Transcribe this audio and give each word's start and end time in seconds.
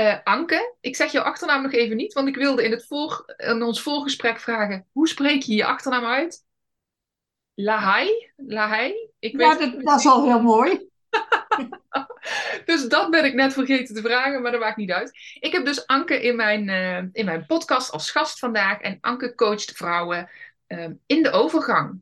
Uh, 0.00 0.18
Anke, 0.24 0.74
ik 0.80 0.96
zeg 0.96 1.12
jouw 1.12 1.22
achternaam 1.22 1.62
nog 1.62 1.72
even 1.72 1.96
niet, 1.96 2.12
want 2.12 2.28
ik 2.28 2.36
wilde 2.36 2.64
in, 2.64 2.70
het 2.70 2.86
voor, 2.86 3.34
in 3.36 3.62
ons 3.62 3.82
voorgesprek 3.82 4.40
vragen: 4.40 4.86
hoe 4.92 5.08
spreek 5.08 5.42
je 5.42 5.54
je 5.54 5.64
achternaam 5.64 6.04
uit? 6.04 6.44
Lahai? 7.54 8.32
Lahai? 8.36 9.10
Ik 9.18 9.40
ja, 9.40 9.54
dat, 9.54 9.80
dat 9.80 9.98
is 9.98 10.06
al 10.06 10.24
heel 10.24 10.42
mooi. 10.42 10.88
dus 12.64 12.88
dat 12.88 13.10
ben 13.10 13.24
ik 13.24 13.34
net 13.34 13.52
vergeten 13.52 13.94
te 13.94 14.00
vragen, 14.00 14.42
maar 14.42 14.52
dat 14.52 14.60
maakt 14.60 14.76
niet 14.76 14.90
uit. 14.90 15.36
Ik 15.40 15.52
heb 15.52 15.64
dus 15.64 15.86
Anke 15.86 16.22
in 16.22 16.36
mijn, 16.36 16.68
uh, 16.68 17.08
in 17.12 17.24
mijn 17.24 17.46
podcast 17.46 17.90
als 17.90 18.10
gast 18.10 18.38
vandaag. 18.38 18.80
En 18.80 18.98
Anke 19.00 19.34
coacht 19.34 19.72
vrouwen 19.72 20.30
uh, 20.68 20.86
in 21.06 21.22
de 21.22 21.30
overgang. 21.30 22.00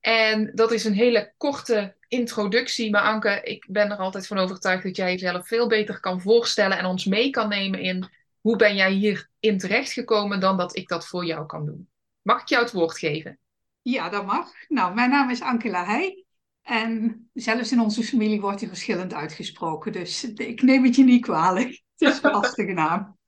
En 0.00 0.50
dat 0.54 0.72
is 0.72 0.84
een 0.84 0.94
hele 0.94 1.32
korte 1.36 1.94
introductie. 2.10 2.90
Maar 2.90 3.02
Anke, 3.02 3.40
ik 3.42 3.66
ben 3.68 3.90
er 3.90 3.96
altijd 3.96 4.26
van 4.26 4.38
overtuigd 4.38 4.82
dat 4.82 4.96
jij 4.96 5.10
jezelf 5.10 5.46
veel 5.46 5.68
beter 5.68 6.00
kan 6.00 6.20
voorstellen 6.20 6.78
en 6.78 6.84
ons 6.84 7.04
mee 7.04 7.30
kan 7.30 7.48
nemen 7.48 7.80
in 7.80 8.08
hoe 8.40 8.56
ben 8.56 8.74
jij 8.74 8.92
hierin 8.92 9.58
terechtgekomen 9.58 10.40
dan 10.40 10.56
dat 10.56 10.76
ik 10.76 10.88
dat 10.88 11.06
voor 11.06 11.24
jou 11.24 11.46
kan 11.46 11.66
doen. 11.66 11.88
Mag 12.22 12.40
ik 12.40 12.48
jou 12.48 12.62
het 12.62 12.72
woord 12.72 12.98
geven? 12.98 13.38
Ja, 13.82 14.08
dat 14.08 14.26
mag. 14.26 14.50
Nou, 14.68 14.94
mijn 14.94 15.10
naam 15.10 15.30
is 15.30 15.40
Anke 15.40 15.70
Lahey. 15.70 16.24
En 16.62 17.28
zelfs 17.34 17.72
in 17.72 17.80
onze 17.80 18.02
familie 18.02 18.40
wordt 18.40 18.60
hij 18.60 18.68
verschillend 18.68 19.14
uitgesproken. 19.14 19.92
Dus 19.92 20.24
ik 20.24 20.62
neem 20.62 20.84
het 20.84 20.96
je 20.96 21.04
niet 21.04 21.22
kwalijk. 21.22 21.68
Het 21.96 22.14
is 22.14 22.22
een 22.22 22.30
lastige 22.30 22.72
naam. 22.72 23.18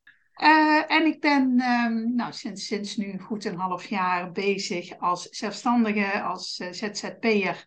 Uh, 0.42 0.91
en 0.91 1.06
ik 1.06 1.20
ben 1.20 1.60
um, 1.60 2.14
nou, 2.14 2.33
sinds, 2.33 2.66
sinds 2.66 2.97
nu 2.97 3.19
goed 3.19 3.44
een 3.44 3.58
half 3.58 3.86
jaar 3.86 4.33
bezig 4.33 4.98
als 4.98 5.28
zelfstandige, 5.28 6.22
als 6.22 6.60
uh, 6.60 6.72
ZZP'er. 6.72 7.66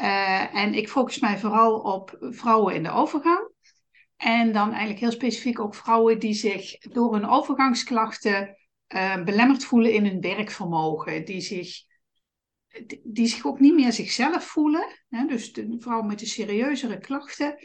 Uh, 0.00 0.54
en 0.54 0.74
ik 0.74 0.88
focus 0.88 1.18
mij 1.18 1.38
vooral 1.38 1.78
op 1.78 2.16
vrouwen 2.20 2.74
in 2.74 2.82
de 2.82 2.90
overgang. 2.90 3.50
En 4.16 4.52
dan 4.52 4.68
eigenlijk 4.68 5.00
heel 5.00 5.10
specifiek 5.10 5.60
ook 5.60 5.74
vrouwen 5.74 6.18
die 6.18 6.34
zich 6.34 6.78
door 6.78 7.12
hun 7.12 7.26
overgangsklachten 7.26 8.56
belemmerd 9.24 9.64
voelen 9.64 9.92
in 9.92 10.06
hun 10.06 10.20
werkvermogen. 10.20 11.24
Die 11.24 11.40
zich, 11.40 11.82
die 13.02 13.26
zich 13.26 13.46
ook 13.46 13.60
niet 13.60 13.74
meer 13.74 13.92
zichzelf 13.92 14.44
voelen. 14.44 14.86
Hè? 15.08 15.26
Dus 15.26 15.52
de 15.52 15.76
vrouwen 15.78 16.06
met 16.06 16.18
de 16.18 16.26
serieuzere 16.26 16.98
klachten. 16.98 17.56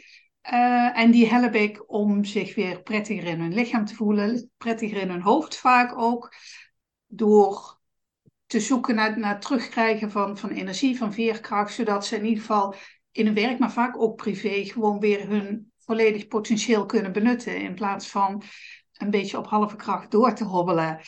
Uh, 0.52 0.98
en 0.98 1.10
die 1.10 1.26
help 1.26 1.54
ik 1.54 1.92
om 1.92 2.24
zich 2.24 2.54
weer 2.54 2.82
prettiger 2.82 3.24
in 3.24 3.40
hun 3.40 3.54
lichaam 3.54 3.84
te 3.84 3.94
voelen, 3.94 4.50
prettiger 4.56 5.00
in 5.00 5.10
hun 5.10 5.22
hoofd 5.22 5.56
vaak 5.56 5.98
ook, 5.98 6.34
door 7.06 7.80
te 8.54 8.60
zoeken 8.60 8.94
naar, 8.94 9.18
naar 9.18 9.40
terugkrijgen 9.40 10.10
van, 10.10 10.38
van 10.38 10.50
energie, 10.50 10.96
van 10.96 11.12
veerkracht, 11.12 11.74
zodat 11.74 12.06
ze 12.06 12.16
in 12.16 12.24
ieder 12.24 12.40
geval 12.40 12.74
in 13.10 13.26
hun 13.26 13.34
werk, 13.34 13.58
maar 13.58 13.72
vaak 13.72 14.00
ook 14.00 14.16
privé, 14.16 14.64
gewoon 14.64 15.00
weer 15.00 15.28
hun 15.28 15.72
volledig 15.78 16.28
potentieel 16.28 16.86
kunnen 16.86 17.12
benutten, 17.12 17.56
in 17.56 17.74
plaats 17.74 18.08
van 18.08 18.42
een 18.92 19.10
beetje 19.10 19.38
op 19.38 19.46
halve 19.46 19.76
kracht 19.76 20.10
door 20.10 20.34
te 20.34 20.44
hobbelen. 20.44 21.00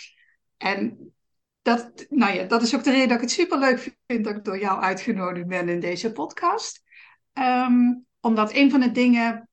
En 0.56 1.12
dat, 1.62 2.06
nou 2.08 2.34
ja, 2.34 2.44
dat 2.44 2.62
is 2.62 2.74
ook 2.74 2.84
de 2.84 2.90
reden 2.90 3.08
dat 3.08 3.16
ik 3.16 3.22
het 3.22 3.30
superleuk 3.30 3.96
vind 4.06 4.24
dat 4.24 4.36
ik 4.36 4.44
door 4.44 4.58
jou 4.58 4.80
uitgenodigd 4.80 5.46
ben 5.46 5.68
in 5.68 5.80
deze 5.80 6.12
podcast. 6.12 6.82
Um, 7.32 8.06
omdat 8.20 8.54
een 8.54 8.70
van 8.70 8.80
de 8.80 8.90
dingen 8.90 9.48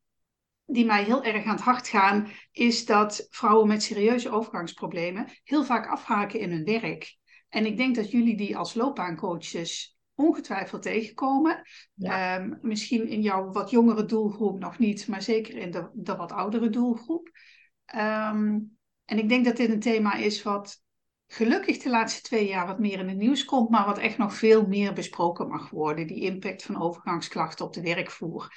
die 0.66 0.86
mij 0.86 1.04
heel 1.04 1.24
erg 1.24 1.46
aan 1.46 1.56
het 1.56 1.64
hart 1.64 1.88
gaan, 1.88 2.28
is 2.52 2.86
dat 2.86 3.28
vrouwen 3.30 3.68
met 3.68 3.84
serieuze 3.84 4.30
overgangsproblemen 4.30 5.28
heel 5.44 5.64
vaak 5.64 5.88
afhaken 5.88 6.40
in 6.40 6.52
hun 6.52 6.64
werk. 6.64 7.22
En 7.54 7.66
ik 7.66 7.78
denk 7.78 7.96
dat 7.96 8.12
jullie 8.12 8.38
die 8.38 8.58
als 8.58 8.74
loopbaancoaches 8.74 9.98
ongetwijfeld 10.16 10.82
tegenkomen. 10.82 11.62
Ehm, 11.98 12.54
misschien 12.62 13.08
in 13.08 13.22
jouw 13.22 13.52
wat 13.52 13.70
jongere 13.70 14.06
doelgroep 14.06 14.60
nog 14.60 14.80
niet, 14.80 15.08
maar 15.08 15.22
zeker 15.22 15.58
in 15.58 15.72
de, 15.72 15.90
de 15.94 16.16
wat 16.16 16.32
oudere 16.32 16.70
doelgroep. 16.70 17.32
Ehm, 17.86 18.60
en 19.06 19.18
ik 19.18 19.30
denk 19.30 19.46
dat 19.46 19.58
dit 19.58 19.70
een 19.70 19.80
thema 19.80 20.14
is 20.16 20.44
wat 20.44 20.82
gelukkig 21.28 21.78
de 21.78 21.90
laatste 21.90 22.22
twee 22.22 22.48
jaar 22.48 22.68
wat 22.68 22.80
meer 22.80 23.00
in 23.00 23.08
het 23.08 23.18
nieuws 23.18 23.46
komt, 23.46 23.70
maar 23.70 23.86
wat 23.86 23.98
echt 23.98 24.18
nog 24.18 24.34
veel 24.34 24.68
meer 24.68 24.94
besproken 24.94 25.48
mag 25.48 25.70
worden. 25.70 26.08
Die 26.08 26.22
impact 26.22 26.64
van 26.64 26.82
overgangsklachten 26.82 27.66
op 27.66 27.74
de 27.74 27.82
werkvloer. 27.82 28.54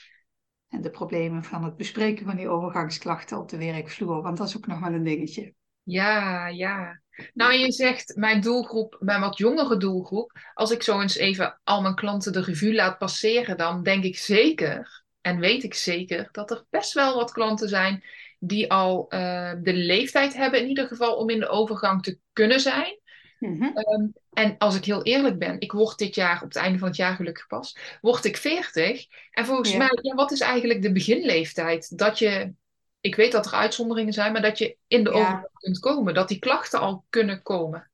En 0.69 0.81
de 0.81 0.91
problemen 0.91 1.45
van 1.45 1.65
het 1.65 1.77
bespreken 1.77 2.27
van 2.27 2.37
die 2.37 2.49
overgangsklachten 2.49 3.39
op 3.39 3.49
de 3.49 3.59
werkvloer, 3.59 4.23
want 4.23 4.37
dat 4.37 4.49
is 4.49 4.57
ook 4.57 4.67
nog 4.67 4.81
wel 4.81 4.93
een 4.93 5.05
dingetje. 5.05 5.55
Ja, 5.83 6.47
ja. 6.47 7.01
Nou, 7.35 7.53
je 7.53 7.73
zegt 7.73 8.17
mijn 8.17 8.41
doelgroep, 8.41 8.97
mijn 9.01 9.21
wat 9.21 9.39
jongere 9.39 9.77
doelgroep. 9.77 10.33
Als 10.55 10.71
ik 10.71 10.83
zo 10.83 11.01
eens 11.01 11.17
even 11.17 11.61
al 11.65 11.83
mijn 11.83 11.95
klanten 11.95 12.33
de 12.33 12.43
revue 12.43 12.75
laat 12.75 12.99
passeren, 12.99 13.57
dan 13.57 13.83
denk 13.83 14.05
ik 14.05 14.19
zeker 14.19 15.05
en 15.21 15.39
weet 15.39 15.63
ik 15.63 15.75
zeker 15.75 16.29
dat 16.33 16.51
er 16.51 16.65
best 16.71 16.93
wel 16.93 17.15
wat 17.15 17.33
klanten 17.33 17.69
zijn 17.69 18.05
die 18.39 18.71
al 18.71 19.07
uh, 19.09 19.53
de 19.63 19.73
leeftijd 19.73 20.35
hebben, 20.35 20.61
in 20.61 20.69
ieder 20.69 20.87
geval 20.87 21.17
om 21.17 21.31
in 21.31 21.41
de 21.41 21.49
overgang 21.49 22.03
te 22.03 22.19
kunnen 22.33 22.61
zijn. 22.61 23.01
Mm 23.39 23.61
-hmm. 23.61 23.79
um, 23.79 24.13
en 24.33 24.55
als 24.59 24.77
ik 24.77 24.85
heel 24.85 25.03
eerlijk 25.03 25.39
ben, 25.39 25.61
ik 25.61 25.73
word 25.73 25.99
dit 25.99 26.15
jaar, 26.15 26.43
op 26.43 26.49
het 26.49 26.57
einde 26.57 26.79
van 26.79 26.89
het 26.89 26.97
jaar 26.97 27.15
gelukkig 27.15 27.47
pas, 27.47 27.79
word 28.01 28.25
ik 28.25 28.37
40. 28.37 29.07
En 29.31 29.47
volgens 29.47 29.71
ja. 29.71 29.77
mij, 29.77 29.99
ja, 30.03 30.15
wat 30.15 30.33
is 30.33 30.41
eigenlijk 30.41 30.83
de 30.83 30.93
beginleeftijd? 30.93 31.99
Dat 31.99 32.19
je, 32.19 32.53
ik 33.01 33.15
weet 33.15 33.33
dat 33.33 33.47
er 33.47 33.53
uitzonderingen 33.53 34.13
zijn, 34.13 34.33
maar 34.33 34.43
dat 34.43 34.59
je 34.59 34.77
in 34.87 35.05
de 35.05 35.11
ja. 35.11 35.17
overgang 35.17 35.53
kunt 35.53 35.79
komen. 35.79 36.15
Dat 36.15 36.29
die 36.29 36.39
klachten 36.39 36.81
al 36.81 37.05
kunnen 37.11 37.43
komen. 37.43 37.91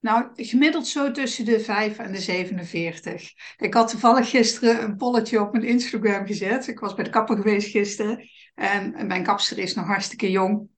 Nou, 0.00 0.28
gemiddeld 0.34 0.86
zo 0.86 1.10
tussen 1.10 1.44
de 1.44 1.60
5 1.60 1.98
en 1.98 2.12
de 2.12 2.20
47. 2.20 3.32
Ik 3.56 3.74
had 3.74 3.88
toevallig 3.88 4.30
gisteren 4.30 4.82
een 4.82 4.96
polletje 4.96 5.40
op 5.40 5.52
mijn 5.52 5.64
Instagram 5.64 6.26
gezet. 6.26 6.68
Ik 6.68 6.78
was 6.78 6.94
bij 6.94 7.04
de 7.04 7.10
kapper 7.10 7.36
geweest 7.36 7.70
gisteren. 7.70 8.28
En 8.54 9.06
mijn 9.06 9.22
kapster 9.22 9.58
is 9.58 9.74
nog 9.74 9.86
hartstikke 9.86 10.30
jong. 10.30 10.68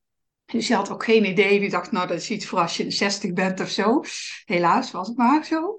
Dus 0.44 0.66
die 0.66 0.76
had 0.76 0.90
ook 0.90 1.04
geen 1.04 1.24
idee. 1.24 1.60
Die 1.60 1.70
dacht, 1.70 1.92
nou, 1.92 2.08
dat 2.08 2.16
is 2.16 2.30
iets 2.30 2.46
voor 2.46 2.58
als 2.58 2.76
je 2.76 2.90
60 2.90 3.32
bent 3.32 3.60
of 3.60 3.68
zo. 3.68 4.02
Helaas 4.44 4.90
was 4.90 5.08
het 5.08 5.16
maar 5.16 5.44
zo. 5.44 5.74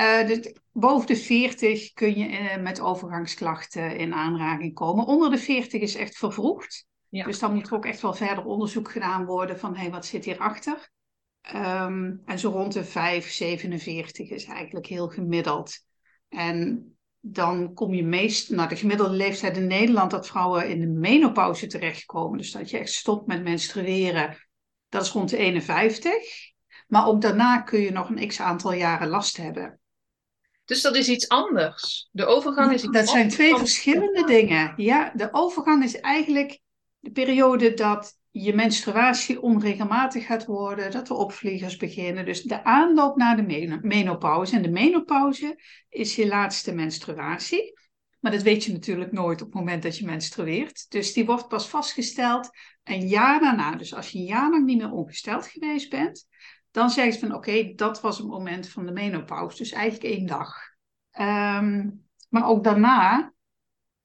Uh, 0.00 0.26
dus 0.26 0.54
boven 0.72 1.06
de 1.06 1.16
40 1.16 1.92
kun 1.92 2.18
je 2.18 2.28
uh, 2.28 2.56
met 2.56 2.80
overgangsklachten 2.80 3.96
in 3.96 4.14
aanraking 4.14 4.74
komen. 4.74 5.06
Onder 5.06 5.30
de 5.30 5.38
40 5.38 5.80
is 5.80 5.94
echt 5.94 6.16
vervroegd. 6.16 6.86
Ja. 7.12 7.24
Dus 7.24 7.38
dan 7.38 7.54
moet 7.54 7.66
er 7.66 7.74
ook 7.74 7.86
echt 7.86 8.00
wel 8.00 8.14
verder 8.14 8.44
onderzoek 8.44 8.90
gedaan 8.90 9.24
worden 9.24 9.58
van, 9.58 9.74
hé, 9.74 9.80
hey, 9.80 9.90
wat 9.90 10.06
zit 10.06 10.24
hierachter? 10.24 10.90
Um, 11.54 12.22
en 12.24 12.38
zo 12.38 12.50
rond 12.50 12.72
de 12.72 12.84
5, 12.84 13.30
47 13.30 14.30
is 14.30 14.44
eigenlijk 14.44 14.86
heel 14.86 15.08
gemiddeld. 15.08 15.84
En 16.28 16.86
dan 17.20 17.74
kom 17.74 17.94
je 17.94 18.04
meest 18.04 18.50
naar 18.50 18.68
de 18.68 18.76
gemiddelde 18.76 19.16
leeftijd 19.16 19.56
in 19.56 19.66
Nederland 19.66 20.10
dat 20.10 20.26
vrouwen 20.26 20.68
in 20.68 20.80
de 20.80 20.86
menopauze 20.86 21.66
terechtkomen. 21.66 22.38
Dus 22.38 22.52
dat 22.52 22.70
je 22.70 22.78
echt 22.78 22.92
stopt 22.92 23.26
met 23.26 23.42
menstrueren. 23.42 24.36
Dat 24.88 25.02
is 25.02 25.10
rond 25.10 25.30
de 25.30 25.36
51. 25.36 26.12
Maar 26.86 27.06
ook 27.06 27.20
daarna 27.20 27.60
kun 27.60 27.80
je 27.80 27.90
nog 27.90 28.08
een 28.08 28.28
x 28.28 28.40
aantal 28.40 28.72
jaren 28.72 29.08
last 29.08 29.36
hebben. 29.36 29.80
Dus 30.64 30.82
dat 30.82 30.96
is 30.96 31.08
iets 31.08 31.28
anders. 31.28 32.08
De 32.12 32.26
overgang 32.26 32.72
is 32.72 32.82
iets 32.82 32.92
Dat 32.92 33.08
zijn 33.08 33.28
twee 33.28 33.56
verschillende 33.56 34.24
dingen. 34.24 34.72
Ja, 34.76 35.12
de 35.14 35.28
overgang 35.32 35.84
is 35.84 36.00
eigenlijk 36.00 36.60
de 37.02 37.10
periode 37.10 37.74
dat 37.74 38.20
je 38.30 38.54
menstruatie 38.54 39.42
onregelmatig 39.42 40.26
gaat 40.26 40.44
worden, 40.44 40.90
dat 40.90 41.06
de 41.06 41.14
opvliegers 41.14 41.76
beginnen. 41.76 42.24
Dus 42.24 42.42
de 42.42 42.64
aanloop 42.64 43.16
naar 43.16 43.36
de 43.36 43.80
menopauze. 43.82 44.56
En 44.56 44.62
de 44.62 44.70
menopauze 44.70 45.62
is 45.88 46.16
je 46.16 46.26
laatste 46.26 46.74
menstruatie. 46.74 47.80
Maar 48.20 48.32
dat 48.32 48.42
weet 48.42 48.64
je 48.64 48.72
natuurlijk 48.72 49.12
nooit 49.12 49.40
op 49.40 49.46
het 49.46 49.56
moment 49.56 49.82
dat 49.82 49.98
je 49.98 50.04
menstrueert. 50.04 50.90
Dus 50.90 51.12
die 51.12 51.24
wordt 51.24 51.48
pas 51.48 51.68
vastgesteld 51.68 52.50
een 52.84 53.08
jaar 53.08 53.40
daarna. 53.40 53.76
Dus 53.76 53.94
als 53.94 54.10
je 54.10 54.18
een 54.18 54.24
jaar 54.24 54.50
lang 54.50 54.64
niet 54.64 54.78
meer 54.78 54.92
ongesteld 54.92 55.46
geweest 55.46 55.90
bent, 55.90 56.26
dan 56.70 56.90
zeggen 56.90 57.12
ze 57.12 57.18
van 57.18 57.34
oké, 57.34 57.72
dat 57.74 58.00
was 58.00 58.18
het 58.18 58.26
moment 58.26 58.68
van 58.68 58.86
de 58.86 58.92
menopauze. 58.92 59.56
Dus 59.56 59.72
eigenlijk 59.72 60.14
één 60.14 60.26
dag. 60.26 60.54
Um, 61.20 62.04
maar 62.28 62.46
ook 62.46 62.64
daarna 62.64 63.32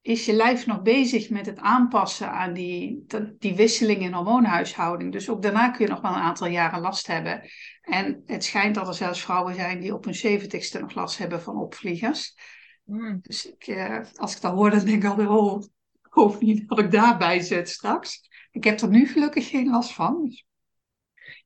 is 0.08 0.26
je 0.26 0.34
lijf 0.34 0.66
nog 0.66 0.82
bezig 0.82 1.30
met 1.30 1.46
het 1.46 1.60
aanpassen 1.60 2.32
aan 2.32 2.54
die, 2.54 3.06
die 3.40 3.56
wisseling 3.56 4.02
in 4.02 4.14
hormoonhuishouding. 4.14 5.12
Dus 5.12 5.30
ook 5.30 5.42
daarna 5.42 5.70
kun 5.70 5.86
je 5.86 5.92
nog 5.92 6.02
wel 6.02 6.12
een 6.12 6.18
aantal 6.18 6.48
jaren 6.48 6.80
last 6.80 7.08
hebben. 7.08 7.50
En 7.82 8.24
het 8.26 8.44
schijnt 8.44 8.76
dat 8.76 8.88
er 8.88 8.94
zelfs 8.94 9.22
vrouwen 9.22 9.56
zijn 9.56 9.80
die 9.80 9.94
op 9.94 10.06
hun 10.06 10.16
zeventigste 10.16 10.80
nog 10.80 10.96
last 10.96 11.18
hebben 11.18 11.42
van 11.42 11.58
opvliegers. 11.58 12.36
Mm. 12.84 13.20
Dus 13.22 13.52
ik, 13.52 13.68
eh, 13.68 14.00
als 14.16 14.36
ik 14.36 14.42
dat 14.42 14.54
hoor, 14.54 14.70
dan 14.70 14.86
denk 14.86 15.04
ik 15.04 15.10
altijd, 15.10 15.28
oh, 15.28 15.64
ik 15.94 16.08
hoop 16.10 16.42
niet 16.42 16.70
dat 16.70 16.80
ik 16.80 16.92
daarbij 16.92 17.40
zit 17.40 17.70
straks. 17.70 18.30
Ik 18.52 18.64
heb 18.64 18.80
er 18.80 18.90
nu 18.90 19.08
gelukkig 19.08 19.50
geen 19.50 19.70
last 19.70 19.94
van. 19.94 20.32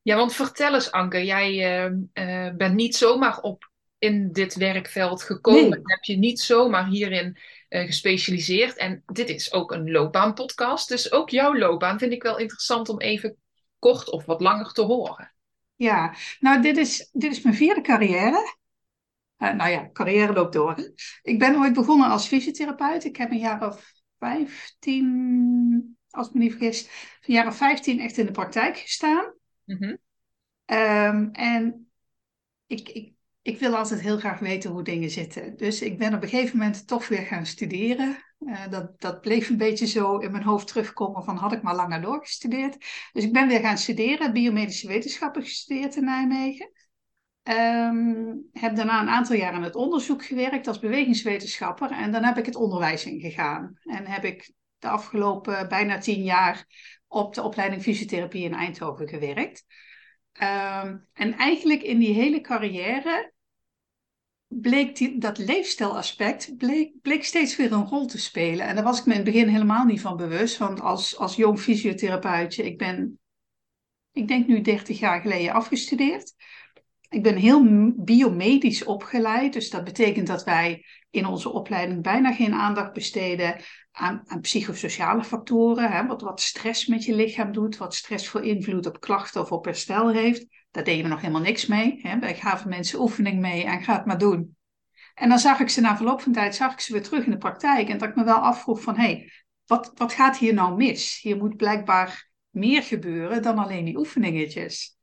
Ja, 0.02 0.16
want 0.16 0.34
vertel 0.34 0.74
eens, 0.74 0.92
Anke, 0.92 1.26
jij 1.26 1.84
uh, 1.86 1.92
uh, 2.14 2.56
bent 2.56 2.76
niet 2.76 2.96
zomaar 2.96 3.40
op 3.40 3.72
in 3.98 4.32
dit 4.32 4.56
werkveld 4.56 5.24
gekomen. 5.24 5.70
Nee. 5.70 5.82
Heb 5.84 6.04
je 6.04 6.18
niet 6.18 6.40
zomaar 6.40 6.88
hierin 6.88 7.38
uh, 7.72 7.86
gespecialiseerd. 7.86 8.78
En 8.78 9.04
dit 9.06 9.30
is 9.30 9.54
ook 9.54 9.72
een 9.72 9.92
loopbaanpodcast. 9.92 10.88
Dus 10.88 11.12
ook 11.12 11.30
jouw 11.30 11.58
loopbaan 11.58 12.00
vind 12.00 12.12
ik 12.12 12.24
wel 12.24 12.38
interessant 12.38 12.90
om 12.90 13.00
even 13.00 13.38
kort 13.80 14.10
of 14.10 14.26
wat 14.26 14.42
langer 14.42 14.72
te 14.72 14.82
horen. 14.82 15.34
Ja, 15.76 16.16
nou, 16.40 16.62
dit 16.62 16.78
is, 16.78 17.10
dit 17.12 17.32
is 17.32 17.42
mijn 17.42 17.56
vierde 17.56 17.82
carrière. 17.82 18.56
Uh, 19.38 19.54
nou 19.54 19.70
ja, 19.70 19.90
carrière 19.94 20.34
loopt 20.34 20.54
door. 20.54 20.76
Hè? 20.76 20.84
Ik 21.22 21.40
ben 21.40 21.56
ooit 21.56 21.74
begonnen 21.74 22.10
als 22.10 22.28
fysiotherapeut. 22.28 23.04
Ik 23.04 23.16
heb 23.16 23.32
een 23.32 23.38
jaar 23.38 23.68
of 23.68 23.94
15, 24.20 25.98
als 26.10 26.28
ik 26.28 26.34
me 26.34 26.40
niet 26.40 26.52
vergis, 26.52 26.84
een 27.22 27.34
jaar 27.34 27.48
of 27.48 27.56
15 27.56 28.00
echt 28.00 28.18
in 28.18 28.26
de 28.26 28.32
praktijk 28.32 28.78
gestaan. 28.78 29.34
Mm 29.66 29.78
-hmm. 29.78 29.98
um, 30.78 31.32
en 31.32 31.92
ik, 32.68 32.90
ik, 32.90 33.14
ik 33.42 33.60
wil 33.60 33.76
altijd 33.76 34.02
heel 34.02 34.18
graag 34.18 34.40
weten 34.40 34.72
hoe 34.72 34.84
dingen 34.84 35.10
zitten. 35.10 35.58
Dus 35.58 35.82
ik 35.82 35.98
ben 35.98 36.14
op 36.14 36.24
een 36.24 36.30
gegeven 36.30 36.58
moment 36.58 36.88
toch 36.88 37.08
weer 37.08 37.26
gaan 37.26 37.46
studeren. 37.46 38.18
Uh, 38.40 38.68
dat, 38.70 39.02
dat 39.02 39.22
bleef 39.22 39.50
een 39.50 39.58
beetje 39.58 39.88
zo 39.88 40.18
in 40.18 40.32
mijn 40.32 40.44
hoofd 40.44 40.68
terugkomen 40.68 41.24
van 41.24 41.38
had 41.38 41.52
ik 41.52 41.62
maar 41.62 41.76
langer 41.76 42.02
doorgestudeerd. 42.02 42.78
Dus 43.12 43.24
ik 43.24 43.34
ben 43.34 43.48
weer 43.48 43.60
gaan 43.60 43.78
studeren, 43.78 44.34
biomedische 44.34 44.88
wetenschappen 44.88 45.42
gestudeerd 45.42 45.96
in 45.96 46.04
Nijmegen. 46.04 46.72
Um, 47.44 48.50
heb 48.52 48.76
daarna 48.76 49.02
een 49.02 49.10
aantal 49.10 49.36
jaar 49.36 49.54
aan 49.54 49.64
het 49.64 49.76
onderzoek 49.76 50.26
gewerkt 50.26 50.68
als 50.68 50.80
bewegingswetenschapper. 50.80 51.92
En 51.92 52.12
dan 52.12 52.24
heb 52.24 52.38
ik 52.38 52.46
het 52.46 52.56
onderwijs 52.56 53.06
ingegaan. 53.06 53.80
En 53.84 54.06
heb 54.06 54.24
ik 54.24 54.54
de 54.78 54.90
afgelopen 54.90 55.68
bijna 55.68 55.98
tien 55.98 56.24
jaar 56.24 56.66
op 57.08 57.34
de 57.34 57.42
opleiding 57.42 57.82
fysiotherapie 57.82 58.44
in 58.44 58.54
Eindhoven 58.54 59.08
gewerkt. 59.08 59.66
Um, 60.34 61.08
en 61.14 61.34
eigenlijk 61.34 61.82
in 61.82 62.00
die 62.00 62.14
hele 62.14 62.42
carrière 62.42 63.34
bleek 64.48 64.96
die, 64.96 65.18
dat 65.18 65.38
leefstijlaspect 65.38 66.58
bleek, 66.58 67.02
bleek 67.02 67.24
steeds 67.24 67.56
weer 67.56 67.72
een 67.72 67.88
rol 67.88 68.06
te 68.06 68.20
spelen. 68.20 68.68
En 68.68 68.76
daar 68.76 68.84
was 68.84 69.00
ik 69.00 69.06
me 69.06 69.12
in 69.12 69.20
het 69.20 69.34
begin 69.34 69.48
helemaal 69.48 69.86
niet 69.86 70.02
van 70.02 70.18
bewust. 70.18 70.58
Want 70.58 70.82
als, 70.82 71.18
als 71.18 71.36
jong 71.36 71.60
fysiotherapeutje, 71.60 72.64
ik 72.64 72.78
ben, 72.78 73.20
ik 74.12 74.28
denk 74.28 74.48
nu 74.48 74.62
30 74.62 75.00
jaar 75.00 75.22
geleden 75.22 75.54
afgestudeerd. 75.54 76.34
Ik 77.10 77.24
ben 77.24 77.36
heel 77.36 77.92
biomedisch 77.96 78.84
opgeleid, 78.84 79.54
dus 79.54 79.70
dat 79.70 79.84
betekent 79.84 80.28
dat 80.28 80.44
wij 80.44 80.86
in 81.10 81.26
onze 81.26 81.50
opleiding 81.50 82.02
bijna 82.02 82.34
geen 82.34 82.54
aandacht 82.54 82.94
besteden 82.94 83.56
aan, 83.92 84.22
aan 84.26 84.42
psychosociale 84.42 85.24
factoren. 85.24 85.92
Hè, 85.92 86.06
wat, 86.06 86.22
wat 86.22 86.42
stress 86.42 86.86
met 86.86 87.04
je 87.04 87.16
lichaam 87.16 87.52
doet, 87.52 87.78
wat 87.78 87.96
stress 87.96 88.28
voor 88.28 88.44
invloed 88.44 88.86
op 88.86 89.00
klachten 89.00 89.42
of 89.42 89.52
op 89.52 89.66
herstel 89.66 90.10
heeft. 90.10 90.46
Daar 90.72 90.84
deden 90.84 91.04
we 91.04 91.10
nog 91.10 91.22
helemaal 91.22 91.42
niks 91.42 91.66
mee. 91.66 92.00
Hè. 92.02 92.20
Wij 92.20 92.36
gaven 92.36 92.70
mensen 92.70 93.02
oefening 93.02 93.40
mee 93.40 93.64
en 93.64 93.84
ga 93.84 93.94
het 93.94 94.06
maar 94.06 94.18
doen. 94.18 94.56
En 95.14 95.30
dan 95.30 95.40
zag 95.40 95.60
ik 95.60 95.70
ze 95.70 95.82
na 95.82 95.96
verloop 95.96 96.22
van 96.22 96.32
tijd 96.32 96.56
zag 96.56 96.74
ik 96.74 96.80
ze 96.80 96.94
weer 96.94 97.04
terug 97.04 97.26
in 97.26 97.32
de 97.32 97.38
praktijk. 97.38 97.90
En 97.90 97.98
dat 97.98 98.10
ik 98.10 98.16
me 98.16 98.24
wel 98.24 98.38
afvroeg 98.38 98.82
van, 98.82 98.96
hé, 98.96 99.04
hey, 99.04 99.32
wat, 99.66 99.92
wat 99.96 100.14
gaat 100.14 100.38
hier 100.38 100.54
nou 100.54 100.76
mis? 100.76 101.20
Hier 101.22 101.38
moet 101.38 101.56
blijkbaar 101.56 102.30
meer 102.50 102.84
gebeuren 102.84 103.42
dan 103.42 103.58
alleen 103.58 103.86
die 103.86 103.98
oefeningetjes. 103.98 104.98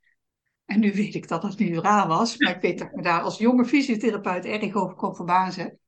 En 0.65 0.79
nu 0.79 0.93
weet 0.93 1.15
ik 1.15 1.27
dat 1.27 1.41
dat 1.41 1.59
niet 1.59 1.77
raar 1.77 2.07
was, 2.07 2.37
maar 2.37 2.55
ik 2.55 2.61
weet 2.61 2.79
dat 2.79 2.87
ik 2.87 2.95
me 2.95 3.01
daar 3.01 3.21
als 3.21 3.37
jonge 3.37 3.65
fysiotherapeut 3.65 4.45
erg 4.45 4.73
over 4.73 4.95
kon 4.95 5.15
verbazen. 5.15 5.78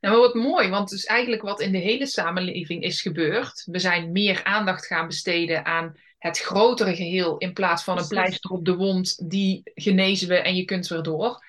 Nou, 0.00 0.18
wat 0.18 0.34
mooi, 0.34 0.68
want 0.68 0.90
het 0.90 0.98
is 0.98 1.04
eigenlijk 1.04 1.42
wat 1.42 1.60
in 1.60 1.72
de 1.72 1.78
hele 1.78 2.06
samenleving 2.06 2.82
is 2.82 3.02
gebeurd. 3.02 3.62
We 3.70 3.78
zijn 3.78 4.12
meer 4.12 4.44
aandacht 4.44 4.86
gaan 4.86 5.06
besteden 5.06 5.64
aan 5.64 5.94
het 6.18 6.38
grotere 6.38 6.94
geheel 6.94 7.38
in 7.38 7.52
plaats 7.52 7.84
van 7.84 7.98
een 7.98 8.08
pleister 8.08 8.50
op 8.50 8.64
de 8.64 8.76
wond, 8.76 9.30
die 9.30 9.60
genezen 9.74 10.28
we 10.28 10.36
en 10.36 10.56
je 10.56 10.64
kunt 10.64 10.88
weer 10.88 11.02
door. 11.02 11.44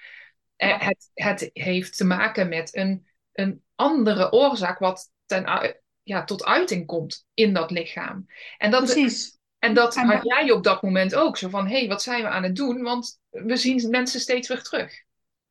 Ja. 0.56 0.78
Het, 0.78 1.10
het 1.14 1.50
heeft 1.54 1.98
te 1.98 2.06
maken 2.06 2.50
met 2.50 2.76
een, 2.76 3.08
een 3.32 3.64
andere 3.76 4.32
oorzaak 4.32 4.80
wat 4.80 5.12
ten, 5.26 5.76
ja, 6.04 6.24
tot 6.24 6.46
uiting 6.46 6.86
komt 6.86 7.26
in 7.34 7.54
dat 7.54 7.72
lichaam. 7.72 8.26
En 8.58 8.72
dat, 8.72 8.84
Precies. 8.84 9.40
En 9.60 9.74
dat 9.74 9.96
en 9.96 10.08
had 10.08 10.24
jij 10.24 10.52
op 10.52 10.64
dat 10.64 10.82
moment 10.82 11.16
ook. 11.16 11.38
Zo 11.38 11.50
van, 11.50 11.68
hé, 11.68 11.78
hey, 11.78 11.88
wat 11.88 12.04
zijn 12.04 12.22
we 12.22 12.28
aan 12.28 12.44
het 12.44 12.56
doen? 12.56 12.82
Want 12.82 13.20
we 13.30 13.56
zien 13.56 13.90
mensen 13.90 14.20
steeds 14.20 14.48
weer 14.48 14.62
terug. 14.62 14.94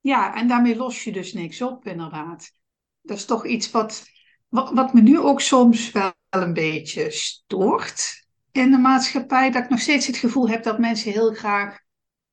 Ja, 0.00 0.34
en 0.34 0.48
daarmee 0.48 0.76
los 0.76 1.04
je 1.04 1.12
dus 1.12 1.32
niks 1.32 1.62
op, 1.62 1.86
inderdaad. 1.86 2.52
Dat 3.02 3.16
is 3.16 3.24
toch 3.24 3.46
iets 3.46 3.70
wat, 3.70 4.04
wat, 4.48 4.72
wat 4.72 4.94
me 4.94 5.00
nu 5.00 5.18
ook 5.18 5.40
soms 5.40 5.92
wel 5.92 6.12
een 6.30 6.52
beetje 6.52 7.10
stoort 7.10 8.26
in 8.52 8.70
de 8.70 8.78
maatschappij. 8.78 9.50
Dat 9.50 9.64
ik 9.64 9.70
nog 9.70 9.80
steeds 9.80 10.06
het 10.06 10.16
gevoel 10.16 10.48
heb 10.48 10.62
dat 10.62 10.78
mensen 10.78 11.12
heel 11.12 11.34
graag 11.34 11.78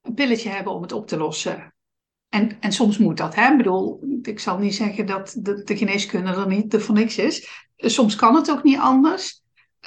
een 0.01 0.13
pilletje 0.13 0.49
hebben 0.49 0.73
om 0.73 0.81
het 0.81 0.91
op 0.91 1.07
te 1.07 1.17
lossen. 1.17 1.75
En, 2.29 2.57
en 2.59 2.71
soms 2.71 2.97
moet 2.97 3.17
dat, 3.17 3.35
hè? 3.35 3.51
Ik 3.51 3.57
bedoel, 3.57 4.03
ik 4.21 4.39
zal 4.39 4.57
niet 4.57 4.75
zeggen 4.75 5.05
dat 5.05 5.35
de, 5.39 5.63
de 5.63 5.77
geneeskunde 5.77 6.31
er 6.31 6.47
niet 6.47 6.73
er 6.73 6.81
voor 6.81 6.95
niks 6.95 7.17
is. 7.17 7.65
Soms 7.75 8.15
kan 8.15 8.35
het 8.35 8.51
ook 8.51 8.63
niet 8.63 8.79
anders. 8.79 9.41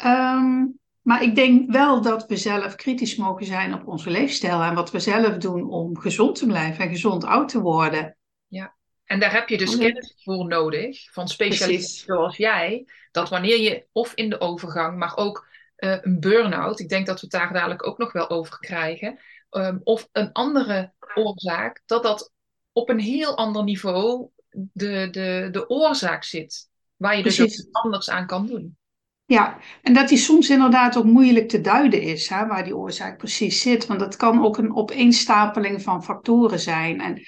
Um, 0.04 0.78
maar 1.02 1.22
ik 1.22 1.34
denk 1.34 1.70
wel 1.70 2.02
dat 2.02 2.26
we 2.26 2.36
zelf 2.36 2.74
kritisch 2.74 3.16
mogen 3.16 3.46
zijn 3.46 3.74
op 3.74 3.88
onze 3.88 4.10
leefstijl 4.10 4.62
en 4.62 4.74
wat 4.74 4.90
we 4.90 5.00
zelf 5.00 5.36
doen 5.36 5.70
om 5.70 5.98
gezond 5.98 6.34
te 6.34 6.46
blijven 6.46 6.84
en 6.84 6.90
gezond 6.90 7.24
oud 7.24 7.48
te 7.48 7.60
worden. 7.60 8.16
Ja, 8.46 8.76
en 9.10 9.20
daar 9.20 9.32
heb 9.32 9.48
je 9.48 9.58
dus 9.58 9.78
kennis 9.78 10.14
voor 10.16 10.46
nodig 10.46 11.12
van 11.12 11.28
specialisten 11.28 12.04
zoals 12.04 12.36
jij. 12.36 12.86
Dat 13.10 13.28
wanneer 13.28 13.60
je 13.60 13.86
of 13.92 14.12
in 14.14 14.30
de 14.30 14.40
overgang, 14.40 14.98
maar 14.98 15.16
ook 15.16 15.48
uh, 15.76 15.96
een 16.00 16.20
burn-out, 16.20 16.80
ik 16.80 16.88
denk 16.88 17.06
dat 17.06 17.20
we 17.20 17.26
het 17.30 17.30
daar 17.40 17.52
dadelijk 17.52 17.86
ook 17.86 17.98
nog 17.98 18.12
wel 18.12 18.30
over 18.30 18.58
krijgen, 18.58 19.18
um, 19.50 19.80
of 19.84 20.08
een 20.12 20.32
andere 20.32 20.92
oorzaak, 21.14 21.82
dat 21.86 22.02
dat 22.02 22.32
op 22.72 22.88
een 22.88 22.98
heel 22.98 23.36
ander 23.36 23.64
niveau 23.64 24.28
de, 24.50 25.08
de, 25.10 25.48
de 25.50 25.68
oorzaak 25.68 26.24
zit. 26.24 26.68
Waar 26.96 27.16
je 27.16 27.22
Precies. 27.22 27.56
dus 27.56 27.68
anders 27.72 28.10
aan 28.10 28.26
kan 28.26 28.46
doen. 28.46 28.76
Ja, 29.24 29.58
en 29.82 29.94
dat 29.94 30.08
die 30.08 30.18
soms 30.18 30.50
inderdaad 30.50 30.96
ook 30.96 31.04
moeilijk 31.04 31.48
te 31.48 31.60
duiden 31.60 32.02
is, 32.02 32.28
hè, 32.28 32.46
waar 32.46 32.64
die 32.64 32.76
oorzaak 32.76 33.18
precies 33.18 33.60
zit. 33.60 33.86
Want 33.86 34.00
dat 34.00 34.16
kan 34.16 34.44
ook 34.44 34.58
een 34.58 34.76
opeenstapeling 34.76 35.82
van 35.82 36.04
factoren 36.04 36.60
zijn. 36.60 37.00
En 37.00 37.22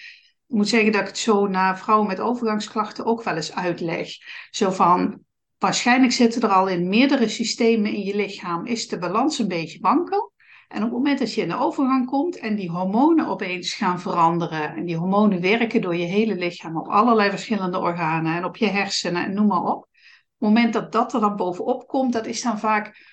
moet 0.52 0.68
zeggen 0.68 0.92
dat 0.92 1.00
ik 1.00 1.06
het 1.06 1.18
zo 1.18 1.46
naar 1.46 1.78
vrouwen 1.78 2.08
met 2.08 2.20
overgangsklachten 2.20 3.04
ook 3.04 3.22
wel 3.22 3.36
eens 3.36 3.54
uitleg. 3.54 4.08
Zo 4.50 4.70
van, 4.70 5.20
waarschijnlijk 5.58 6.12
zitten 6.12 6.42
er 6.42 6.48
al 6.48 6.68
in 6.68 6.88
meerdere 6.88 7.28
systemen 7.28 7.92
in 7.92 8.02
je 8.02 8.16
lichaam, 8.16 8.66
is 8.66 8.88
de 8.88 8.98
balans 8.98 9.38
een 9.38 9.48
beetje 9.48 9.78
wankel. 9.80 10.32
En 10.68 10.78
op 10.78 10.84
het 10.84 10.92
moment 10.92 11.18
dat 11.18 11.34
je 11.34 11.42
in 11.42 11.48
de 11.48 11.58
overgang 11.58 12.06
komt 12.06 12.38
en 12.38 12.56
die 12.56 12.70
hormonen 12.70 13.26
opeens 13.26 13.74
gaan 13.74 14.00
veranderen, 14.00 14.76
en 14.76 14.84
die 14.84 14.96
hormonen 14.96 15.40
werken 15.40 15.80
door 15.80 15.96
je 15.96 16.04
hele 16.04 16.34
lichaam 16.34 16.76
op 16.76 16.88
allerlei 16.88 17.30
verschillende 17.30 17.78
organen 17.78 18.36
en 18.36 18.44
op 18.44 18.56
je 18.56 18.66
hersenen 18.66 19.24
en 19.24 19.34
noem 19.34 19.46
maar 19.46 19.62
op 19.62 19.88
moment 20.42 20.72
dat 20.72 20.92
dat 20.92 21.14
er 21.14 21.20
dan 21.20 21.36
bovenop 21.36 21.86
komt, 21.86 22.12
dat 22.12 22.26
is 22.26 22.42
dan 22.42 22.58
vaak 22.58 23.11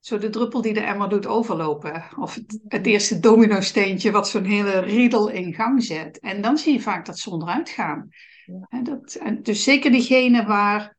zo 0.00 0.18
de 0.18 0.30
druppel 0.30 0.62
die 0.62 0.74
de 0.74 0.80
emmer 0.80 1.08
doet 1.08 1.26
overlopen. 1.26 2.04
Of 2.16 2.34
het, 2.34 2.60
het 2.68 2.86
eerste 2.86 3.20
domino-steentje 3.20 4.10
wat 4.10 4.28
zo'n 4.28 4.44
hele 4.44 4.78
riedel 4.78 5.28
in 5.28 5.54
gang 5.54 5.84
zet. 5.84 6.18
En 6.18 6.40
dan 6.40 6.58
zie 6.58 6.72
je 6.72 6.80
vaak 6.80 7.06
dat 7.06 7.18
ze 7.18 7.30
onderuit 7.30 7.68
gaan. 7.68 8.08
Ja. 8.46 8.82
Dat, 8.82 9.14
en 9.14 9.42
dus 9.42 9.62
zeker 9.64 9.90
diegene 9.90 10.46
waar, 10.46 10.96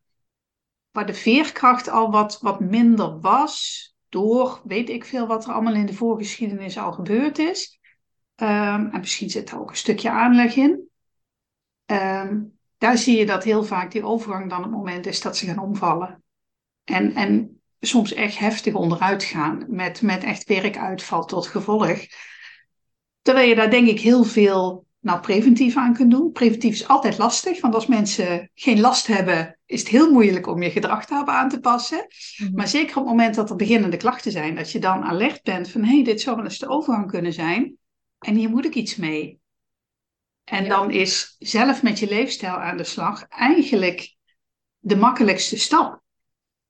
waar 0.92 1.06
de 1.06 1.14
veerkracht 1.14 1.90
al 1.90 2.12
wat, 2.12 2.40
wat 2.42 2.60
minder 2.60 3.20
was, 3.20 3.88
door 4.10 4.62
weet 4.64 4.90
ik 4.90 5.06
veel 5.06 5.28
wat 5.28 5.46
er 5.46 5.54
allemaal 5.54 5.74
in 5.74 5.86
de 5.86 5.94
voorgeschiedenis 5.94 6.78
al 6.78 6.92
gebeurd 6.92 7.38
is. 7.38 7.80
Um, 8.36 8.90
en 8.92 9.00
misschien 9.00 9.30
zit 9.30 9.50
er 9.50 9.60
ook 9.60 9.70
een 9.70 9.76
stukje 9.76 10.10
aanleg 10.10 10.56
in. 10.56 10.90
Um, 11.86 12.58
daar 12.78 12.98
zie 12.98 13.18
je 13.18 13.26
dat 13.26 13.44
heel 13.44 13.64
vaak 13.64 13.92
die 13.92 14.04
overgang 14.04 14.50
dan 14.50 14.62
het 14.62 14.72
moment 14.72 15.06
is 15.06 15.22
dat 15.22 15.38
ze 15.38 15.46
gaan 15.46 15.60
omvallen. 15.60 16.24
En, 16.84 17.14
en 17.14 17.59
soms 17.80 18.14
echt 18.14 18.38
heftig 18.38 18.74
onderuit 18.74 19.24
gaan, 19.24 19.66
met, 19.68 20.02
met 20.02 20.24
echt 20.24 20.44
werkuitval 20.44 21.26
tot 21.26 21.48
gevolg. 21.48 21.98
Terwijl 23.22 23.50
je 23.50 23.56
daar 23.56 23.70
denk 23.70 23.88
ik 23.88 24.00
heel 24.00 24.24
veel 24.24 24.88
nou, 25.00 25.20
preventief 25.20 25.78
aan 25.78 25.94
kunt 25.94 26.12
doen. 26.12 26.32
Preventief 26.32 26.74
is 26.74 26.88
altijd 26.88 27.18
lastig, 27.18 27.62
want 27.62 27.74
als 27.74 27.88
mensen 27.88 28.52
geen 28.54 28.80
last 28.80 29.08
hebben, 29.08 29.60
is 29.66 29.80
het 29.80 29.90
heel 29.90 30.12
moeilijk 30.12 30.48
om 30.48 30.62
je 30.62 30.72
gedrag 30.72 31.06
daarop 31.06 31.30
aan 31.30 31.50
te 31.50 31.60
passen. 31.60 32.08
Mm-hmm. 32.38 32.56
Maar 32.56 32.68
zeker 32.68 32.98
op 32.98 33.04
het 33.04 33.12
moment 33.12 33.36
dat 33.36 33.50
er 33.50 33.56
beginnende 33.56 33.98
klachten 33.98 34.32
zijn, 34.32 34.56
dat 34.56 34.72
je 34.72 34.80
dan 34.80 35.04
alert 35.04 35.44
bent 35.44 35.70
van 35.70 35.84
hé, 35.84 35.94
hey, 35.94 36.04
dit 36.04 36.22
zou 36.22 36.36
wel 36.36 36.46
eens 36.46 36.60
de 36.60 36.68
overgang 36.68 37.12
kunnen 37.12 37.34
zijn. 37.34 37.78
En 38.20 38.36
hier 38.36 38.50
moet 38.50 38.66
ik 38.66 38.76
iets 38.76 38.96
mee. 38.96 39.40
En 40.44 40.64
ja. 40.64 40.70
dan 40.70 40.92
is 40.92 41.36
zelf 41.40 41.84
met 41.84 42.00
je 42.00 42.08
leefstijl 42.08 42.56
aan 42.56 42.78
de 42.78 42.84
slag 42.84 43.28
eigenlijk 43.28 44.16
de 44.78 44.96
makkelijkste 44.96 45.58
stap. 45.58 46.02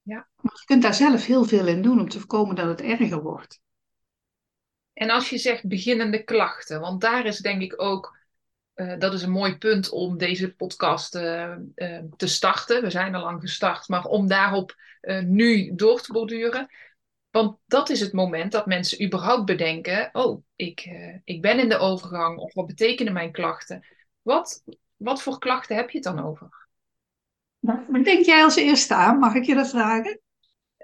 Ja. 0.09 0.27
Maar 0.41 0.55
je 0.59 0.65
kunt 0.65 0.81
daar 0.81 0.93
zelf 0.93 1.25
heel 1.25 1.43
veel 1.43 1.67
in 1.67 1.81
doen 1.81 1.99
om 1.99 2.09
te 2.09 2.17
voorkomen 2.17 2.55
dat 2.55 2.67
het 2.67 2.81
erger 2.81 3.21
wordt. 3.21 3.61
En 4.93 5.09
als 5.09 5.29
je 5.29 5.37
zegt 5.37 5.67
beginnende 5.67 6.23
klachten, 6.23 6.79
want 6.79 7.01
daar 7.01 7.25
is 7.25 7.37
denk 7.37 7.61
ik 7.61 7.81
ook, 7.81 8.17
uh, 8.75 8.97
dat 8.97 9.13
is 9.13 9.21
een 9.21 9.31
mooi 9.31 9.57
punt 9.57 9.89
om 9.89 10.17
deze 10.17 10.55
podcast 10.55 11.15
uh, 11.15 11.55
uh, 11.75 12.03
te 12.17 12.27
starten. 12.27 12.81
We 12.81 12.89
zijn 12.89 13.15
al 13.15 13.23
lang 13.23 13.41
gestart, 13.41 13.87
maar 13.87 14.05
om 14.05 14.27
daarop 14.27 14.75
nu 15.23 15.75
door 15.75 16.01
te 16.01 16.11
borduren. 16.11 16.67
Want 17.29 17.57
dat 17.65 17.89
is 17.89 17.99
het 17.99 18.13
moment 18.13 18.51
dat 18.51 18.65
mensen 18.65 19.03
überhaupt 19.03 19.45
bedenken: 19.45 20.09
oh, 20.11 20.43
ik, 20.55 20.89
ik 21.23 21.41
ben 21.41 21.59
in 21.59 21.69
de 21.69 21.77
overgang, 21.77 22.37
of 22.37 22.53
wat 22.53 22.67
betekenen 22.67 23.13
mijn 23.13 23.31
klachten? 23.31 23.85
Wat, 24.21 24.63
wat 24.95 25.21
voor 25.21 25.39
klachten 25.39 25.75
heb 25.75 25.89
je 25.89 25.97
het 25.97 26.15
dan 26.15 26.25
over? 26.25 26.58
Wat 27.59 28.03
denk 28.03 28.25
jij 28.25 28.43
als 28.43 28.55
eerste 28.55 28.93
aan? 28.93 29.19
Mag 29.19 29.33
ik 29.33 29.43
je 29.43 29.55
dat 29.55 29.69
vragen? 29.69 30.19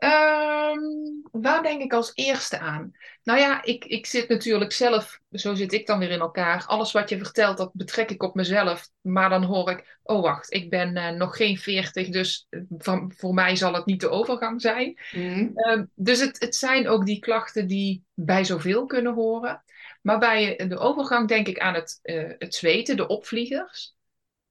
Um, 0.03 1.22
waar 1.32 1.63
denk 1.63 1.82
ik 1.82 1.94
als 1.94 2.12
eerste 2.13 2.60
aan? 2.60 2.91
Nou 3.24 3.39
ja, 3.39 3.63
ik, 3.63 3.86
ik 3.86 4.05
zit 4.05 4.29
natuurlijk 4.29 4.72
zelf, 4.72 5.20
zo 5.32 5.53
zit 5.53 5.74
ik 5.74 5.88
dan 5.88 6.00
weer 6.00 6.10
in 6.10 6.20
elkaar. 6.20 6.63
Alles 6.67 6.91
wat 6.91 7.10
je 7.10 7.17
vertelt, 7.17 7.58
dat 7.58 7.70
betrek 7.74 8.12
ik 8.12 8.24
op 8.24 8.36
mezelf. 8.36 8.89
Maar 9.01 9.29
dan 9.29 9.44
hoor 9.44 9.70
ik, 9.72 10.00
oh 10.03 10.22
wacht, 10.22 10.53
ik 10.53 10.70
ben 10.70 10.98
uh, 10.98 11.10
nog 11.10 11.36
geen 11.36 11.58
veertig, 11.58 12.10
dus 12.10 12.48
van, 12.77 13.13
voor 13.17 13.34
mij 13.34 13.55
zal 13.55 13.74
het 13.74 13.86
niet 13.86 14.01
de 14.01 14.10
overgang 14.10 14.62
zijn. 14.62 15.00
Mm. 15.12 15.51
Um, 15.55 15.91
dus 15.94 16.20
het, 16.20 16.39
het 16.39 16.55
zijn 16.55 16.88
ook 16.88 17.05
die 17.05 17.20
klachten 17.20 17.67
die 17.67 18.03
bij 18.13 18.44
zoveel 18.44 18.86
kunnen 18.86 19.13
horen. 19.13 19.63
Maar 20.01 20.20
bij 20.20 20.67
de 20.67 20.77
overgang 20.77 21.27
denk 21.27 21.48
ik 21.48 21.60
aan 21.60 21.74
het, 21.74 22.00
uh, 22.03 22.32
het 22.38 22.55
zweten, 22.55 22.98
de 22.98 23.08
opvliegers. 23.08 23.96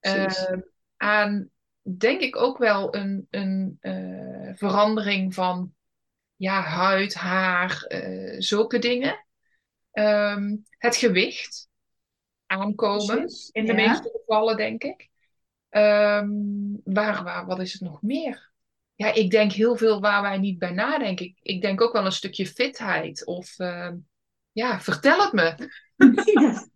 Uh, 0.00 0.26
aan 0.96 1.50
denk 1.84 2.20
ik 2.20 2.36
ook 2.36 2.58
wel 2.58 2.94
een, 2.94 3.26
een 3.30 3.78
uh, 3.80 4.50
verandering 4.54 5.34
van 5.34 5.74
ja, 6.36 6.60
huid, 6.60 7.14
haar, 7.14 7.84
uh, 7.88 8.34
zulke 8.38 8.78
dingen. 8.78 9.26
Um, 9.92 10.64
het 10.78 10.96
gewicht 10.96 11.68
aankomen 12.46 13.16
Precies, 13.16 13.48
in 13.52 13.66
de 13.66 13.74
ja. 13.74 13.88
meeste 13.88 14.20
gevallen, 14.20 14.56
denk 14.56 14.84
ik. 14.84 15.08
Um, 15.70 16.80
waar, 16.84 17.24
waar, 17.24 17.46
wat 17.46 17.60
is 17.60 17.72
het 17.72 17.82
nog 17.82 18.02
meer? 18.02 18.52
Ja, 18.94 19.14
ik 19.14 19.30
denk 19.30 19.52
heel 19.52 19.76
veel 19.76 20.00
waar 20.00 20.22
wij 20.22 20.38
niet 20.38 20.58
bij 20.58 20.70
nadenken. 20.70 21.26
Ik, 21.26 21.38
ik 21.42 21.62
denk 21.62 21.80
ook 21.80 21.92
wel 21.92 22.04
een 22.04 22.12
stukje 22.12 22.46
fitheid. 22.46 23.26
Of 23.26 23.58
uh, 23.58 23.90
ja, 24.52 24.80
vertel 24.80 25.22
het 25.22 25.32
me. 25.32 25.54
Ja. 26.32 26.66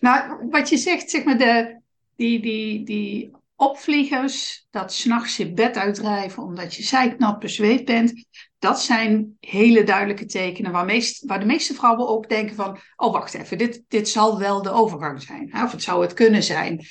Nou, 0.00 0.48
wat 0.50 0.68
je 0.68 0.76
zegt, 0.76 1.10
zeg 1.10 1.24
maar, 1.24 1.38
de, 1.38 1.80
die, 2.16 2.40
die, 2.40 2.84
die 2.84 3.30
opvliegers, 3.56 4.66
dat 4.70 4.92
s'nachts 4.92 5.36
je 5.36 5.52
bed 5.52 5.76
uitdrijven 5.76 6.42
omdat 6.42 6.74
je 6.74 6.82
zeiknat 6.82 7.38
bezweet 7.38 7.84
bent, 7.84 8.26
dat 8.58 8.80
zijn 8.80 9.36
hele 9.40 9.82
duidelijke 9.82 10.26
tekenen 10.26 10.72
waar, 10.72 11.02
waar 11.20 11.40
de 11.40 11.46
meeste 11.46 11.74
vrouwen 11.74 12.08
ook 12.08 12.28
denken 12.28 12.56
van, 12.56 12.78
oh 12.96 13.12
wacht 13.12 13.34
even, 13.34 13.58
dit, 13.58 13.84
dit 13.88 14.08
zal 14.08 14.38
wel 14.38 14.62
de 14.62 14.70
overgang 14.70 15.22
zijn. 15.22 15.62
Of 15.62 15.72
het 15.72 15.82
zou 15.82 16.02
het 16.02 16.12
kunnen 16.12 16.42
zijn. 16.42 16.84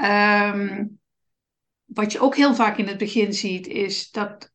Um, 0.00 0.98
wat 1.84 2.12
je 2.12 2.20
ook 2.20 2.36
heel 2.36 2.54
vaak 2.54 2.78
in 2.78 2.86
het 2.86 2.98
begin 2.98 3.32
ziet, 3.32 3.66
is 3.66 4.10
dat 4.10 4.50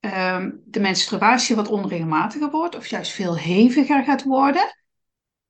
um, 0.00 0.62
de 0.64 0.80
menstruatie 0.80 1.56
wat 1.56 1.68
onregelmatiger 1.68 2.50
wordt 2.50 2.76
of 2.76 2.86
juist 2.86 3.12
veel 3.12 3.38
heviger 3.38 4.04
gaat 4.04 4.22
worden. 4.22 4.76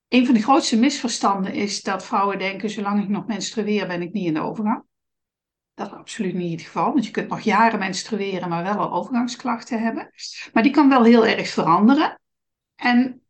Een 0.08 0.26
van 0.26 0.34
de 0.34 0.42
grootste 0.42 0.78
misverstanden 0.78 1.52
is 1.52 1.82
dat 1.82 2.04
vrouwen 2.04 2.38
denken, 2.38 2.70
zolang 2.70 3.02
ik 3.02 3.08
nog 3.08 3.26
menstrueer 3.26 3.86
ben 3.86 4.02
ik 4.02 4.12
niet 4.12 4.26
in 4.26 4.34
de 4.34 4.40
overgang. 4.40 4.84
Dat 5.76 5.86
is 5.86 5.92
absoluut 5.92 6.34
niet 6.34 6.52
het 6.52 6.68
geval, 6.68 6.92
want 6.92 7.04
je 7.04 7.10
kunt 7.10 7.28
nog 7.28 7.40
jaren 7.40 7.78
menstrueren, 7.78 8.48
maar 8.48 8.62
wel 8.62 8.76
al 8.76 8.92
overgangsklachten 8.92 9.82
hebben. 9.82 10.10
Maar 10.52 10.62
die 10.62 10.72
kan 10.72 10.88
wel 10.88 11.04
heel 11.04 11.26
erg 11.26 11.48
veranderen. 11.48 12.20
En 12.74 13.22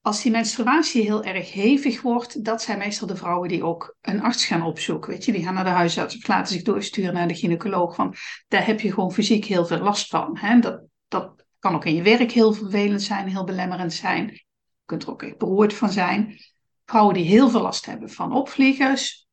als 0.00 0.22
die 0.22 0.30
menstruatie 0.30 1.02
heel 1.02 1.24
erg 1.24 1.52
hevig 1.52 2.02
wordt, 2.02 2.44
dat 2.44 2.62
zijn 2.62 2.78
meestal 2.78 3.06
de 3.06 3.16
vrouwen 3.16 3.48
die 3.48 3.64
ook 3.64 3.96
een 4.00 4.22
arts 4.22 4.46
gaan 4.46 4.62
opzoeken. 4.62 5.10
Weet 5.10 5.24
je, 5.24 5.32
die 5.32 5.42
gaan 5.42 5.54
naar 5.54 5.64
de 5.64 5.70
huisarts 5.70 6.16
of 6.16 6.28
laten 6.28 6.52
zich 6.52 6.62
doorsturen 6.62 7.14
naar 7.14 7.28
de 7.28 7.34
gynaecoloog. 7.34 7.94
Van, 7.94 8.14
daar 8.48 8.66
heb 8.66 8.80
je 8.80 8.92
gewoon 8.92 9.12
fysiek 9.12 9.44
heel 9.44 9.66
veel 9.66 9.80
last 9.80 10.08
van. 10.08 10.38
Hè? 10.38 10.58
Dat, 10.58 10.82
dat 11.08 11.44
kan 11.58 11.74
ook 11.74 11.84
in 11.84 11.94
je 11.94 12.02
werk 12.02 12.32
heel 12.32 12.52
vervelend 12.52 13.02
zijn, 13.02 13.28
heel 13.28 13.44
belemmerend 13.44 13.92
zijn. 13.92 14.26
Je 14.26 14.42
kunt 14.84 15.02
er 15.02 15.10
ook 15.10 15.22
echt 15.22 15.38
beroerd 15.38 15.74
van 15.74 15.90
zijn. 15.90 16.38
Vrouwen 16.84 17.14
die 17.14 17.24
heel 17.24 17.50
veel 17.50 17.62
last 17.62 17.86
hebben 17.86 18.10
van 18.10 18.32
opvliegers, 18.32 19.25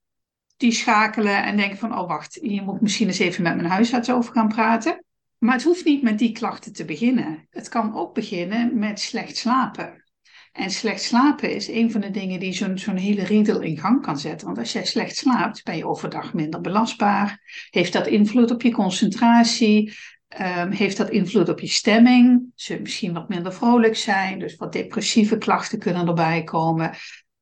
die 0.57 0.71
schakelen 0.71 1.43
en 1.43 1.57
denken 1.57 1.77
van, 1.77 1.97
oh 1.97 2.07
wacht, 2.07 2.37
hier 2.41 2.63
moet 2.63 2.81
misschien 2.81 3.07
eens 3.07 3.19
even 3.19 3.43
met 3.43 3.55
mijn 3.55 3.67
huisarts 3.67 4.11
over 4.11 4.33
gaan 4.33 4.47
praten. 4.47 5.03
Maar 5.37 5.53
het 5.53 5.63
hoeft 5.63 5.85
niet 5.85 6.01
met 6.01 6.19
die 6.19 6.31
klachten 6.31 6.73
te 6.73 6.85
beginnen. 6.85 7.47
Het 7.49 7.69
kan 7.69 7.95
ook 7.95 8.13
beginnen 8.13 8.79
met 8.79 8.99
slecht 8.99 9.37
slapen. 9.37 10.03
En 10.51 10.71
slecht 10.71 11.01
slapen 11.01 11.55
is 11.55 11.67
een 11.67 11.91
van 11.91 12.01
de 12.01 12.11
dingen 12.11 12.39
die 12.39 12.53
zo'n 12.53 12.95
hele 12.95 13.23
riedel 13.23 13.61
in 13.61 13.77
gang 13.77 14.01
kan 14.01 14.19
zetten. 14.19 14.47
Want 14.47 14.59
als 14.59 14.71
jij 14.71 14.85
slecht 14.85 15.15
slaapt, 15.15 15.63
ben 15.63 15.77
je 15.77 15.87
overdag 15.87 16.33
minder 16.33 16.61
belastbaar. 16.61 17.41
Heeft 17.69 17.93
dat 17.93 18.07
invloed 18.07 18.51
op 18.51 18.61
je 18.61 18.71
concentratie? 18.71 19.93
Um, 20.41 20.71
heeft 20.71 20.97
dat 20.97 21.09
invloed 21.09 21.49
op 21.49 21.59
je 21.59 21.67
stemming? 21.67 22.51
Zul 22.55 22.75
je 22.75 22.81
misschien 22.81 23.13
wat 23.13 23.29
minder 23.29 23.53
vrolijk 23.53 23.95
zijn? 23.95 24.39
Dus 24.39 24.55
wat 24.55 24.73
depressieve 24.73 25.37
klachten 25.37 25.79
kunnen 25.79 26.07
erbij 26.07 26.43
komen. 26.43 26.91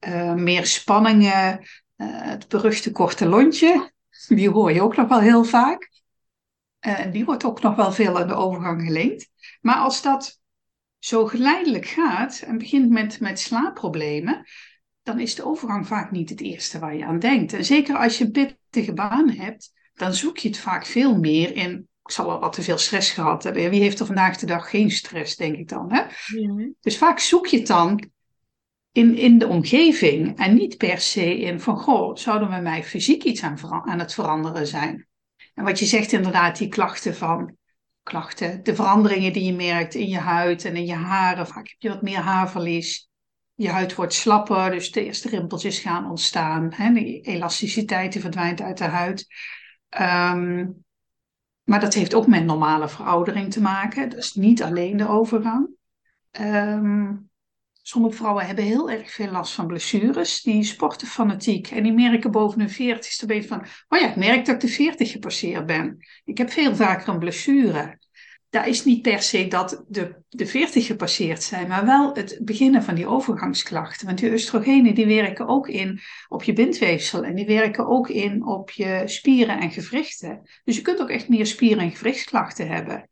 Uh, 0.08 0.34
meer 0.34 0.66
spanningen, 0.66 1.68
het 2.04 2.48
beruchte 2.48 2.92
korte 2.92 3.26
lontje, 3.26 3.92
die 4.28 4.50
hoor 4.50 4.72
je 4.72 4.82
ook 4.82 4.96
nog 4.96 5.08
wel 5.08 5.20
heel 5.20 5.44
vaak. 5.44 5.90
Eh, 6.80 7.00
en 7.00 7.12
die 7.12 7.26
wordt 7.26 7.44
ook 7.44 7.62
nog 7.62 7.76
wel 7.76 7.92
veel 7.92 8.20
aan 8.20 8.28
de 8.28 8.34
overgang 8.34 8.82
gelinkt. 8.82 9.30
Maar 9.62 9.76
als 9.76 10.02
dat 10.02 10.40
zo 11.00 11.26
geleidelijk 11.26 11.86
gaat 11.86 12.40
en 12.40 12.58
begint 12.58 12.90
met, 12.90 13.20
met 13.20 13.40
slaapproblemen, 13.40 14.46
dan 15.04 15.20
is 15.20 15.36
de 15.36 15.46
overgang 15.46 15.88
vaak 15.88 16.12
niet 16.12 16.30
het 16.30 16.42
eerste 16.42 16.80
waar 16.80 16.96
je 16.96 17.06
aan 17.06 17.20
denkt. 17.20 17.54
En 17.54 17.66
zeker 17.66 17.98
als 17.98 18.18
je 18.18 18.32
pittige 18.32 18.94
baan 18.94 19.30
hebt, 19.30 19.72
dan 19.94 20.14
zoek 20.14 20.38
je 20.38 20.48
het 20.48 20.58
vaak 20.58 20.86
veel 20.86 21.20
meer 21.20 21.56
in. 21.56 21.90
Ik 22.04 22.12
zal 22.12 22.26
wel 22.26 22.40
wat 22.40 22.54
te 22.54 22.62
veel 22.62 22.78
stress 22.78 23.12
gehad 23.12 23.44
hebben. 23.44 23.70
Wie 23.70 23.82
heeft 23.82 24.00
er 24.00 24.06
vandaag 24.06 24.38
de 24.38 24.46
dag 24.46 24.70
geen 24.70 24.92
stress, 24.92 25.36
denk 25.36 25.56
ik 25.56 25.70
dan. 25.70 25.94
Hè? 25.94 26.04
Dus 26.82 26.98
vaak 26.98 27.20
zoek 27.20 27.48
je 27.48 27.58
het 27.58 27.68
dan 27.68 28.10
in, 28.92 29.18
in 29.18 29.38
de 29.38 29.48
omgeving 29.48 30.38
en 30.38 30.54
niet 30.54 30.78
per 30.78 31.00
se 31.00 31.40
in 31.40 31.60
van, 31.60 31.78
goh, 31.78 32.16
zouden 32.16 32.50
we 32.50 32.58
mij 32.58 32.84
fysiek 32.84 33.24
iets 33.24 33.44
aan, 33.44 33.58
aan 33.86 34.00
het 34.00 34.14
veranderen 34.14 34.68
zijn? 34.68 35.08
En 35.54 35.64
wat 35.64 35.80
je 35.80 35.86
zegt 35.86 36.12
inderdaad, 36.12 36.58
die 36.58 36.68
klachten 36.68 37.16
van, 37.16 37.56
klachten, 38.04 38.64
de 38.64 38.76
veranderingen 38.76 39.34
die 39.34 39.44
je 39.44 39.54
merkt 39.54 39.94
in 39.94 40.08
je 40.08 40.18
huid 40.18 40.66
en 40.66 40.76
in 40.76 40.86
je 40.86 40.94
haren, 40.94 41.48
vaak 41.48 41.68
heb 41.68 41.78
je 41.80 41.90
wat 41.90 42.02
meer 42.02 42.20
haarverlies. 42.20 43.10
Je 43.56 43.70
huid 43.70 43.96
wordt 43.96 44.14
slapper, 44.14 44.72
dus 44.72 44.92
de 44.92 45.06
eerste 45.06 45.30
rimpeltjes 45.30 45.80
gaan 45.80 46.10
ontstaan. 46.10 46.74
Hè? 46.74 46.94
De 46.94 47.22
elasticiteit 47.22 48.18
verdwijnt 48.20 48.62
uit 48.62 48.78
de 48.78 48.84
huid. 48.84 49.28
Um, 50.00 50.84
maar 51.64 51.80
dat 51.80 51.94
heeft 51.94 52.14
ook 52.14 52.28
met 52.28 52.46
normale 52.46 52.90
veroudering 52.90 53.52
te 53.52 53.62
maken. 53.62 54.10
Dus 54.10 54.34
niet 54.34 54.64
alleen 54.64 54.98
de 54.98 55.08
overgang. 55.08 55.70
Um, 56.40 57.31
Sommige 57.84 58.16
vrouwen 58.16 58.46
hebben 58.46 58.64
heel 58.64 58.90
erg 58.90 59.12
veel 59.12 59.32
last 59.32 59.54
van 59.54 59.68
blessures. 59.68 60.42
Die 60.42 60.64
sporten 60.64 61.08
fanatiek 61.08 61.72
en 61.72 61.84
die 61.84 61.94
merken 61.94 62.32
boven 62.32 62.60
hun 62.60 62.70
veertigste 62.70 63.26
beetje 63.26 63.48
van... 63.48 63.66
Oh 63.88 64.00
ja, 64.00 64.10
ik 64.10 64.16
merk 64.16 64.46
dat 64.46 64.56
ik 64.56 64.62
de 64.62 64.68
veertig 64.68 65.12
gepasseerd 65.12 65.66
ben. 65.66 65.98
Ik 66.26 66.38
heb 66.38 66.52
veel 66.52 66.76
vaker 66.76 67.14
een 67.14 67.20
blessure. 67.20 68.00
Dat 68.50 68.66
is 68.66 68.84
niet 68.84 69.02
per 69.02 69.22
se 69.22 69.48
dat 69.48 69.84
de, 69.88 70.16
de 70.30 70.46
40 70.46 70.86
gepasseerd 70.86 71.44
zijn, 71.44 71.68
maar 71.68 71.86
wel 71.86 72.14
het 72.14 72.40
beginnen 72.42 72.84
van 72.84 72.96
die 72.96 73.08
overgangsklachten. 73.08 74.06
Want 74.06 74.20
die 74.20 74.32
oestrogenen 74.32 74.96
die 74.96 75.06
werken 75.06 75.48
ook 75.48 75.68
in 75.68 76.00
op 76.28 76.44
je 76.44 76.54
bindweefsel 76.54 77.24
en 77.24 77.36
die 77.36 77.46
werken 77.46 77.88
ook 77.88 78.10
in 78.10 78.46
op 78.46 78.70
je 78.70 79.02
spieren 79.06 79.60
en 79.60 79.72
gewrichten. 79.72 80.42
Dus 80.64 80.76
je 80.76 80.82
kunt 80.82 81.02
ook 81.02 81.10
echt 81.10 81.30
meer 81.30 81.46
spieren- 81.46 81.84
en 81.84 81.92
gewrichtsklachten 81.92 82.68
hebben. 82.68 83.10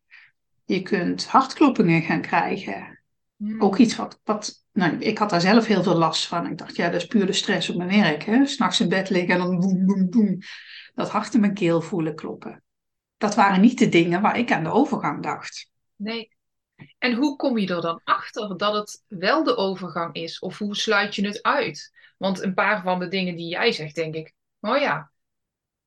Je 0.65 0.81
kunt 0.81 1.25
hartkloppingen 1.25 2.01
gaan 2.01 2.21
krijgen. 2.21 2.99
Hmm. 3.39 3.62
Ook 3.62 3.77
iets 3.77 3.96
wat, 3.96 4.19
wat 4.24 4.65
nou, 4.72 4.98
ik 4.98 5.17
had 5.17 5.29
daar 5.29 5.41
zelf 5.41 5.65
heel 5.65 5.84
veel 5.84 5.98
last 5.98 6.27
van. 6.27 6.48
Ik 6.48 6.58
dacht, 6.58 6.75
ja, 6.75 6.89
dat 6.89 7.01
is 7.01 7.08
puur 7.08 7.25
de 7.25 7.34
stress 7.34 7.69
op 7.69 7.75
mijn 7.75 8.01
werk. 8.01 8.48
S'nachts 8.48 8.79
in 8.79 8.89
bed 8.89 9.10
liggen 9.10 9.34
en 9.34 9.39
dan 9.39 9.60
boem, 9.60 9.86
boem, 9.86 10.10
boem. 10.10 10.38
Dat 10.93 11.10
hart 11.10 11.34
in 11.34 11.39
mijn 11.39 11.53
keel 11.53 11.81
voelen 11.81 12.15
kloppen. 12.15 12.63
Dat 13.17 13.36
waren 13.36 13.62
niet 13.62 13.79
de 13.79 13.89
dingen 13.89 14.22
waar 14.22 14.38
ik 14.38 14.51
aan 14.51 14.63
de 14.63 14.72
overgang 14.72 15.24
dacht. 15.24 15.72
Nee. 15.96 16.38
En 16.98 17.13
hoe 17.13 17.36
kom 17.36 17.58
je 17.58 17.75
er 17.75 17.81
dan 17.81 18.01
achter 18.03 18.58
dat 18.58 18.74
het 18.74 19.03
wel 19.08 19.43
de 19.43 19.55
overgang 19.55 20.15
is? 20.15 20.39
Of 20.39 20.58
hoe 20.58 20.75
sluit 20.75 21.15
je 21.15 21.27
het 21.27 21.41
uit? 21.41 21.91
Want 22.17 22.41
een 22.41 22.53
paar 22.53 22.81
van 22.81 23.00
de 23.00 23.08
dingen 23.08 23.36
die 23.36 23.50
jij 23.50 23.72
zegt, 23.72 23.96
denk 23.96 24.15
ik, 24.15 24.34
oh 24.60 24.77
ja, 24.77 25.12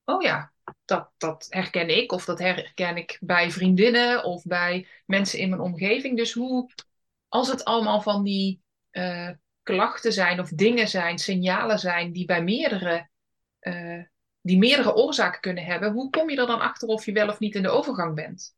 oh 0.04 0.22
ja, 0.22 0.52
dat, 0.84 1.10
dat 1.16 1.46
herken 1.48 1.96
ik. 1.96 2.12
Of 2.12 2.24
dat 2.24 2.38
herken 2.38 2.96
ik 2.96 3.18
bij 3.20 3.50
vriendinnen 3.50 4.24
of 4.24 4.42
bij 4.42 4.88
mensen 5.06 5.38
in 5.38 5.48
mijn 5.48 5.60
omgeving. 5.60 6.16
Dus 6.16 6.32
hoe, 6.32 6.70
als 7.32 7.48
het 7.48 7.64
allemaal 7.64 8.00
van 8.00 8.22
die 8.22 8.60
uh, 8.92 9.28
klachten 9.62 10.12
zijn 10.12 10.40
of 10.40 10.48
dingen 10.48 10.88
zijn, 10.88 11.18
signalen 11.18 11.78
zijn 11.78 12.12
die 12.12 12.24
bij 12.24 12.42
meerdere, 12.42 13.08
uh, 13.60 14.02
die 14.40 14.58
meerdere 14.58 14.94
oorzaken 14.94 15.40
kunnen 15.40 15.64
hebben, 15.64 15.92
hoe 15.92 16.10
kom 16.10 16.30
je 16.30 16.36
er 16.36 16.46
dan 16.46 16.60
achter 16.60 16.88
of 16.88 17.04
je 17.04 17.12
wel 17.12 17.28
of 17.28 17.38
niet 17.38 17.54
in 17.54 17.62
de 17.62 17.68
overgang 17.68 18.14
bent? 18.14 18.54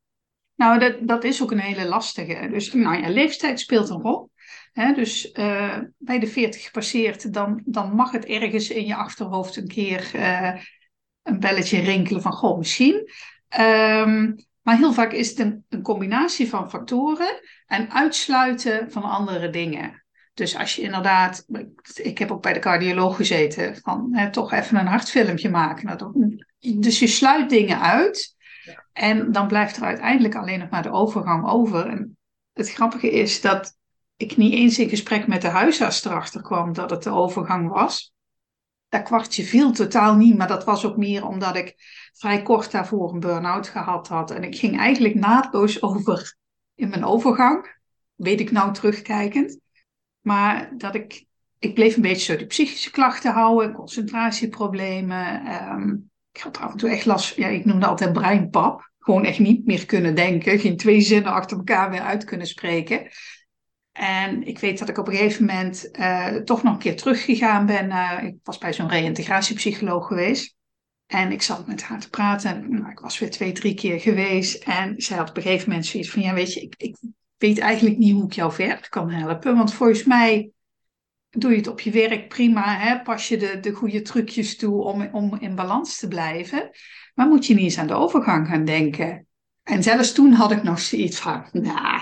Nou, 0.55 0.79
dat, 0.79 0.97
dat 1.01 1.25
is 1.25 1.43
ook 1.43 1.51
een 1.51 1.59
hele 1.59 1.89
lastige. 1.89 2.49
Dus 2.51 2.73
nou 2.73 3.03
ja, 3.03 3.09
leeftijd 3.09 3.61
speelt 3.61 3.89
een 3.89 4.01
rol. 4.01 4.31
dus 4.73 5.33
uh, 5.33 5.79
bij 5.99 6.19
de 6.19 6.27
40 6.27 6.65
gepasseerd, 6.65 7.33
dan, 7.33 7.63
dan 7.65 7.95
mag 7.95 8.11
het 8.11 8.25
ergens 8.25 8.71
in 8.71 8.87
je 8.87 8.95
achterhoofd 8.95 9.57
een 9.57 9.69
keer 9.69 10.11
een 11.23 11.41
belletje 11.41 11.81
rinkelen 11.81 12.23
van, 12.23 12.33
goh, 12.33 12.59
misschien. 12.59 13.11
Um, 13.59 14.37
Maar 14.65 14.77
heel 14.77 14.93
vaak 14.93 15.13
is 15.13 15.29
het 15.29 15.39
een, 15.39 15.65
een 15.69 15.83
combinatie 15.83 16.49
van 16.49 16.71
factoren 16.71 17.41
en 17.67 17.91
uitsluiten 17.91 18.91
van 18.91 19.03
andere 19.03 19.51
dingen. 19.51 20.05
Dus 20.35 20.57
als 20.57 20.77
je 20.77 20.83
inderdaad, 20.83 21.47
ik 21.95 22.19
heb 22.19 22.31
ook 22.31 22.43
bij 22.43 22.53
de 22.53 22.59
cardioloog 22.59 23.17
gezeten, 23.17 23.77
van 23.77 24.09
hè, 24.13 24.31
toch 24.31 24.53
even 24.53 24.79
een 24.79 24.87
hartfilmpje 24.87 25.51
maken. 25.51 26.13
Dus 26.59 26.99
je 26.99 27.07
sluit 27.07 27.51
dingen 27.51 27.81
uit 27.81 28.37
en 28.93 29.33
dan 29.33 29.49
blijft 29.49 29.77
er 29.77 29.83
uiteindelijk 29.83 30.35
alleen 30.35 30.59
nog 30.59 30.71
maar 30.71 30.83
de 30.83 30.91
overgang 30.91 31.49
over. 31.49 31.87
En 31.87 32.17
het 32.53 32.71
grappige 32.71 33.11
is 33.11 33.41
dat 33.41 33.77
ik 34.17 34.37
niet 34.37 34.53
eens 34.53 34.79
in 34.79 34.89
gesprek 34.89 35.27
met 35.27 35.43
de 35.43 35.49
huisarts 35.49 36.05
erachter 36.05 36.43
kwam 36.43 36.73
dat 36.73 36.91
het 36.91 37.03
de 37.03 37.11
overgang 37.11 37.69
was. 37.69 38.14
Dat 38.95 39.03
kwartje 39.03 39.45
viel 39.45 39.73
totaal 39.73 40.17
niet, 40.17 40.37
maar 40.37 40.49
dat 40.49 40.65
was 40.65 40.85
ook 40.85 40.97
meer 40.97 41.27
omdat 41.27 41.57
ik 41.57 41.75
vrij 42.13 42.43
kort 42.43 42.71
daarvoor 42.71 43.13
een 43.13 43.21
burn-out 43.21 43.69
gehad 43.69 44.09
had. 44.09 44.31
En 44.31 44.43
ik 44.43 44.57
ging 44.57 44.79
eigenlijk 44.79 45.15
naadloos 45.15 45.83
over 45.83 46.37
in 46.75 46.89
mijn 46.89 47.05
overgang, 47.05 47.77
weet 48.15 48.41
ik 48.41 48.51
nou 48.51 48.73
terugkijkend. 48.73 49.59
Maar 50.21 50.73
dat 50.77 50.95
ik, 50.95 51.25
ik 51.59 51.75
bleef 51.75 51.97
een 51.97 52.03
beetje 52.03 52.33
zo 52.33 52.39
die 52.39 52.47
psychische 52.47 52.91
klachten 52.91 53.33
houden, 53.33 53.73
concentratieproblemen. 53.73 55.45
Ehm, 55.45 55.91
ik 56.33 56.41
had 56.41 56.59
af 56.59 56.71
en 56.71 56.77
toe 56.77 56.91
echt 56.91 57.07
last, 57.07 57.37
ja, 57.37 57.49
ik 57.49 57.65
noemde 57.65 57.87
altijd 57.87 58.13
breinpap. 58.13 58.91
Gewoon 58.99 59.25
echt 59.25 59.39
niet 59.39 59.67
meer 59.67 59.87
kunnen 59.87 60.15
denken, 60.15 60.59
geen 60.59 60.77
twee 60.77 61.01
zinnen 61.01 61.33
achter 61.33 61.57
elkaar 61.57 61.91
weer 61.91 62.01
uit 62.01 62.25
kunnen 62.25 62.47
spreken. 62.47 63.09
En 63.95 64.47
ik 64.47 64.59
weet 64.59 64.79
dat 64.79 64.89
ik 64.89 64.99
op 64.99 65.09
een 65.09 65.17
gegeven 65.17 65.45
moment 65.45 65.89
uh, 65.93 66.27
toch 66.27 66.63
nog 66.63 66.73
een 66.73 66.79
keer 66.79 66.97
teruggegaan 66.97 67.67
ben. 67.67 67.91
ik 68.25 68.37
was 68.43 68.59
bij 68.59 68.73
zo'n 68.73 68.89
reïntegratiepsycholoog 68.89 70.07
geweest. 70.07 70.57
En 71.07 71.33
ik 71.33 71.43
zat 71.43 71.67
met 71.67 71.83
haar 71.83 72.01
te 72.01 72.11
praten. 72.11 72.71
Nou, 72.71 72.91
ik 72.91 72.99
was 72.99 73.19
weer 73.19 73.31
twee, 73.31 73.53
drie 73.53 73.75
keer 73.75 74.01
geweest. 74.01 74.63
En 74.63 74.95
zij 74.97 75.17
had 75.17 75.29
op 75.29 75.37
een 75.37 75.43
gegeven 75.43 75.69
moment 75.69 75.87
zoiets 75.87 76.11
van: 76.11 76.23
Ja, 76.23 76.35
weet 76.35 76.53
je, 76.53 76.61
ik, 76.61 76.75
ik 76.77 76.97
weet 77.37 77.59
eigenlijk 77.59 77.99
niet 77.99 78.13
hoe 78.13 78.25
ik 78.25 78.33
jou 78.33 78.53
verder 78.53 78.89
kan 78.89 79.11
helpen. 79.11 79.57
Want 79.57 79.75
volgens 79.75 80.05
mij 80.05 80.51
doe 81.31 81.51
je 81.51 81.57
het 81.57 81.67
op 81.67 81.81
je 81.81 81.91
werk 81.91 82.29
prima. 82.29 82.79
Hè? 82.79 83.03
Pas 83.03 83.29
je 83.29 83.37
de, 83.37 83.61
de 83.61 83.73
goede 83.73 84.03
trucjes 84.03 84.57
toe 84.57 84.83
om, 84.83 85.09
om 85.13 85.37
in 85.41 85.55
balans 85.55 85.99
te 85.99 86.09
blijven. 86.09 86.71
Maar 87.15 87.29
moet 87.29 87.47
je 87.47 87.55
niet 87.55 87.65
eens 87.65 87.79
aan 87.79 87.87
de 87.87 87.95
overgang 87.95 88.49
gaan 88.49 88.65
denken. 88.65 89.27
En 89.63 89.83
zelfs 89.83 90.13
toen 90.13 90.33
had 90.33 90.51
ik 90.51 90.63
nog 90.63 90.81
zoiets 90.81 91.19
van: 91.19 91.49
Nou, 91.53 92.01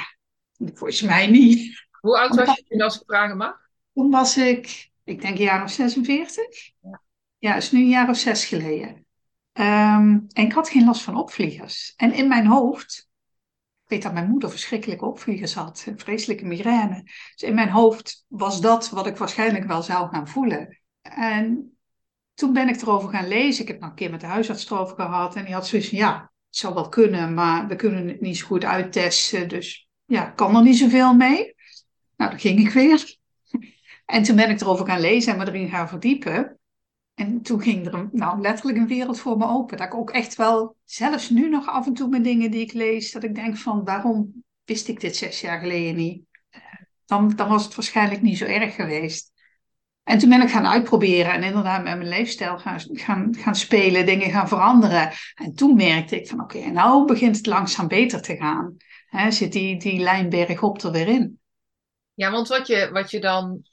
volgens 0.74 1.02
mij 1.02 1.26
niet. 1.26 1.86
Hoe 2.00 2.18
oud 2.18 2.34
was 2.34 2.56
je 2.56 2.64
toen 2.68 2.80
als 2.80 2.96
ik 2.96 3.02
vragen 3.06 3.36
mag? 3.36 3.60
Toen 3.94 4.10
was 4.10 4.36
ik, 4.36 4.90
ik 5.04 5.20
denk 5.20 5.38
een 5.38 5.44
jaar 5.44 5.62
of 5.62 5.70
46. 5.70 6.70
Ja, 6.80 7.02
ja 7.38 7.54
is 7.54 7.72
nu 7.72 7.80
een 7.80 7.88
jaar 7.88 8.08
of 8.08 8.16
zes 8.16 8.44
geleden. 8.44 9.06
Um, 9.52 10.26
en 10.32 10.44
ik 10.44 10.52
had 10.52 10.68
geen 10.68 10.84
last 10.84 11.02
van 11.02 11.16
opvliegers. 11.16 11.92
En 11.96 12.12
in 12.12 12.28
mijn 12.28 12.46
hoofd, 12.46 13.08
ik 13.84 13.88
weet 13.88 14.02
dat 14.02 14.12
mijn 14.12 14.28
moeder 14.28 14.50
verschrikkelijke 14.50 15.04
opvliegers 15.04 15.54
had, 15.54 15.84
een 15.86 15.98
vreselijke 15.98 16.44
migraine. 16.44 17.02
Dus 17.02 17.42
in 17.48 17.54
mijn 17.54 17.68
hoofd 17.68 18.24
was 18.28 18.60
dat 18.60 18.90
wat 18.90 19.06
ik 19.06 19.16
waarschijnlijk 19.16 19.66
wel 19.66 19.82
zou 19.82 20.08
gaan 20.08 20.28
voelen. 20.28 20.80
En 21.02 21.76
toen 22.34 22.52
ben 22.52 22.68
ik 22.68 22.80
erover 22.80 23.08
gaan 23.08 23.28
lezen. 23.28 23.62
Ik 23.62 23.68
heb 23.68 23.80
nog 23.80 23.90
een 23.90 23.96
keer 23.96 24.10
met 24.10 24.20
de 24.20 24.26
huisarts 24.26 24.70
erover 24.70 24.96
gehad. 24.96 25.36
En 25.36 25.44
die 25.44 25.54
had 25.54 25.66
zoiets 25.66 25.88
van, 25.88 25.98
ja, 25.98 26.20
het 26.20 26.56
zou 26.56 26.74
wel 26.74 26.88
kunnen, 26.88 27.34
maar 27.34 27.66
we 27.66 27.76
kunnen 27.76 28.08
het 28.08 28.20
niet 28.20 28.36
zo 28.36 28.46
goed 28.46 28.64
uittesten. 28.64 29.48
Dus 29.48 29.88
ja, 30.04 30.24
kan 30.24 30.56
er 30.56 30.62
niet 30.62 30.78
zoveel 30.78 31.14
mee. 31.14 31.54
Nou, 32.16 32.30
dan 32.30 32.40
ging 32.40 32.58
ik 32.58 32.70
weer. 32.70 33.16
En 34.04 34.22
toen 34.22 34.36
ben 34.36 34.50
ik 34.50 34.60
erover 34.60 34.86
gaan 34.86 35.00
lezen 35.00 35.32
en 35.32 35.38
me 35.38 35.46
erin 35.46 35.68
gaan 35.68 35.88
verdiepen. 35.88 36.58
En 37.14 37.42
toen 37.42 37.62
ging 37.62 37.86
er 37.86 38.08
nou, 38.12 38.40
letterlijk 38.40 38.78
een 38.78 38.86
wereld 38.86 39.20
voor 39.20 39.36
me 39.36 39.46
open. 39.46 39.76
Dat 39.76 39.86
ik 39.86 39.94
ook 39.94 40.10
echt 40.10 40.36
wel, 40.36 40.76
zelfs 40.84 41.30
nu 41.30 41.48
nog 41.48 41.66
af 41.66 41.86
en 41.86 41.94
toe 41.94 42.08
met 42.08 42.24
dingen 42.24 42.50
die 42.50 42.60
ik 42.60 42.72
lees, 42.72 43.12
dat 43.12 43.22
ik 43.22 43.34
denk 43.34 43.56
van 43.56 43.84
waarom 43.84 44.44
wist 44.64 44.88
ik 44.88 45.00
dit 45.00 45.16
zes 45.16 45.40
jaar 45.40 45.58
geleden 45.58 45.96
niet? 45.96 46.22
Dan, 47.06 47.32
dan 47.36 47.48
was 47.48 47.64
het 47.64 47.74
waarschijnlijk 47.74 48.22
niet 48.22 48.38
zo 48.38 48.44
erg 48.44 48.74
geweest. 48.74 49.32
En 50.02 50.18
toen 50.18 50.28
ben 50.28 50.42
ik 50.42 50.50
gaan 50.50 50.66
uitproberen 50.66 51.32
en 51.32 51.42
inderdaad 51.42 51.84
met 51.84 51.96
mijn 51.96 52.08
leefstijl 52.08 52.58
gaan, 52.58 52.80
gaan, 52.80 53.34
gaan 53.38 53.54
spelen, 53.54 54.06
dingen 54.06 54.30
gaan 54.30 54.48
veranderen. 54.48 55.10
En 55.34 55.54
toen 55.54 55.76
merkte 55.76 56.20
ik 56.20 56.28
van 56.28 56.40
oké, 56.40 56.70
nou 56.70 57.06
begint 57.06 57.36
het 57.36 57.46
langzaam 57.46 57.88
beter 57.88 58.22
te 58.22 58.36
gaan. 58.36 58.76
He, 59.12 59.30
zit 59.30 59.52
die, 59.52 59.78
die 59.78 60.00
lijn 60.00 60.28
bergop 60.28 60.82
er 60.82 60.90
weer 60.92 61.08
in. 61.08 61.40
Ja, 62.14 62.30
want 62.30 62.48
wat 62.48 62.66
je, 62.66 62.90
wat 62.92 63.10
je 63.10 63.20
dan 63.20 63.66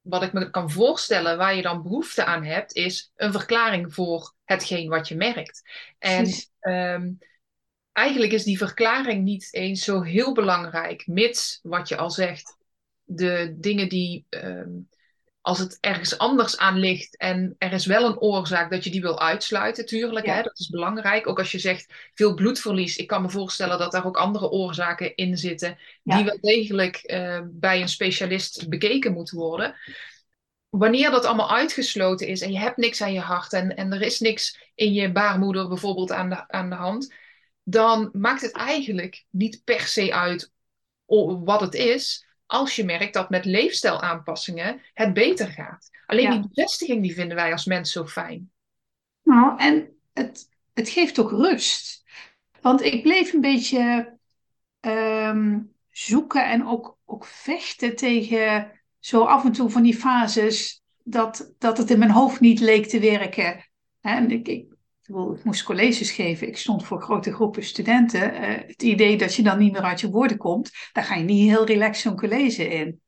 wat 0.00 0.22
ik 0.22 0.32
me 0.32 0.50
kan 0.50 0.70
voorstellen, 0.70 1.38
waar 1.38 1.54
je 1.54 1.62
dan 1.62 1.82
behoefte 1.82 2.24
aan 2.24 2.44
hebt, 2.44 2.74
is 2.74 3.12
een 3.16 3.32
verklaring 3.32 3.94
voor 3.94 4.34
hetgeen 4.44 4.88
wat 4.88 5.08
je 5.08 5.16
merkt. 5.16 5.62
En 5.98 6.26
um, 6.60 7.18
eigenlijk 7.92 8.32
is 8.32 8.44
die 8.44 8.58
verklaring 8.58 9.24
niet 9.24 9.48
eens 9.50 9.84
zo 9.84 10.02
heel 10.02 10.32
belangrijk, 10.34 11.06
mits 11.06 11.60
wat 11.62 11.88
je 11.88 11.96
al 11.96 12.10
zegt, 12.10 12.56
de 13.04 13.54
dingen 13.58 13.88
die 13.88 14.26
um, 14.30 14.88
als 15.46 15.58
het 15.58 15.78
ergens 15.80 16.18
anders 16.18 16.56
aan 16.56 16.78
ligt 16.78 17.16
en 17.16 17.54
er 17.58 17.72
is 17.72 17.86
wel 17.86 18.06
een 18.06 18.18
oorzaak 18.18 18.70
dat 18.70 18.84
je 18.84 18.90
die 18.90 19.00
wil 19.00 19.20
uitsluiten, 19.20 19.86
tuurlijk, 19.86 20.26
hè, 20.26 20.42
dat 20.42 20.58
is 20.58 20.68
belangrijk. 20.68 21.28
Ook 21.28 21.38
als 21.38 21.52
je 21.52 21.58
zegt 21.58 21.92
veel 22.14 22.34
bloedverlies, 22.34 22.96
ik 22.96 23.06
kan 23.06 23.22
me 23.22 23.30
voorstellen 23.30 23.78
dat 23.78 23.92
daar 23.92 24.06
ook 24.06 24.16
andere 24.16 24.48
oorzaken 24.48 25.14
in 25.14 25.36
zitten, 25.36 25.78
die 26.02 26.24
wel 26.24 26.38
degelijk 26.40 27.00
uh, 27.04 27.40
bij 27.44 27.80
een 27.80 27.88
specialist 27.88 28.68
bekeken 28.68 29.12
moeten 29.12 29.38
worden. 29.38 29.74
Wanneer 30.68 31.10
dat 31.10 31.24
allemaal 31.24 31.54
uitgesloten 31.54 32.26
is 32.26 32.40
en 32.40 32.52
je 32.52 32.58
hebt 32.58 32.76
niks 32.76 33.02
aan 33.02 33.12
je 33.12 33.20
hart 33.20 33.52
en, 33.52 33.76
en 33.76 33.92
er 33.92 34.02
is 34.02 34.20
niks 34.20 34.70
in 34.74 34.92
je 34.92 35.12
baarmoeder 35.12 35.68
bijvoorbeeld 35.68 36.12
aan 36.12 36.28
de, 36.28 36.48
aan 36.48 36.70
de 36.70 36.76
hand, 36.76 37.14
dan 37.62 38.08
maakt 38.12 38.40
het 38.40 38.52
eigenlijk 38.52 39.24
niet 39.30 39.60
per 39.64 39.80
se 39.80 40.14
uit 40.14 40.52
wat 41.44 41.60
het 41.60 41.74
is, 41.74 42.25
als 42.46 42.76
je 42.76 42.84
merkt 42.84 43.14
dat 43.14 43.30
met 43.30 43.44
leefstijlaanpassingen 43.44 44.80
het 44.94 45.12
beter 45.12 45.48
gaat. 45.48 45.90
Alleen 46.06 46.30
die 46.30 46.48
bevestiging 46.48 47.02
die 47.02 47.14
vinden 47.14 47.36
wij 47.36 47.52
als 47.52 47.64
mens 47.64 47.92
zo 47.92 48.06
fijn. 48.06 48.50
Nou, 49.22 49.58
en 49.58 49.88
het, 50.12 50.48
het 50.74 50.88
geeft 50.88 51.18
ook 51.18 51.30
rust. 51.30 52.04
Want 52.60 52.82
ik 52.82 53.02
bleef 53.02 53.32
een 53.32 53.40
beetje 53.40 54.14
ehm, 54.80 55.60
zoeken 55.90 56.46
en 56.46 56.66
ook, 56.66 56.98
ook 57.04 57.24
vechten 57.24 57.96
tegen 57.96 58.70
zo 58.98 59.24
af 59.24 59.44
en 59.44 59.52
toe 59.52 59.70
van 59.70 59.82
die 59.82 59.96
fases 59.96 60.82
dat, 61.02 61.52
dat 61.58 61.78
het 61.78 61.90
in 61.90 61.98
mijn 61.98 62.10
hoofd 62.10 62.40
niet 62.40 62.60
leek 62.60 62.86
te 62.86 63.00
werken. 63.00 63.68
En 64.00 64.30
ik, 64.30 64.48
ik, 64.48 64.75
ik 65.06 65.44
moest 65.44 65.62
colleges 65.62 66.10
geven. 66.10 66.48
Ik 66.48 66.56
stond 66.56 66.84
voor 66.84 67.02
grote 67.02 67.32
groepen 67.32 67.64
studenten. 67.64 68.34
Uh, 68.34 68.56
het 68.66 68.82
idee 68.82 69.16
dat 69.16 69.34
je 69.34 69.42
dan 69.42 69.58
niet 69.58 69.72
meer 69.72 69.82
uit 69.82 70.00
je 70.00 70.10
woorden 70.10 70.36
komt, 70.36 70.70
daar 70.92 71.04
ga 71.04 71.14
je 71.14 71.24
niet 71.24 71.50
heel 71.50 71.66
relaxed 71.66 72.02
zo'n 72.02 72.16
college 72.16 72.68
in. 72.68 73.00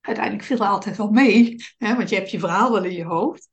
Uiteindelijk 0.00 0.44
viel 0.44 0.58
er 0.58 0.66
altijd 0.66 0.96
wel 0.96 1.10
mee, 1.10 1.56
hè, 1.78 1.96
want 1.96 2.08
je 2.08 2.14
hebt 2.14 2.30
je 2.30 2.38
verhaal 2.38 2.72
wel 2.72 2.84
in 2.84 2.94
je 2.94 3.04
hoofd. 3.04 3.48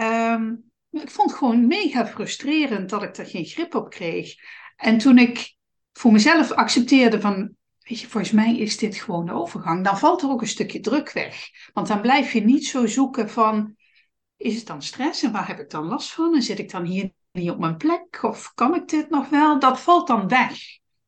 Um, 0.00 0.72
ik 0.90 1.10
vond 1.10 1.30
het 1.30 1.38
gewoon 1.38 1.66
mega 1.66 2.06
frustrerend 2.06 2.90
dat 2.90 3.02
ik 3.02 3.16
er 3.16 3.26
geen 3.26 3.44
grip 3.44 3.74
op 3.74 3.90
kreeg. 3.90 4.34
En 4.76 4.98
toen 4.98 5.18
ik 5.18 5.54
voor 5.92 6.12
mezelf 6.12 6.50
accepteerde 6.50 7.20
van, 7.20 7.56
weet 7.78 8.00
je, 8.00 8.08
volgens 8.08 8.32
mij 8.32 8.56
is 8.56 8.76
dit 8.76 8.96
gewoon 8.96 9.26
de 9.26 9.32
overgang, 9.32 9.84
dan 9.84 9.98
valt 9.98 10.22
er 10.22 10.28
ook 10.28 10.40
een 10.40 10.46
stukje 10.46 10.80
druk 10.80 11.12
weg. 11.12 11.48
Want 11.72 11.86
dan 11.86 12.00
blijf 12.00 12.32
je 12.32 12.40
niet 12.40 12.66
zo 12.66 12.86
zoeken 12.86 13.30
van, 13.30 13.76
is 14.36 14.56
het 14.56 14.66
dan 14.66 14.82
stress 14.82 15.22
en 15.22 15.32
waar 15.32 15.46
heb 15.46 15.58
ik 15.58 15.70
dan 15.70 15.86
last 15.86 16.12
van? 16.12 16.34
En 16.34 16.42
zit 16.42 16.58
ik 16.58 16.70
dan 16.70 16.84
hier 16.84 17.10
niet 17.32 17.50
op 17.50 17.58
mijn 17.58 17.76
plek? 17.76 18.22
Of 18.22 18.54
kan 18.54 18.74
ik 18.74 18.88
dit 18.88 19.10
nog 19.10 19.28
wel? 19.28 19.58
Dat 19.58 19.80
valt 19.80 20.06
dan 20.06 20.28
weg. 20.28 20.58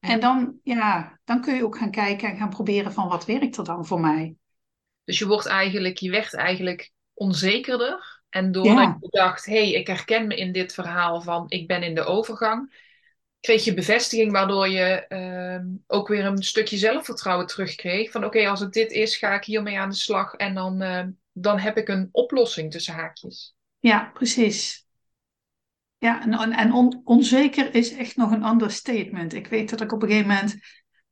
En 0.01 0.21
dan, 0.21 0.59
ja, 0.63 1.19
dan 1.25 1.41
kun 1.41 1.55
je 1.55 1.65
ook 1.65 1.79
gaan 1.79 1.91
kijken 1.91 2.29
en 2.29 2.37
gaan 2.37 2.49
proberen 2.49 2.93
van 2.93 3.09
wat 3.09 3.25
werkt 3.25 3.57
er 3.57 3.65
dan 3.65 3.87
voor 3.87 4.01
mij. 4.01 4.35
Dus 5.05 5.19
je 5.19 5.27
wordt 5.27 5.47
eigenlijk, 5.47 5.99
je 5.99 6.11
werd 6.11 6.35
eigenlijk 6.35 6.91
onzekerder. 7.15 8.23
En 8.29 8.53
doordat 8.53 8.97
je 9.01 9.09
dacht, 9.11 9.45
hé, 9.45 9.53
hey, 9.53 9.73
ik 9.73 9.87
herken 9.87 10.27
me 10.27 10.37
in 10.37 10.53
dit 10.53 10.75
verhaal 10.75 11.23
van 11.23 11.45
ik 11.49 11.67
ben 11.67 11.83
in 11.83 11.95
de 11.95 12.05
overgang, 12.05 12.85
kreeg 13.41 13.65
je 13.65 13.75
bevestiging 13.75 14.33
waardoor 14.33 14.69
je 14.69 15.05
uh, 15.09 15.73
ook 15.87 16.09
weer 16.09 16.25
een 16.25 16.43
stukje 16.43 16.77
zelfvertrouwen 16.77 17.47
terugkreeg. 17.47 18.11
Van 18.11 18.25
oké, 18.25 18.49
als 18.49 18.61
het 18.61 18.73
dit 18.73 18.91
is, 18.91 19.17
ga 19.17 19.35
ik 19.35 19.45
hiermee 19.45 19.79
aan 19.79 19.91
de 19.91 19.97
slag 19.97 20.35
en 20.35 20.55
dan 20.55 20.83
uh, 20.83 21.05
dan 21.39 21.59
heb 21.59 21.77
ik 21.77 21.89
een 21.89 22.09
oplossing 22.13 22.71
tussen 22.71 22.95
haakjes. 22.95 23.55
Ja, 23.79 24.11
precies. 24.15 24.87
Ja, 25.99 26.23
en, 26.23 26.53
en 26.53 26.73
on, 26.73 27.01
onzeker 27.05 27.75
is 27.75 27.93
echt 27.93 28.17
nog 28.17 28.31
een 28.31 28.43
ander 28.43 28.71
statement. 28.71 29.35
Ik 29.35 29.47
weet 29.47 29.71
dat 29.71 29.81
ik 29.81 29.93
op 29.93 30.03
een 30.03 30.09
gegeven 30.09 30.29
moment 30.29 30.57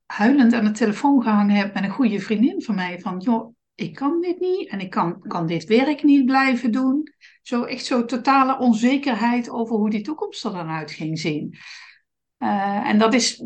huilend 0.07 0.53
aan 0.53 0.65
de 0.65 0.71
telefoon 0.71 1.23
gehangen 1.23 1.57
heb 1.57 1.75
met 1.75 1.85
een 1.85 1.91
goede 1.91 2.21
vriendin 2.21 2.63
van 2.63 2.75
mij. 2.75 3.01
Van, 3.01 3.19
joh, 3.19 3.55
ik 3.75 3.95
kan 3.95 4.21
dit 4.21 4.41
niet 4.41 4.69
en 4.69 4.81
ik 4.81 4.91
kan, 4.91 5.21
kan 5.21 5.47
dit 5.47 5.65
werk 5.65 6.03
niet 6.03 6.27
blijven 6.27 6.73
doen. 6.73 7.13
Zo 7.43 7.65
echt 7.65 7.85
zo 7.85 8.05
totale 8.05 8.59
onzekerheid 8.59 9.51
over 9.51 9.77
hoe 9.77 9.91
die 9.91 10.03
toekomst 10.03 10.45
er 10.45 10.53
dan 10.53 10.69
uit 10.69 10.91
ging 10.91 11.19
zien. 11.19 11.57
Uh, 12.39 12.89
en 12.89 12.99
dat 12.99 13.15
is, 13.15 13.43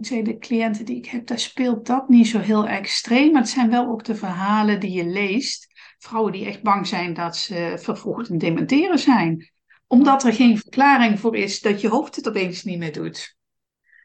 de 0.00 0.38
cliënten 0.38 0.84
die 0.84 0.96
ik 0.96 1.06
heb, 1.06 1.26
daar 1.26 1.38
speelt 1.38 1.86
dat 1.86 2.08
niet 2.08 2.26
zo 2.26 2.38
heel 2.38 2.66
extreem. 2.66 3.32
Maar 3.32 3.40
het 3.40 3.50
zijn 3.50 3.70
wel 3.70 3.86
ook 3.86 4.04
de 4.04 4.14
verhalen 4.14 4.80
die 4.80 4.90
je 4.90 5.06
leest. 5.06 5.66
Vrouwen 5.98 6.32
die 6.32 6.46
echt 6.46 6.62
bang 6.62 6.86
zijn 6.86 7.14
dat 7.14 7.36
ze 7.36 7.76
vervroegd 7.78 8.28
en 8.28 8.38
dementeren 8.38 8.98
zijn. 8.98 9.50
Omdat 9.86 10.24
er 10.24 10.32
geen 10.32 10.58
verklaring 10.58 11.20
voor 11.20 11.36
is 11.36 11.60
dat 11.60 11.80
je 11.80 11.88
hoofd 11.88 12.16
het 12.16 12.28
opeens 12.28 12.64
niet 12.64 12.78
meer 12.78 12.92
doet. 12.92 13.36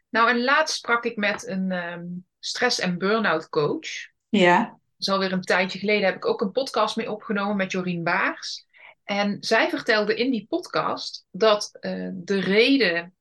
Nou, 0.08 0.28
en 0.28 0.44
laatst 0.44 0.76
sprak 0.76 1.04
ik 1.04 1.16
met 1.16 1.46
een 1.46 1.72
ehm, 1.72 2.04
stress- 2.38 2.80
en 2.80 2.98
burn-out 2.98 3.48
coach. 3.48 3.88
Ja. 4.28 4.78
Is 4.98 5.08
alweer 5.08 5.32
een 5.32 5.42
tijdje 5.42 5.78
geleden. 5.78 6.04
Heb 6.04 6.16
ik 6.16 6.26
ook 6.26 6.40
een 6.40 6.50
podcast 6.50 6.96
mee 6.96 7.10
opgenomen 7.10 7.56
met 7.56 7.72
Jorien 7.72 8.02
Baars. 8.02 8.66
En 9.04 9.36
zij 9.40 9.68
vertelde 9.68 10.14
in 10.14 10.30
die 10.30 10.46
podcast 10.48 11.26
dat 11.30 11.70
uh, 11.80 12.08
de 12.12 12.40
reden, 12.40 13.14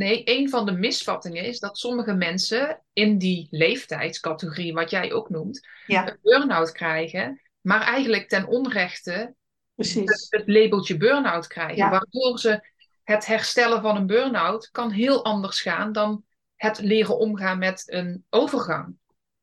nee, 0.00 0.22
een 0.24 0.48
van 0.48 0.66
de 0.66 0.72
misvattingen 0.72 1.44
is 1.44 1.58
dat 1.58 1.78
sommige 1.78 2.14
mensen 2.14 2.82
in 2.92 3.18
die 3.18 3.48
leeftijdscategorie, 3.50 4.72
wat 4.72 4.90
jij 4.90 5.12
ook 5.12 5.28
noemt, 5.30 5.68
Ja. 5.86 6.08
een 6.08 6.18
burn-out 6.22 6.72
krijgen, 6.72 7.40
maar 7.60 7.80
eigenlijk 7.80 8.28
ten 8.28 8.46
onrechte 8.46 9.34
Precies. 9.74 10.04
het, 10.10 10.26
het 10.30 10.48
labeltje 10.48 10.96
burn-out 10.96 11.46
krijgen. 11.46 11.76
Ja. 11.76 11.90
Waardoor 11.90 12.38
ze 12.38 12.68
het 13.04 13.26
herstellen 13.26 13.82
van 13.82 13.96
een 13.96 14.06
burn-out 14.06 14.68
kan 14.70 14.90
heel 14.90 15.24
anders 15.24 15.60
gaan 15.60 15.92
dan 15.92 16.24
het 16.56 16.78
leren 16.80 17.18
omgaan 17.18 17.58
met 17.58 17.82
een 17.86 18.24
overgang. 18.30 18.94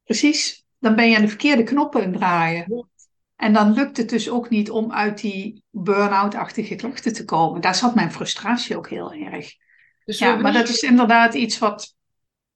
Precies. 0.04 0.65
Dan 0.80 0.96
ben 0.96 1.10
je 1.10 1.15
aan 1.15 1.22
de 1.22 1.28
verkeerde 1.28 1.63
knoppen 1.63 2.12
draaien. 2.12 2.89
En 3.36 3.54
dan 3.54 3.74
lukt 3.74 3.98
het 3.98 4.10
dus 4.10 4.30
ook 4.30 4.50
niet 4.50 4.70
om 4.70 4.91
uit 4.93 5.22
die 5.22 5.63
burn-out-achtige 5.70 6.76
klachten 6.76 7.13
te 7.13 7.26
komen. 7.26 7.62
Daar 7.62 7.76
zat 7.76 7.96
mijn 7.96 8.12
frustratie 8.12 8.78
ook 8.78 8.89
heel 8.89 9.13
erg. 9.13 9.65
Dus 10.08 10.20
Ja, 10.20 10.36
maar 10.36 10.54
dat 10.54 10.70
is 10.70 10.82
inderdaad 10.82 11.34
iets 11.34 11.58
wat, 11.58 11.96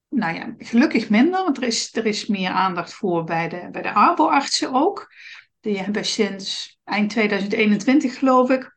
nou 0.08 0.34
ja, 0.34 0.54
gelukkig 0.58 1.10
minder, 1.10 1.44
want 1.44 1.56
er 1.56 1.62
is, 1.62 1.96
er 1.96 2.06
is 2.06 2.26
meer 2.26 2.50
aandacht 2.50 2.94
voor 2.94 3.24
bij 3.24 3.48
de, 3.48 3.68
bij 3.72 3.82
de 3.82 3.92
arboartsen 3.92 4.72
ook. 4.72 5.12
Die 5.60 5.78
hebben 5.78 6.04
sinds 6.04 6.78
eind 6.84 7.10
2021, 7.10 8.18
geloof 8.18 8.50
ik, 8.50 8.76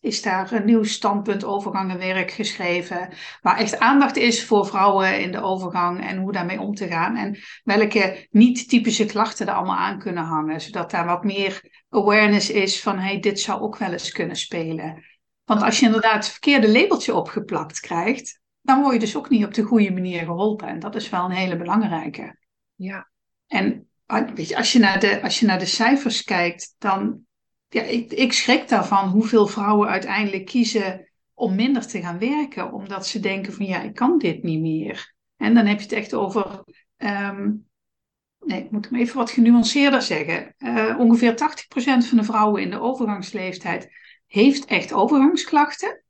is 0.00 0.22
daar 0.22 0.52
een 0.52 0.64
nieuw 0.64 0.84
standpunt 0.84 1.44
overgangenwerk 1.44 2.30
geschreven. 2.30 3.08
Waar 3.42 3.58
echt 3.58 3.78
aandacht 3.78 4.16
is 4.16 4.44
voor 4.44 4.66
vrouwen 4.66 5.20
in 5.20 5.32
de 5.32 5.40
overgang 5.40 6.06
en 6.06 6.18
hoe 6.18 6.32
daarmee 6.32 6.60
om 6.60 6.74
te 6.74 6.86
gaan. 6.86 7.16
En 7.16 7.38
welke 7.64 8.26
niet-typische 8.30 9.06
klachten 9.06 9.46
er 9.46 9.54
allemaal 9.54 9.76
aan 9.76 9.98
kunnen 9.98 10.24
hangen. 10.24 10.60
Zodat 10.60 10.90
daar 10.90 11.06
wat 11.06 11.24
meer 11.24 11.82
awareness 11.88 12.50
is 12.50 12.82
van, 12.82 12.98
hey, 12.98 13.20
dit 13.20 13.40
zou 13.40 13.60
ook 13.60 13.76
wel 13.76 13.92
eens 13.92 14.12
kunnen 14.12 14.36
spelen. 14.36 15.04
Want 15.46 15.62
als 15.62 15.80
je 15.80 15.86
inderdaad 15.86 16.14
het 16.14 16.28
verkeerde 16.28 16.68
labeltje 16.68 17.14
opgeplakt 17.14 17.80
krijgt, 17.80 18.40
dan 18.60 18.80
word 18.80 18.92
je 18.94 19.00
dus 19.00 19.16
ook 19.16 19.28
niet 19.28 19.44
op 19.44 19.54
de 19.54 19.62
goede 19.62 19.92
manier 19.92 20.24
geholpen. 20.24 20.68
En 20.68 20.78
dat 20.78 20.94
is 20.94 21.08
wel 21.08 21.24
een 21.24 21.30
hele 21.30 21.56
belangrijke. 21.56 22.38
Ja, 22.74 23.10
En 23.46 23.88
ah, 24.06 24.34
weet 24.34 24.48
je, 24.48 24.56
als, 24.56 24.72
je 24.72 24.78
naar 24.78 25.00
de, 25.00 25.22
als 25.22 25.40
je 25.40 25.46
naar 25.46 25.58
de 25.58 25.66
cijfers 25.66 26.22
kijkt, 26.22 26.74
dan 26.78 27.20
ja, 27.68 27.82
ik, 27.82 28.12
ik 28.12 28.32
schrik 28.32 28.68
daarvan 28.68 29.08
hoeveel 29.08 29.46
vrouwen 29.46 29.88
uiteindelijk 29.88 30.46
kiezen 30.46 31.10
om 31.34 31.54
minder 31.54 31.86
te 31.86 32.00
gaan 32.00 32.18
werken, 32.18 32.72
omdat 32.72 33.06
ze 33.06 33.20
denken 33.20 33.52
van 33.52 33.66
ja, 33.66 33.82
ik 33.82 33.94
kan 33.94 34.18
dit 34.18 34.42
niet 34.42 34.60
meer. 34.60 35.14
En 35.36 35.54
dan 35.54 35.66
heb 35.66 35.76
je 35.78 35.82
het 35.82 35.92
echt 35.92 36.14
over, 36.14 36.64
ehm, 36.96 37.52
nee, 38.38 38.62
ik 38.62 38.70
moet 38.70 38.88
hem 38.88 38.98
even 38.98 39.16
wat 39.16 39.30
genuanceerder 39.30 40.02
zeggen. 40.02 40.54
Eh, 40.58 40.96
ongeveer 40.98 41.36
80% 41.36 42.06
van 42.06 42.18
de 42.18 42.24
vrouwen 42.24 42.62
in 42.62 42.70
de 42.70 42.80
overgangsleeftijd 42.80 43.90
heeft 44.26 44.64
echt 44.64 44.92
overgangsklachten. 44.92 46.00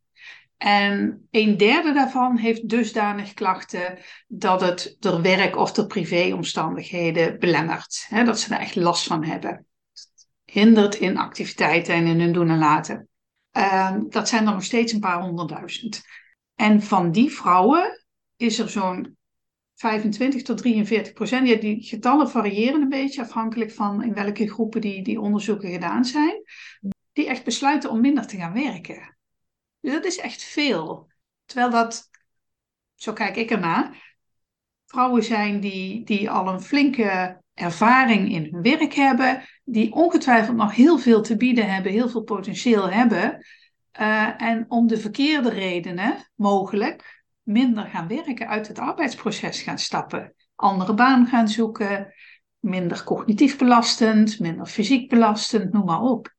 En 0.56 1.28
een 1.30 1.56
derde 1.56 1.92
daarvan 1.92 2.36
heeft 2.36 2.68
dusdanig 2.68 3.34
klachten 3.34 3.98
dat 4.26 4.60
het 4.60 4.96
door 4.98 5.22
werk 5.22 5.56
of 5.56 5.72
door 5.72 5.86
privéomstandigheden 5.86 7.38
belemmert. 7.38 8.08
Dat 8.24 8.40
ze 8.40 8.48
daar 8.48 8.60
echt 8.60 8.76
last 8.76 9.06
van 9.06 9.24
hebben. 9.24 9.66
Hindert 10.44 10.94
in 10.94 11.16
activiteiten 11.16 11.94
en 11.94 12.06
in 12.06 12.20
hun 12.20 12.32
doen 12.32 12.50
en 12.50 12.58
laten. 12.58 13.08
Ehm, 13.50 14.02
dat 14.08 14.28
zijn 14.28 14.46
er 14.46 14.52
nog 14.52 14.64
steeds 14.64 14.92
een 14.92 15.00
paar 15.00 15.20
honderdduizend. 15.20 16.02
En 16.54 16.82
van 16.82 17.12
die 17.12 17.30
vrouwen 17.30 18.06
is 18.36 18.58
er 18.58 18.68
zo'n 18.68 19.16
25 19.74 20.42
tot 20.42 20.58
43 20.58 21.12
procent. 21.12 21.60
Die 21.60 21.82
getallen 21.82 22.30
variëren 22.30 22.80
een 22.80 22.88
beetje 22.88 23.22
afhankelijk 23.22 23.72
van 23.72 24.02
in 24.02 24.14
welke 24.14 24.48
groepen 24.48 24.80
die, 24.80 25.02
die 25.02 25.20
onderzoeken 25.20 25.70
gedaan 25.70 26.04
zijn. 26.04 26.42
Die 27.16 27.26
echt 27.26 27.44
besluiten 27.44 27.90
om 27.90 28.00
minder 28.00 28.26
te 28.26 28.36
gaan 28.36 28.52
werken. 28.52 29.16
Dus 29.80 29.92
dat 29.92 30.04
is 30.04 30.18
echt 30.18 30.42
veel. 30.42 31.10
Terwijl 31.44 31.70
dat, 31.70 32.10
zo 32.94 33.12
kijk 33.12 33.36
ik 33.36 33.50
ernaar, 33.50 34.14
vrouwen 34.86 35.22
zijn 35.22 35.60
die, 35.60 36.04
die 36.04 36.30
al 36.30 36.48
een 36.48 36.60
flinke 36.60 37.40
ervaring 37.54 38.32
in 38.32 38.48
hun 38.50 38.62
werk 38.62 38.92
hebben, 38.92 39.42
die 39.64 39.92
ongetwijfeld 39.92 40.56
nog 40.56 40.74
heel 40.74 40.98
veel 40.98 41.22
te 41.22 41.36
bieden 41.36 41.72
hebben, 41.72 41.92
heel 41.92 42.08
veel 42.08 42.22
potentieel 42.22 42.90
hebben. 42.90 43.46
Uh, 44.00 44.42
en 44.42 44.64
om 44.68 44.86
de 44.86 44.98
verkeerde 44.98 45.50
redenen, 45.50 46.16
mogelijk, 46.34 47.24
minder 47.42 47.86
gaan 47.86 48.08
werken, 48.08 48.48
uit 48.48 48.68
het 48.68 48.78
arbeidsproces 48.78 49.62
gaan 49.62 49.78
stappen. 49.78 50.34
Andere 50.54 50.94
baan 50.94 51.26
gaan 51.26 51.48
zoeken, 51.48 52.14
minder 52.58 53.04
cognitief 53.04 53.58
belastend, 53.58 54.40
minder 54.40 54.66
fysiek 54.66 55.08
belastend, 55.08 55.72
noem 55.72 55.84
maar 55.84 56.00
op. 56.00 56.35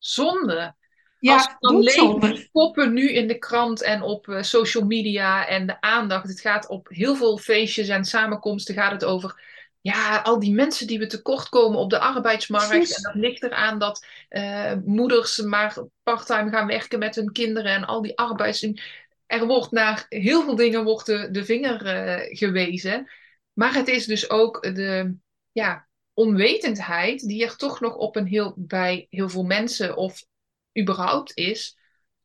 Zonde. 0.00 0.74
Ja, 1.18 1.34
Als 1.34 1.56
dan 1.58 2.38
poppen 2.52 2.92
nu 2.92 3.12
in 3.12 3.28
de 3.28 3.38
krant 3.38 3.82
en 3.82 4.02
op 4.02 4.26
uh, 4.26 4.42
social 4.42 4.84
media 4.84 5.46
en 5.46 5.66
de 5.66 5.80
aandacht. 5.80 6.28
Het 6.28 6.40
gaat 6.40 6.68
op 6.68 6.88
heel 6.88 7.14
veel 7.14 7.38
feestjes 7.38 7.88
en 7.88 8.04
samenkomsten 8.04 8.74
gaat 8.74 8.92
het 8.92 9.04
over 9.04 9.42
ja, 9.80 10.18
al 10.18 10.38
die 10.38 10.54
mensen 10.54 10.86
die 10.86 10.98
we 10.98 11.06
tekort 11.06 11.48
komen 11.48 11.78
op 11.78 11.90
de 11.90 11.98
arbeidsmarkt. 11.98 12.68
Precies. 12.68 12.96
En 12.96 13.02
dat 13.02 13.14
ligt 13.14 13.42
eraan 13.42 13.78
dat 13.78 14.06
uh, 14.30 14.72
moeders 14.84 15.38
maar 15.38 15.76
parttime 16.02 16.50
gaan 16.50 16.66
werken 16.66 16.98
met 16.98 17.14
hun 17.14 17.32
kinderen 17.32 17.72
en 17.72 17.84
al 17.84 18.02
die 18.02 18.18
arbeids... 18.18 18.66
Er 19.26 19.46
wordt 19.46 19.70
naar 19.70 20.06
heel 20.08 20.42
veel 20.42 20.56
dingen 20.56 20.84
wordt 20.84 21.06
de, 21.06 21.30
de 21.30 21.44
vinger 21.44 21.86
uh, 21.86 22.36
gewezen. 22.36 23.10
Maar 23.52 23.74
het 23.74 23.88
is 23.88 24.06
dus 24.06 24.30
ook 24.30 24.62
de 24.62 25.14
ja, 25.52 25.88
onwetendheid 26.20 27.26
die 27.28 27.44
er 27.44 27.56
toch 27.56 27.80
nog 27.80 27.96
op 27.96 28.16
een 28.16 28.26
heel, 28.26 28.54
bij 28.56 29.06
heel 29.10 29.28
veel 29.28 29.44
mensen 29.44 29.96
of 29.96 30.24
überhaupt 30.80 31.36
is 31.36 31.78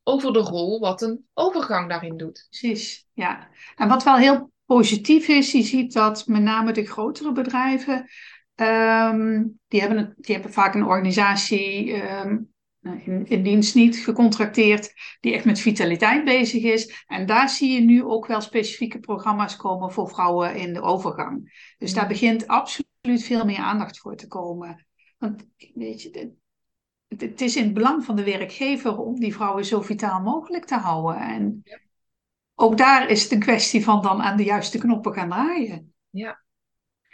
over 0.04 0.34
de 0.34 0.40
rol 0.40 0.80
wat 0.80 1.02
een 1.02 1.26
overgang 1.34 1.90
daarin 1.90 2.18
doet. 2.18 2.48
Precies, 2.50 3.08
ja. 3.14 3.50
En 3.76 3.88
wat 3.88 4.04
wel 4.04 4.16
heel 4.16 4.52
positief 4.66 5.28
is, 5.28 5.52
je 5.52 5.62
ziet 5.62 5.94
dat 5.94 6.28
met 6.28 6.42
name 6.42 6.72
de 6.72 6.86
grotere 6.86 7.32
bedrijven, 7.32 8.10
um, 8.56 9.60
die, 9.68 9.80
hebben 9.82 10.14
die 10.18 10.34
hebben 10.36 10.54
vaak 10.54 10.76
een 10.76 10.86
organisatie 10.86 11.94
um, 11.94 12.54
in, 12.82 13.26
in, 13.28 13.44
dienst 13.44 13.76
niet 13.76 13.98
gecontracteerd, 13.98 14.94
die 15.20 15.34
echt 15.34 15.46
met 15.46 15.60
vitaliteit 15.60 16.24
bezig 16.24 16.64
is. 16.64 17.04
En 17.08 17.26
daar 17.26 17.50
zie 17.50 17.72
je 17.72 17.82
nu 17.82 18.04
ook 18.04 18.26
wel 18.26 18.42
specifieke 18.42 19.00
programma's 19.00 19.56
komen 19.56 19.92
voor 19.92 20.10
vrouwen 20.10 20.56
in 20.56 20.74
de 20.74 20.82
overgang. 20.82 21.74
Dus 21.78 21.94
daar 21.94 22.08
begint 22.08 22.48
absoluut 22.48 22.94
veel 23.06 23.46
meer 23.46 23.58
aandacht 23.58 24.00
voor 24.00 24.16
te 24.16 24.28
komen. 24.28 24.86
Want 25.18 25.48
weet 25.74 26.02
je, 26.02 26.34
het 27.08 27.42
is 27.42 27.56
in 27.56 27.64
het 27.64 27.74
belang 27.74 28.06
van 28.06 28.16
de 28.16 28.24
werkgever 28.24 28.98
om 28.98 29.20
die 29.20 29.34
vrouwen 29.34 29.66
zo 29.66 29.82
vitaal 29.82 30.22
mogelijk 30.22 30.66
te 30.66 30.76
houden. 30.76 31.22
En 31.22 31.62
ja. 31.64 31.80
ook 32.56 32.78
daar 32.78 33.10
is 33.10 33.24
het 33.24 33.32
een 33.32 33.40
kwestie 33.40 33.84
van 33.84 34.02
dan 34.02 34.22
aan 34.22 34.38
de 34.38 34.44
juiste 34.44 34.78
knoppen 34.78 35.14
gaan 35.14 35.30
draaien. 35.30 35.94
Ja. 36.10 36.44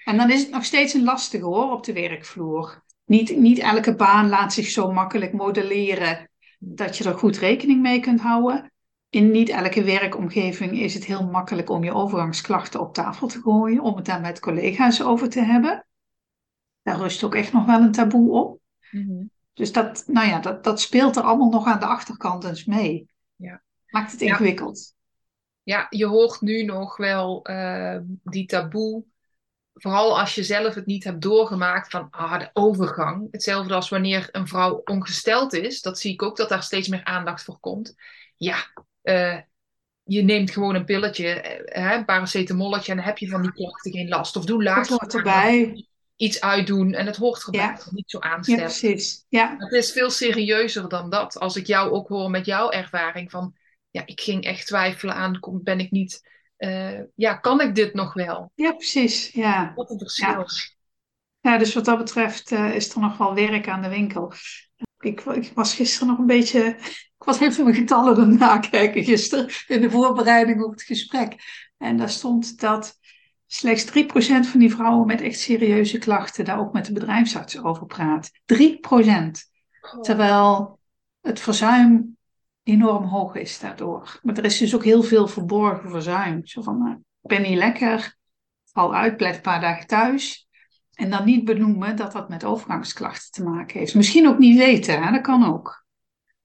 En 0.04 0.18
dan 0.18 0.32
is 0.32 0.42
het 0.42 0.52
nog 0.52 0.66
steeds 0.66 0.94
een 0.94 1.04
lastige 1.04 1.46
hoor 1.46 1.72
op 1.72 1.84
de 1.84 1.94
werkvloer. 1.94 2.84
Niet, 3.06 3.38
niet 3.38 3.60
elke 3.60 3.96
baan 3.96 4.30
laat 4.30 4.54
zich 4.54 4.68
zo 4.68 4.92
makkelijk 4.92 5.34
modelleren 5.34 6.30
dat 6.60 6.98
je 6.98 7.04
er 7.04 7.18
goed 7.18 7.38
rekening 7.38 7.82
mee 7.82 8.00
kunt 8.00 8.22
houden. 8.22 8.71
In 9.12 9.32
niet 9.32 9.50
elke 9.50 9.84
werkomgeving 9.84 10.80
is 10.80 10.93
het 10.93 11.06
heel 11.06 11.26
makkelijk 11.26 11.69
om 11.69 11.84
je 11.84 11.93
overgangsklachten 11.93 12.80
op 12.80 12.93
tafel 12.93 13.28
te 13.28 13.41
gooien, 13.41 13.82
om 13.82 13.95
het 13.95 14.06
daar 14.06 14.21
met 14.21 14.39
collega's 14.39 15.02
over 15.02 15.30
te 15.30 15.41
hebben. 15.41 15.86
Daar 16.82 16.97
rust 16.97 17.24
ook 17.24 17.36
echt 17.36 17.54
nog 17.54 17.65
wel 17.65 17.82
een 17.82 17.91
taboe 17.91 18.32
op. 18.32 18.60
Mm 18.91 19.08
-hmm. 19.08 19.32
Dus 19.54 19.71
dat, 19.71 20.04
nou 20.08 20.28
ja, 20.28 20.39
dat, 20.39 20.63
dat 20.63 20.82
speelt 20.82 21.15
er 21.15 21.24
allemaal 21.24 21.50
nog 21.50 21.65
aan 21.65 21.80
de 21.80 21.86
achterkant 21.86 22.43
eens 22.43 22.65
mee. 22.65 23.10
Ja. 23.36 23.63
Maakt 23.88 24.12
het 24.12 24.19
Ja. 24.19 24.28
ingewikkeld. 24.28 24.93
Ja, 25.63 25.88
je 25.89 26.06
hoort 26.06 26.41
nu 26.41 26.63
nog 26.63 26.97
wel 26.97 27.50
uh, 27.50 27.97
die 28.24 28.45
taboe. 28.45 29.04
Vooral 29.74 30.19
als 30.19 30.36
je 30.36 30.43
zelf 30.43 30.74
het 30.74 30.86
niet 30.86 31.04
hebt 31.04 31.21
doorgemaakt 31.21 31.89
van 31.89 32.08
ah, 32.10 32.39
de 32.39 32.50
overgang. 32.54 33.28
Hetzelfde 33.32 33.74
als 33.74 33.89
wanneer 33.89 34.30
een 34.32 34.47
vrouw 34.47 34.82
ongesteld 34.84 35.54
is. 35.54 35.82
Dat 35.82 36.00
zie 36.00 36.13
ik 36.13 36.21
ook 36.21 36.38
dat 36.38 36.50
daar 36.50 36.63
steeds 36.63 36.88
meer 36.88 37.04
aandacht 37.04 37.43
voor 37.43 37.60
komt. 37.60 37.95
Ja, 38.36 38.58
uh, 39.04 39.38
je 40.04 40.22
neemt 40.22 40.52
gewoon 40.52 40.76
een 40.76 40.86
pilletje, 40.86 41.60
uh, 41.78 41.92
een 41.92 42.06
paracetamolletje 42.06 42.92
en 42.92 42.98
dan 42.98 43.06
heb 43.06 43.18
je 43.18 43.30
van 43.30 43.42
die 43.42 43.52
klachten 43.52 43.92
geen 43.92 44.08
last. 44.08 44.36
Of 44.36 44.46
doe 44.46 44.64
Dat 44.64 44.88
hoort 44.88 45.14
erbij. 45.14 45.86
iets 46.16 46.42
uitdoen 46.42 46.94
en 46.94 47.06
het 47.06 47.16
hoort 47.18 47.44
erbij. 47.46 47.60
Ja. 47.62 47.78
Niet 47.90 48.10
zo 48.10 48.18
Ja, 48.22 48.30
aanstellen. 48.30 48.64
precies. 48.64 49.26
Ja, 49.30 49.56
Het 49.58 49.72
is 49.72 49.92
veel 49.92 50.10
serieuzer 50.10 50.90
dan 50.90 51.10
dat. 51.10 51.40
Als 51.40 51.56
ik 51.56 51.68
jou 51.68 51.92
ook 51.92 52.08
hoor 52.08 52.30
met 52.30 52.46
jouw 52.46 52.70
ervaring 52.72 53.32
van, 53.32 53.56
ja, 53.90 54.02
ik 54.06 54.22
ging 54.22 54.44
echt 54.44 54.68
twijfelen 54.68 55.16
aan, 55.16 55.40
ben 55.64 55.80
ik 55.80 55.92
niet, 55.92 56.30
eh, 56.58 57.00
ja, 57.16 57.34
kan 57.36 57.62
ik 57.62 57.76
dit 57.76 57.94
nog 57.94 58.14
wel? 58.14 58.52
ja 58.56 58.72
precies. 58.72 59.30
Ja. 59.32 59.72
Wat 59.76 59.90
een 59.90 59.98
verschil. 60.00 60.46
Ja, 61.40 61.58
dus 61.58 61.74
wat 61.74 61.86
dat 61.86 61.98
betreft 61.98 62.52
eh, 62.52 62.76
is 62.76 62.94
er 62.94 63.00
nog 63.02 63.18
wel 63.18 63.34
werk 63.34 63.68
aan 63.68 63.82
de 63.82 63.90
winkel. 63.90 64.34
ik, 65.00 65.22
ik 65.22 65.52
was 65.56 65.76
gisteren 65.76 66.08
nog 66.08 66.18
een 66.18 66.26
beetje. 66.26 66.78
Ik 67.22 67.28
was 67.28 67.40
even 67.40 67.64
mijn 67.64 67.76
getallen 67.76 68.18
aan 68.18 68.30
het 68.30 68.40
nakijken 68.40 69.04
gisteren 69.04 69.50
in 69.68 69.82
de 69.82 69.90
voorbereiding 69.90 70.64
op 70.64 70.72
het 70.72 70.82
gesprek. 70.82 71.36
En 71.78 71.98
daar 71.98 72.10
stond 72.10 72.60
dat 72.60 73.00
slechts 73.48 73.86
3% 73.86 73.92
van 74.50 74.60
die 74.60 74.72
vrouwen 74.72 75.08
met 75.08 75.22
echt 75.22 75.40
serieuze 75.40 75.98
klachten 75.98 76.46
daar 76.46 76.60
ook 76.60 76.74
met 76.74 76.86
de 76.86 76.94
bedrijfsarts 76.94 77.64
over 77.64 77.86
praat. 77.86 78.32
3%. 78.32 78.66
Terwijl 80.02 80.80
het 81.22 81.40
verzuim 81.40 82.18
enorm 82.64 83.04
hoog 83.04 83.36
is 83.36 83.60
daardoor. 83.60 84.20
Maar 84.24 84.38
er 84.38 84.46
is 84.46 84.58
dus 84.58 84.76
ook 84.76 84.84
heel 84.84 85.04
veel 85.04 85.28
verborgen 85.28 85.90
verzuim. 85.90 86.46
Zo 86.46 86.62
van, 86.62 86.78
nou, 86.78 86.96
ik 86.96 87.30
ben 87.30 87.42
niet 87.42 87.58
lekker, 87.58 88.18
val 88.66 88.96
uit, 88.96 89.18
blijf 89.18 89.36
een 89.36 89.42
paar 89.42 89.62
dagen 89.62 89.88
thuis. 89.88 90.50
En 90.94 91.10
dan 91.10 91.26
niet 91.26 91.46
benoemen 91.46 91.96
dat 91.96 92.12
dat 92.12 92.30
met 92.30 92.44
overgangsklachten 92.44 93.32
te 93.32 93.44
maken 93.44 93.80
heeft. 93.80 93.96
Misschien 93.96 94.28
ook 94.28 94.38
niet 94.38 94.58
weten, 94.58 95.04
hè? 95.04 95.12
dat 95.12 95.22
kan 95.22 95.46
ook. 95.46 95.81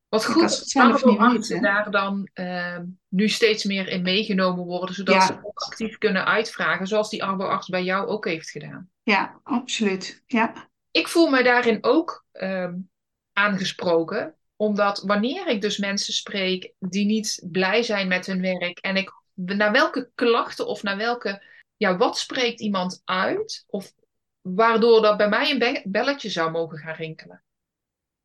Wat 0.09 0.25
goed 0.25 0.75
niet 1.05 1.19
weten. 1.19 1.63
daar 1.63 1.91
dan 1.91 2.29
uh, 2.35 2.79
nu 3.09 3.29
steeds 3.29 3.65
meer 3.65 3.89
in 3.89 4.03
meegenomen 4.03 4.65
worden, 4.65 4.95
zodat 4.95 5.23
ze 5.23 5.39
ook 5.43 5.59
actief 5.59 5.99
kunnen 5.99 6.27
uitvragen, 6.27 6.87
zoals 6.87 7.11
die 7.11 7.25
arboarts 7.25 7.69
bij 7.69 7.83
jou 7.83 8.07
ook 8.07 8.25
heeft 8.25 8.51
gedaan. 8.51 8.91
Ja, 9.03 9.41
absoluut. 9.43 10.23
Ja. 10.27 10.69
Ik 10.91 11.09
voel 11.09 11.29
me 11.29 11.43
daarin 11.43 11.79
ook 11.81 12.25
uh, 12.33 12.73
aangesproken, 13.33 14.35
omdat 14.57 15.03
wanneer 15.07 15.47
ik 15.47 15.61
dus 15.61 15.79
mensen 15.79 16.15
spreek 16.15 16.73
die 16.79 17.07
niet 17.07 17.43
blij 17.51 17.83
zijn 17.83 18.09
met 18.09 18.27
hun 18.27 18.41
werk 18.41 18.79
en 18.79 18.97
ik 18.97 19.13
naar 19.35 19.73
welke 19.73 20.11
klachten 20.15 20.67
of 20.67 20.83
naar 20.83 20.97
welke, 20.97 21.43
ja, 21.77 21.97
wat 21.97 22.19
spreekt 22.19 22.61
iemand 22.61 23.03
uit? 23.05 23.65
Of 23.67 23.93
waardoor 24.41 25.03
dat 25.03 25.17
bij 25.17 25.29
mij 25.29 25.51
een 25.51 25.83
belletje 25.85 26.29
zou 26.29 26.51
mogen 26.51 26.79
gaan 26.79 26.95
rinkelen? 26.95 27.43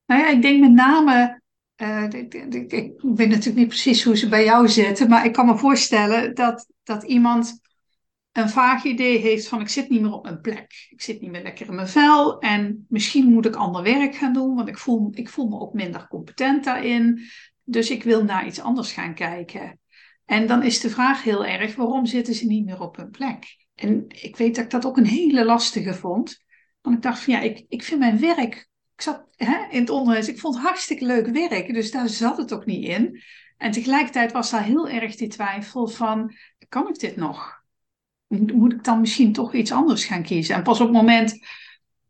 Nou 0.06 0.22
ja, 0.22 0.30
ik 0.30 0.42
denk 0.42 0.62
met 0.62 0.72
name, 0.72 1.41
ik, 2.10 2.34
ik, 2.34 2.72
ik, 2.72 3.02
weet 3.02 3.30
natuurlijk 3.30 3.56
niet 3.56 3.68
precies 3.68 4.04
hoe 4.04 4.18
ze 4.18 4.30
bij 4.30 4.44
jou 4.44 4.70
zitten, 4.70 5.10
maar 5.10 5.26
ik 5.26 5.34
kan 5.34 5.46
me 5.46 5.58
voorstellen 5.58 6.36
dat, 6.36 6.68
dat 6.84 7.04
iemand 7.04 7.60
een 8.32 8.50
vaag 8.50 8.84
idee 8.84 9.18
heeft 9.18 9.48
van 9.48 9.62
ik 9.62 9.70
zit 9.70 9.90
niet 9.90 10.02
meer 10.02 10.14
op 10.14 10.24
mijn 10.24 10.42
plek. 10.42 10.88
Ik 10.90 11.02
zit 11.02 11.22
niet 11.22 11.32
meer 11.32 11.42
lekker 11.42 11.68
in 11.68 11.76
mijn 11.76 11.88
vel 11.88 12.40
en 12.40 12.86
misschien 12.90 13.32
moet 13.32 13.46
ik 13.46 13.56
ander 13.56 13.84
werk 13.84 14.16
gaan 14.16 14.34
doen, 14.34 14.56
want 14.56 14.68
ik 14.68 14.78
voel, 14.78 15.10
ik 15.12 15.30
voel 15.30 15.48
me 15.48 15.60
ook 15.60 15.74
minder 15.74 16.08
competent 16.08 16.64
daarin. 16.64 17.22
Dus 17.64 17.90
ik 17.90 18.04
wil 18.04 18.24
naar 18.24 18.46
iets 18.46 18.60
anders 18.60 18.92
gaan 18.92 19.14
kijken. 19.14 19.80
En 20.26 20.48
dan 20.48 20.64
is 20.64 20.80
de 20.80 20.90
vraag 20.90 21.24
heel 21.24 21.46
erg, 21.46 21.76
waarom 21.76 22.06
zitten 22.06 22.34
ze 22.34 22.46
niet 22.46 22.66
meer 22.66 22.82
op 22.82 22.96
hun 22.96 23.10
plek? 23.10 23.58
En 23.76 24.06
ik 24.08 24.38
weet 24.38 24.56
dat 24.56 24.64
ik 24.64 24.70
dat 24.70 24.86
ook 24.86 24.98
een 24.98 25.06
hele 25.06 25.46
lastige 25.46 25.94
vond. 25.94 26.44
Want 26.82 26.96
ik 26.96 27.02
dacht 27.02 27.20
van 27.20 27.34
ja, 27.34 27.40
ik, 27.40 27.66
ik 27.68 27.84
vind 27.84 28.00
mijn 28.00 28.20
werk. 28.20 28.70
Ik 29.02 29.08
zat 29.08 29.26
hè, 29.36 29.68
in 29.70 29.80
het 29.80 29.90
onderwijs, 29.90 30.28
ik 30.28 30.40
vond 30.40 30.58
hartstikke 30.58 31.06
leuk 31.06 31.28
werk. 31.28 31.74
Dus 31.74 31.92
daar 31.92 32.10
zat 32.10 32.38
het 32.38 32.54
ook 32.54 32.66
niet 32.66 32.86
in. 32.86 33.22
En 33.58 33.72
tegelijkertijd 33.72 34.32
was 34.32 34.50
daar 34.52 34.64
heel 34.64 34.90
erg 34.90 35.16
die 35.16 35.28
twijfel 35.28 35.88
van, 35.88 36.34
kan 36.70 36.88
ik 36.88 37.00
dit 37.00 37.16
nog? 37.16 37.62
Moet 38.28 38.74
ik 38.74 38.84
dan 38.84 39.00
misschien 39.00 39.34
toch 39.34 39.54
iets 39.54 39.72
anders 39.72 40.06
gaan 40.06 40.24
kiezen? 40.24 40.56
En 40.56 40.64
pas 40.64 40.80
op 40.80 40.88
het 40.88 40.96
moment 40.96 41.40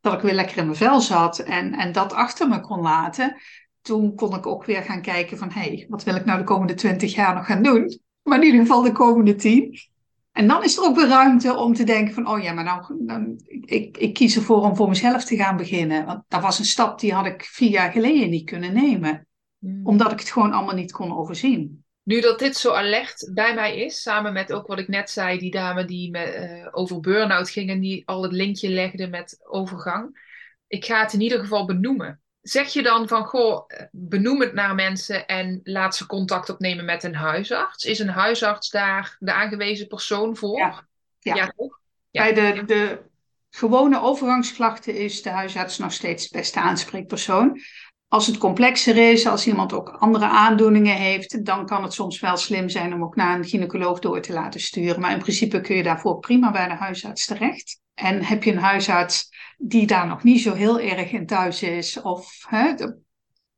dat 0.01 0.13
ik 0.13 0.19
weer 0.19 0.33
lekker 0.33 0.57
in 0.57 0.65
mijn 0.65 0.77
vel 0.77 1.01
zat 1.01 1.39
en, 1.39 1.73
en 1.73 1.91
dat 1.91 2.13
achter 2.13 2.47
me 2.47 2.61
kon 2.61 2.81
laten, 2.81 3.41
toen 3.81 4.15
kon 4.15 4.35
ik 4.35 4.45
ook 4.45 4.65
weer 4.65 4.83
gaan 4.83 5.01
kijken 5.01 5.37
van, 5.37 5.51
hé, 5.51 5.61
hey, 5.61 5.85
wat 5.89 6.03
wil 6.03 6.15
ik 6.15 6.25
nou 6.25 6.39
de 6.39 6.45
komende 6.45 6.73
twintig 6.73 7.15
jaar 7.15 7.35
nog 7.35 7.45
gaan 7.45 7.63
doen? 7.63 7.99
Maar 8.23 8.37
in 8.37 8.45
ieder 8.45 8.61
geval 8.61 8.81
de 8.81 8.91
komende 8.91 9.35
tien. 9.35 9.90
En 10.31 10.47
dan 10.47 10.63
is 10.63 10.77
er 10.77 10.83
ook 10.83 10.95
weer 10.95 11.07
ruimte 11.07 11.55
om 11.55 11.73
te 11.73 11.83
denken 11.83 12.13
van, 12.13 12.27
oh 12.27 12.43
ja, 12.43 12.53
maar 12.53 12.63
nou, 12.63 13.05
dan, 13.05 13.41
ik, 13.65 13.97
ik 13.97 14.13
kies 14.13 14.35
ervoor 14.35 14.61
om 14.61 14.75
voor 14.75 14.89
mezelf 14.89 15.23
te 15.23 15.35
gaan 15.35 15.57
beginnen. 15.57 16.05
Want 16.05 16.23
dat 16.27 16.41
was 16.41 16.59
een 16.59 16.65
stap 16.65 16.99
die 16.99 17.13
had 17.13 17.25
ik 17.25 17.43
vier 17.43 17.69
jaar 17.69 17.91
geleden 17.91 18.29
niet 18.29 18.45
kunnen 18.45 18.73
nemen. 18.73 19.27
Hmm. 19.59 19.81
Omdat 19.83 20.11
ik 20.11 20.19
het 20.19 20.31
gewoon 20.31 20.51
allemaal 20.51 20.75
niet 20.75 20.91
kon 20.91 21.17
overzien. 21.17 21.85
Nu 22.03 22.21
dat 22.21 22.39
dit 22.39 22.55
zo 22.55 22.71
alert 22.73 23.31
bij 23.33 23.53
mij 23.53 23.77
is, 23.77 24.01
samen 24.01 24.33
met 24.33 24.53
ook 24.53 24.67
wat 24.67 24.79
ik 24.79 24.87
net 24.87 25.09
zei, 25.09 25.37
die 25.37 25.51
dame 25.51 25.85
die 25.85 26.11
me, 26.11 26.59
uh, 26.61 26.67
over 26.71 26.99
burn-out 26.99 27.49
ging 27.49 27.69
en 27.69 27.79
die 27.79 28.07
al 28.07 28.23
het 28.23 28.31
linkje 28.31 28.69
legde 28.69 29.07
met 29.07 29.39
overgang. 29.49 30.29
Ik 30.67 30.85
ga 30.85 31.01
het 31.01 31.13
in 31.13 31.21
ieder 31.21 31.39
geval 31.39 31.65
benoemen 31.65 32.20
zeg 32.41 32.73
je 32.73 32.83
dan 32.83 33.07
van, 33.07 33.25
goh, 33.25 33.67
benoem 33.91 34.41
het 34.41 34.53
naar 34.53 34.75
mensen 34.75 35.27
en 35.27 35.59
laat 35.63 35.95
ze 35.95 36.05
contact 36.05 36.49
opnemen 36.49 36.85
met 36.85 37.03
een 37.03 37.15
huisarts? 37.15 37.85
Is 37.85 37.99
een 37.99 38.09
huisarts 38.09 38.69
daar 38.69 39.15
de 39.19 39.33
aangewezen 39.33 39.87
persoon 39.87 40.35
voor? 40.35 40.57
Ja, 40.57 40.85
ja. 41.19 41.53
toch? 41.55 41.79
Bij 42.11 42.33
de, 42.33 42.63
de 42.65 43.01
gewone 43.49 44.01
overgangsklachten 44.01 44.95
is 44.95 45.21
de 45.21 45.29
huisarts 45.29 45.77
nog 45.77 45.91
steeds 45.91 46.29
de 46.29 46.37
beste 46.37 46.59
aanspreekpersoon. 46.59 47.59
Als 48.07 48.27
het 48.27 48.37
complexer 48.37 49.11
is, 49.11 49.27
als 49.27 49.47
iemand 49.47 49.73
ook 49.73 49.89
andere 49.89 50.25
aandoeningen 50.25 50.95
heeft, 50.95 51.45
dan 51.45 51.65
kan 51.65 51.83
het 51.83 51.93
soms 51.93 52.19
wel 52.19 52.37
slim 52.37 52.69
zijn 52.69 52.93
om 52.93 53.03
ook 53.03 53.15
naar 53.15 53.37
een 53.37 53.45
gynaecoloog 53.45 53.99
door 53.99 54.21
te 54.21 54.33
laten 54.33 54.59
sturen. 54.59 55.01
Maar 55.01 55.11
in 55.11 55.19
principe 55.19 55.61
kun 55.61 55.75
je 55.75 55.83
daarvoor 55.83 56.19
prima 56.19 56.51
bij 56.51 56.67
de 56.67 56.73
huisarts 56.73 57.25
terecht. 57.25 57.79
En 57.93 58.23
heb 58.23 58.43
je 58.43 58.51
een 58.51 58.57
huisarts 58.57 59.30
die 59.63 59.87
daar 59.87 60.07
nog 60.07 60.23
niet 60.23 60.41
zo 60.41 60.53
heel 60.53 60.79
erg 60.79 61.11
in 61.11 61.25
thuis 61.25 61.63
is, 61.63 62.01
of 62.01 62.45
hè, 62.47 62.73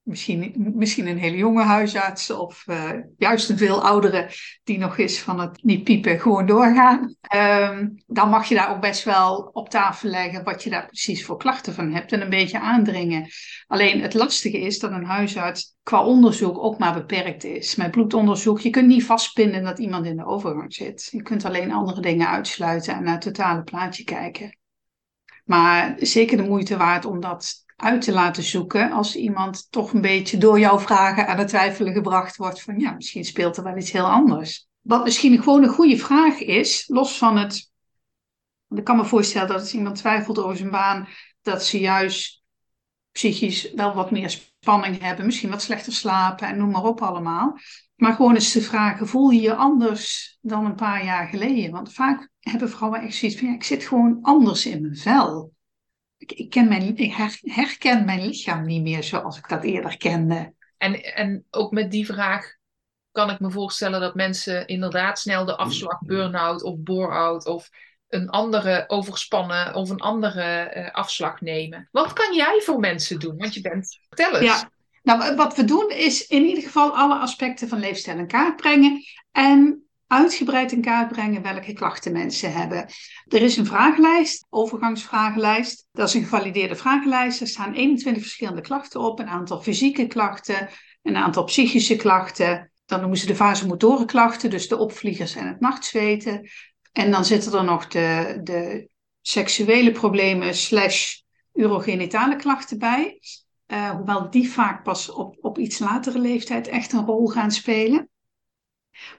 misschien, 0.03 0.53
misschien 0.75 1.07
een 1.07 1.17
hele 1.17 1.37
jonge 1.37 1.63
huisarts, 1.63 2.29
of 2.29 2.63
uh, 2.67 2.91
juist 3.17 3.49
een 3.49 3.57
veel 3.57 3.83
oudere 3.83 4.29
die 4.63 4.77
nog 4.77 4.97
eens 4.97 5.19
van 5.19 5.39
het 5.39 5.63
niet 5.63 5.83
piepen 5.83 6.19
gewoon 6.19 6.45
doorgaan, 6.45 7.15
um, 7.35 8.03
dan 8.07 8.29
mag 8.29 8.47
je 8.47 8.55
daar 8.55 8.71
ook 8.71 8.81
best 8.81 9.03
wel 9.03 9.49
op 9.53 9.69
tafel 9.69 10.09
leggen 10.09 10.43
wat 10.43 10.63
je 10.63 10.69
daar 10.69 10.85
precies 10.85 11.25
voor 11.25 11.37
klachten 11.37 11.73
van 11.73 11.91
hebt 11.91 12.11
en 12.11 12.21
een 12.21 12.29
beetje 12.29 12.59
aandringen. 12.59 13.27
Alleen 13.67 14.01
het 14.01 14.13
lastige 14.13 14.59
is 14.59 14.79
dat 14.79 14.91
een 14.91 15.05
huisarts 15.05 15.75
qua 15.83 16.05
onderzoek 16.05 16.57
ook 16.57 16.77
maar 16.77 16.93
beperkt 16.93 17.43
is. 17.43 17.75
Met 17.75 17.91
bloedonderzoek, 17.91 18.59
je 18.59 18.69
kunt 18.69 18.87
niet 18.87 19.05
vastpinnen 19.05 19.63
dat 19.63 19.79
iemand 19.79 20.05
in 20.05 20.17
de 20.17 20.25
overgang 20.25 20.73
zit. 20.73 21.07
Je 21.11 21.21
kunt 21.21 21.45
alleen 21.45 21.71
andere 21.71 22.01
dingen 22.01 22.27
uitsluiten 22.27 22.93
en 22.93 23.03
naar 23.03 23.13
het 23.13 23.21
totale 23.21 23.63
plaatje 23.63 24.03
kijken. 24.03 24.57
Maar 25.43 25.95
zeker 25.99 26.37
de 26.37 26.43
moeite 26.43 26.77
waard 26.77 27.05
om 27.05 27.19
dat 27.19 27.63
uit 27.75 28.01
te 28.01 28.11
laten 28.11 28.43
zoeken 28.43 28.91
als 28.91 29.15
iemand 29.15 29.71
toch 29.71 29.93
een 29.93 30.01
beetje 30.01 30.37
door 30.37 30.59
jouw 30.59 30.79
vragen 30.79 31.27
aan 31.27 31.37
het 31.37 31.47
twijfelen 31.47 31.93
gebracht 31.93 32.35
wordt 32.35 32.61
van 32.61 32.79
ja, 32.79 32.91
misschien 32.91 33.25
speelt 33.25 33.57
er 33.57 33.63
wel 33.63 33.77
iets 33.77 33.91
heel 33.91 34.09
anders. 34.09 34.67
Wat 34.81 35.03
misschien 35.03 35.43
gewoon 35.43 35.63
een 35.63 35.69
goede 35.69 35.97
vraag 35.97 36.39
is, 36.39 36.83
los 36.87 37.17
van 37.17 37.37
het. 37.37 37.71
Ik 38.69 38.83
kan 38.83 38.95
me 38.95 39.05
voorstellen 39.05 39.47
dat 39.47 39.59
als 39.59 39.73
iemand 39.73 39.95
twijfelt 39.95 40.39
over 40.39 40.57
zijn 40.57 40.71
baan, 40.71 41.07
dat 41.41 41.65
ze 41.65 41.79
juist 41.79 42.43
psychisch 43.11 43.73
wel 43.73 43.93
wat 43.93 44.11
meer 44.11 44.29
spanning 44.29 44.99
hebben, 45.01 45.25
misschien 45.25 45.49
wat 45.49 45.61
slechter 45.61 45.93
slapen 45.93 46.47
en 46.47 46.57
noem 46.57 46.71
maar 46.71 46.83
op 46.83 47.01
allemaal. 47.01 47.57
Maar 47.95 48.13
gewoon 48.13 48.33
eens 48.33 48.51
te 48.51 48.61
vragen, 48.61 49.07
voel 49.07 49.29
je 49.29 49.41
je 49.41 49.55
anders 49.55 50.37
dan 50.41 50.65
een 50.65 50.75
paar 50.75 51.05
jaar 51.05 51.27
geleden? 51.27 51.71
Want 51.71 51.93
vaak 51.93 52.29
hebben 52.49 52.69
vrouwen 52.69 53.01
echt 53.01 53.15
zoiets 53.15 53.37
van, 53.37 53.47
ja, 53.47 53.53
ik 53.53 53.63
zit 53.63 53.83
gewoon 53.83 54.19
anders 54.21 54.65
in 54.65 54.81
mijn 54.81 54.97
vel. 54.97 55.53
Ik, 56.17 56.31
ik, 56.31 56.49
ken 56.49 56.67
mijn, 56.67 56.97
ik 56.97 57.39
herken 57.41 58.05
mijn 58.05 58.25
lichaam 58.25 58.65
niet 58.65 58.81
meer 58.81 59.03
zoals 59.03 59.37
ik 59.37 59.49
dat 59.49 59.63
eerder 59.63 59.97
kende. 59.97 60.53
En, 60.77 61.03
en 61.15 61.45
ook 61.49 61.71
met 61.71 61.91
die 61.91 62.05
vraag 62.05 62.55
kan 63.11 63.29
ik 63.29 63.39
me 63.39 63.51
voorstellen 63.51 63.99
dat 63.99 64.15
mensen 64.15 64.67
inderdaad 64.67 65.19
snel 65.19 65.45
de 65.45 65.57
afslag 65.57 65.99
burn-out 65.99 66.63
of 66.63 66.77
bore-out 66.77 67.45
of 67.45 67.69
een 68.07 68.29
andere 68.29 68.83
overspannen 68.87 69.75
of 69.75 69.89
een 69.89 69.99
andere 69.99 70.73
uh, 70.75 70.91
afslag 70.91 71.41
nemen. 71.41 71.87
Wat 71.91 72.13
kan 72.13 72.35
jij 72.35 72.61
voor 72.63 72.79
mensen 72.79 73.19
doen? 73.19 73.37
Want 73.37 73.53
je 73.53 73.61
bent, 73.61 73.99
vertel 74.07 74.35
eens. 74.39 74.61
Ja, 74.61 74.71
nou, 75.03 75.35
wat 75.35 75.55
we 75.55 75.63
doen 75.63 75.89
is 75.89 76.27
in 76.27 76.43
ieder 76.45 76.63
geval 76.63 76.95
alle 76.95 77.15
aspecten 77.15 77.67
van 77.67 77.79
leefstijl 77.79 78.17
in 78.17 78.27
kaart 78.27 78.55
brengen 78.55 79.03
en 79.31 79.82
uitgebreid 80.13 80.71
in 80.71 80.81
kaart 80.81 81.11
brengen 81.11 81.41
welke 81.41 81.73
klachten 81.73 82.11
mensen 82.11 82.53
hebben. 82.53 82.85
Er 83.27 83.41
is 83.41 83.57
een 83.57 83.65
vragenlijst, 83.65 84.45
overgangsvragenlijst. 84.49 85.87
Dat 85.91 86.07
is 86.07 86.13
een 86.13 86.23
gevalideerde 86.23 86.75
vragenlijst. 86.75 87.41
Er 87.41 87.47
staan 87.47 87.73
21 87.73 88.23
verschillende 88.23 88.61
klachten 88.61 88.99
op, 89.01 89.19
een 89.19 89.27
aantal 89.27 89.61
fysieke 89.61 90.07
klachten, 90.07 90.69
een 91.01 91.15
aantal 91.15 91.43
psychische 91.43 91.95
klachten. 91.95 92.71
Dan 92.85 92.99
noemen 92.99 93.17
ze 93.17 93.25
de 93.25 93.35
vasomotoren 93.35 94.05
klachten, 94.05 94.49
dus 94.49 94.67
de 94.67 94.77
opvliegers 94.77 95.35
en 95.35 95.47
het 95.47 95.59
nachtzweten. 95.59 96.49
En 96.91 97.11
dan 97.11 97.25
zitten 97.25 97.53
er 97.53 97.63
nog 97.63 97.87
de, 97.87 98.39
de 98.43 98.89
seksuele 99.21 99.91
problemen 99.91 100.55
slash 100.55 101.19
urogenitale 101.53 102.35
klachten 102.35 102.79
bij. 102.79 103.19
Uh, 103.67 103.89
hoewel 103.89 104.29
die 104.29 104.51
vaak 104.51 104.83
pas 104.83 105.11
op, 105.11 105.37
op 105.41 105.57
iets 105.57 105.79
latere 105.79 106.19
leeftijd 106.19 106.67
echt 106.67 106.93
een 106.93 107.05
rol 107.05 107.27
gaan 107.27 107.51
spelen. 107.51 108.09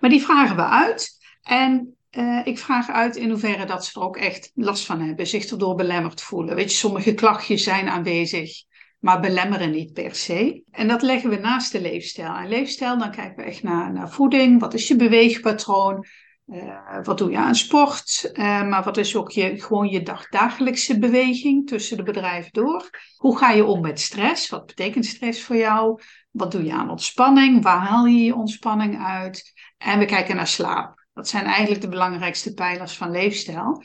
Maar 0.00 0.10
die 0.10 0.22
vragen 0.22 0.56
we 0.56 0.64
uit. 0.66 1.18
En 1.42 1.96
uh, 2.10 2.40
ik 2.44 2.58
vraag 2.58 2.90
uit 2.90 3.16
in 3.16 3.30
hoeverre 3.30 3.64
dat 3.64 3.84
ze 3.84 4.00
er 4.00 4.06
ook 4.06 4.16
echt 4.16 4.50
last 4.54 4.86
van 4.86 5.00
hebben, 5.00 5.26
zich 5.26 5.44
erdoor 5.44 5.74
belemmerd 5.74 6.20
voelen. 6.20 6.54
Weet 6.54 6.70
je, 6.70 6.76
sommige 6.76 7.14
klachtjes 7.14 7.62
zijn 7.62 7.88
aanwezig, 7.88 8.50
maar 8.98 9.20
belemmeren 9.20 9.70
niet 9.70 9.92
per 9.92 10.14
se. 10.14 10.62
En 10.70 10.88
dat 10.88 11.02
leggen 11.02 11.30
we 11.30 11.36
naast 11.36 11.72
de 11.72 11.80
leefstijl. 11.80 12.34
En 12.34 12.48
leefstijl, 12.48 12.98
dan 12.98 13.10
kijken 13.10 13.36
we 13.36 13.42
echt 13.42 13.62
naar, 13.62 13.92
naar 13.92 14.10
voeding. 14.10 14.60
Wat 14.60 14.74
is 14.74 14.88
je 14.88 14.96
beweegpatroon? 14.96 16.06
Uh, 16.46 16.98
wat 17.02 17.18
doe 17.18 17.30
je 17.30 17.36
aan 17.36 17.54
sport? 17.54 18.30
Uh, 18.32 18.68
maar 18.68 18.82
wat 18.82 18.96
is 18.96 19.16
ook 19.16 19.30
je, 19.30 19.60
gewoon 19.60 19.88
je 19.88 20.02
dag, 20.02 20.28
dagelijkse 20.28 20.98
beweging 20.98 21.66
tussen 21.66 21.96
de 21.96 22.02
bedrijven 22.02 22.52
door? 22.52 22.90
Hoe 23.16 23.38
ga 23.38 23.50
je 23.50 23.64
om 23.64 23.80
met 23.80 24.00
stress? 24.00 24.48
Wat 24.48 24.66
betekent 24.66 25.06
stress 25.06 25.42
voor 25.42 25.56
jou? 25.56 26.00
Wat 26.34 26.52
doe 26.52 26.64
je 26.64 26.72
aan 26.72 26.90
ontspanning? 26.90 27.62
Waar 27.62 27.80
haal 27.80 28.06
je 28.06 28.24
je 28.24 28.34
ontspanning 28.34 29.04
uit? 29.04 29.52
En 29.78 29.98
we 29.98 30.04
kijken 30.04 30.36
naar 30.36 30.46
slaap. 30.46 31.06
Dat 31.12 31.28
zijn 31.28 31.44
eigenlijk 31.44 31.80
de 31.80 31.88
belangrijkste 31.88 32.54
pijlers 32.54 32.96
van 32.96 33.10
leefstijl. 33.10 33.82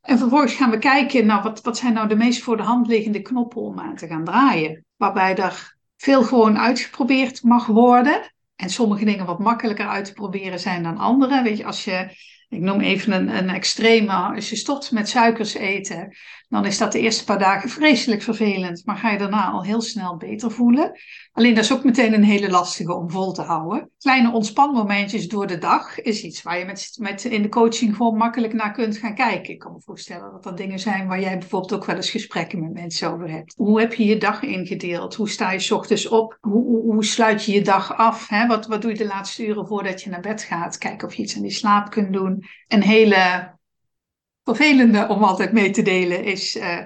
En 0.00 0.18
vervolgens 0.18 0.54
gaan 0.54 0.70
we 0.70 0.78
kijken, 0.78 1.26
nou, 1.26 1.42
wat, 1.42 1.62
wat 1.62 1.76
zijn 1.76 1.92
nou 1.92 2.08
de 2.08 2.16
meest 2.16 2.42
voor 2.42 2.56
de 2.56 2.62
hand 2.62 2.86
liggende 2.86 3.22
knoppen 3.22 3.62
om 3.62 3.80
aan 3.80 3.96
te 3.96 4.06
gaan 4.06 4.24
draaien? 4.24 4.84
Waarbij 4.96 5.36
er 5.36 5.76
veel 5.96 6.22
gewoon 6.22 6.58
uitgeprobeerd 6.58 7.42
mag 7.42 7.66
worden. 7.66 8.32
En 8.56 8.70
sommige 8.70 9.04
dingen 9.04 9.26
wat 9.26 9.38
makkelijker 9.38 9.88
uit 9.88 10.04
te 10.04 10.12
proberen 10.12 10.60
zijn 10.60 10.82
dan 10.82 10.98
andere. 10.98 11.42
Weet 11.42 11.56
je, 11.56 11.64
als 11.64 11.84
je, 11.84 12.10
ik 12.48 12.60
noem 12.60 12.80
even 12.80 13.12
een, 13.12 13.36
een 13.36 13.48
extreme, 13.48 14.12
als 14.12 14.50
je 14.50 14.56
stopt 14.56 14.92
met 14.92 15.08
suikers 15.08 15.54
eten, 15.54 16.16
dan 16.48 16.66
is 16.66 16.78
dat 16.78 16.92
de 16.92 17.00
eerste 17.00 17.24
paar 17.24 17.38
dagen 17.38 17.68
vreselijk 17.68 18.22
vervelend. 18.22 18.82
Maar 18.84 18.96
ga 18.96 19.10
je 19.10 19.18
daarna 19.18 19.50
al 19.50 19.64
heel 19.64 19.80
snel 19.80 20.16
beter 20.16 20.50
voelen. 20.50 20.92
Alleen 21.32 21.54
dat 21.54 21.64
is 21.64 21.72
ook 21.72 21.84
meteen 21.84 22.14
een 22.14 22.24
hele 22.24 22.50
lastige 22.50 22.94
om 22.94 23.10
vol 23.10 23.32
te 23.32 23.42
houden. 23.42 23.90
Kleine 23.98 24.32
ontspanmomentjes 24.32 25.28
door 25.28 25.46
de 25.46 25.58
dag 25.58 26.00
is 26.00 26.22
iets 26.22 26.42
waar 26.42 26.58
je 26.58 26.64
met, 26.64 26.96
met 27.00 27.24
in 27.24 27.42
de 27.42 27.48
coaching 27.48 27.96
gewoon 27.96 28.16
makkelijk 28.16 28.52
naar 28.52 28.72
kunt 28.72 28.98
gaan 28.98 29.14
kijken. 29.14 29.52
Ik 29.52 29.58
kan 29.58 29.72
me 29.72 29.80
voorstellen 29.80 30.32
dat 30.32 30.42
dat 30.42 30.56
dingen 30.56 30.78
zijn 30.78 31.06
waar 31.06 31.20
jij 31.20 31.38
bijvoorbeeld 31.38 31.74
ook 31.74 31.84
wel 31.84 31.96
eens 31.96 32.10
gesprekken 32.10 32.60
met 32.60 32.72
mensen 32.72 33.12
over 33.12 33.30
hebt. 33.30 33.54
Hoe 33.56 33.80
heb 33.80 33.94
je 33.94 34.04
je 34.04 34.18
dag 34.18 34.42
ingedeeld? 34.42 35.14
Hoe 35.14 35.28
sta 35.28 35.52
je 35.52 35.74
ochtends 35.74 36.08
op? 36.08 36.38
Hoe, 36.40 36.82
hoe, 36.82 37.04
sluit 37.04 37.44
je 37.44 37.52
je 37.52 37.62
dag 37.62 37.96
af? 37.96 38.28
Hè? 38.28 38.46
Wat, 38.46 38.66
wat 38.66 38.82
doe 38.82 38.90
je 38.90 38.96
de 38.96 39.06
laatste 39.06 39.46
uren 39.46 39.66
voordat 39.66 40.02
je 40.02 40.10
naar 40.10 40.20
bed 40.20 40.42
gaat? 40.42 40.78
Kijken 40.78 41.08
of 41.08 41.14
je 41.14 41.22
iets 41.22 41.36
aan 41.36 41.42
die 41.42 41.50
slaap 41.50 41.90
kunt 41.90 42.12
doen. 42.12 42.35
Een 42.68 42.82
hele 42.82 43.54
vervelende 44.44 45.08
om 45.08 45.24
altijd 45.24 45.52
mee 45.52 45.70
te 45.70 45.82
delen 45.82 46.24
is 46.24 46.56
uh, 46.56 46.80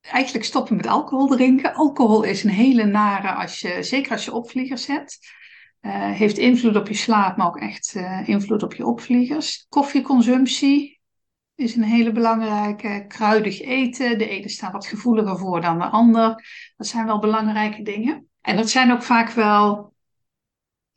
eigenlijk 0.00 0.44
stoppen 0.44 0.76
met 0.76 0.86
alcohol 0.86 1.26
drinken. 1.26 1.74
Alcohol 1.74 2.22
is 2.22 2.44
een 2.44 2.50
hele 2.50 2.84
nare, 2.84 3.32
als 3.32 3.60
je, 3.60 3.82
zeker 3.82 4.12
als 4.12 4.24
je 4.24 4.32
opvliegers 4.32 4.86
hebt. 4.86 5.18
Uh, 5.80 6.10
heeft 6.10 6.38
invloed 6.38 6.76
op 6.76 6.88
je 6.88 6.94
slaap, 6.94 7.36
maar 7.36 7.46
ook 7.46 7.60
echt 7.60 7.94
uh, 7.96 8.28
invloed 8.28 8.62
op 8.62 8.74
je 8.74 8.86
opvliegers. 8.86 9.66
Koffieconsumptie 9.68 11.00
is 11.54 11.76
een 11.76 11.82
hele 11.82 12.12
belangrijke. 12.12 13.04
Kruidig 13.08 13.60
eten. 13.60 14.18
De 14.18 14.28
ene 14.28 14.48
staat 14.48 14.72
wat 14.72 14.86
gevoeliger 14.86 15.38
voor 15.38 15.60
dan 15.60 15.78
de 15.78 15.84
ander. 15.84 16.44
Dat 16.76 16.86
zijn 16.86 17.06
wel 17.06 17.18
belangrijke 17.18 17.82
dingen. 17.82 18.28
En 18.40 18.56
dat 18.56 18.70
zijn 18.70 18.92
ook 18.92 19.02
vaak 19.02 19.30
wel 19.30 19.92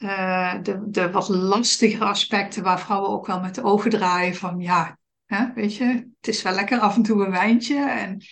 uh, 0.04 0.54
de, 0.64 0.90
de 0.90 1.12
wat 1.12 1.30
lastigere 1.30 2.06
aspecten 2.06 2.64
waar 2.64 2.80
vrouwen 2.80 3.10
ook 3.10 3.28
wel 3.28 3.40
met 3.40 3.56
de 3.56 3.64
ogen 3.64 3.90
draaien 3.90 4.36
van 4.36 4.60
ja, 4.60 4.98
hè, 5.26 5.54
weet 5.54 5.76
je, 5.76 5.86
het 6.20 6.28
is 6.28 6.42
wel 6.42 6.54
lekker 6.54 6.80
af 6.80 6.96
en 6.96 7.04
toe 7.04 7.26
een 7.26 7.32
wijntje 7.32 7.90
en 7.90 8.24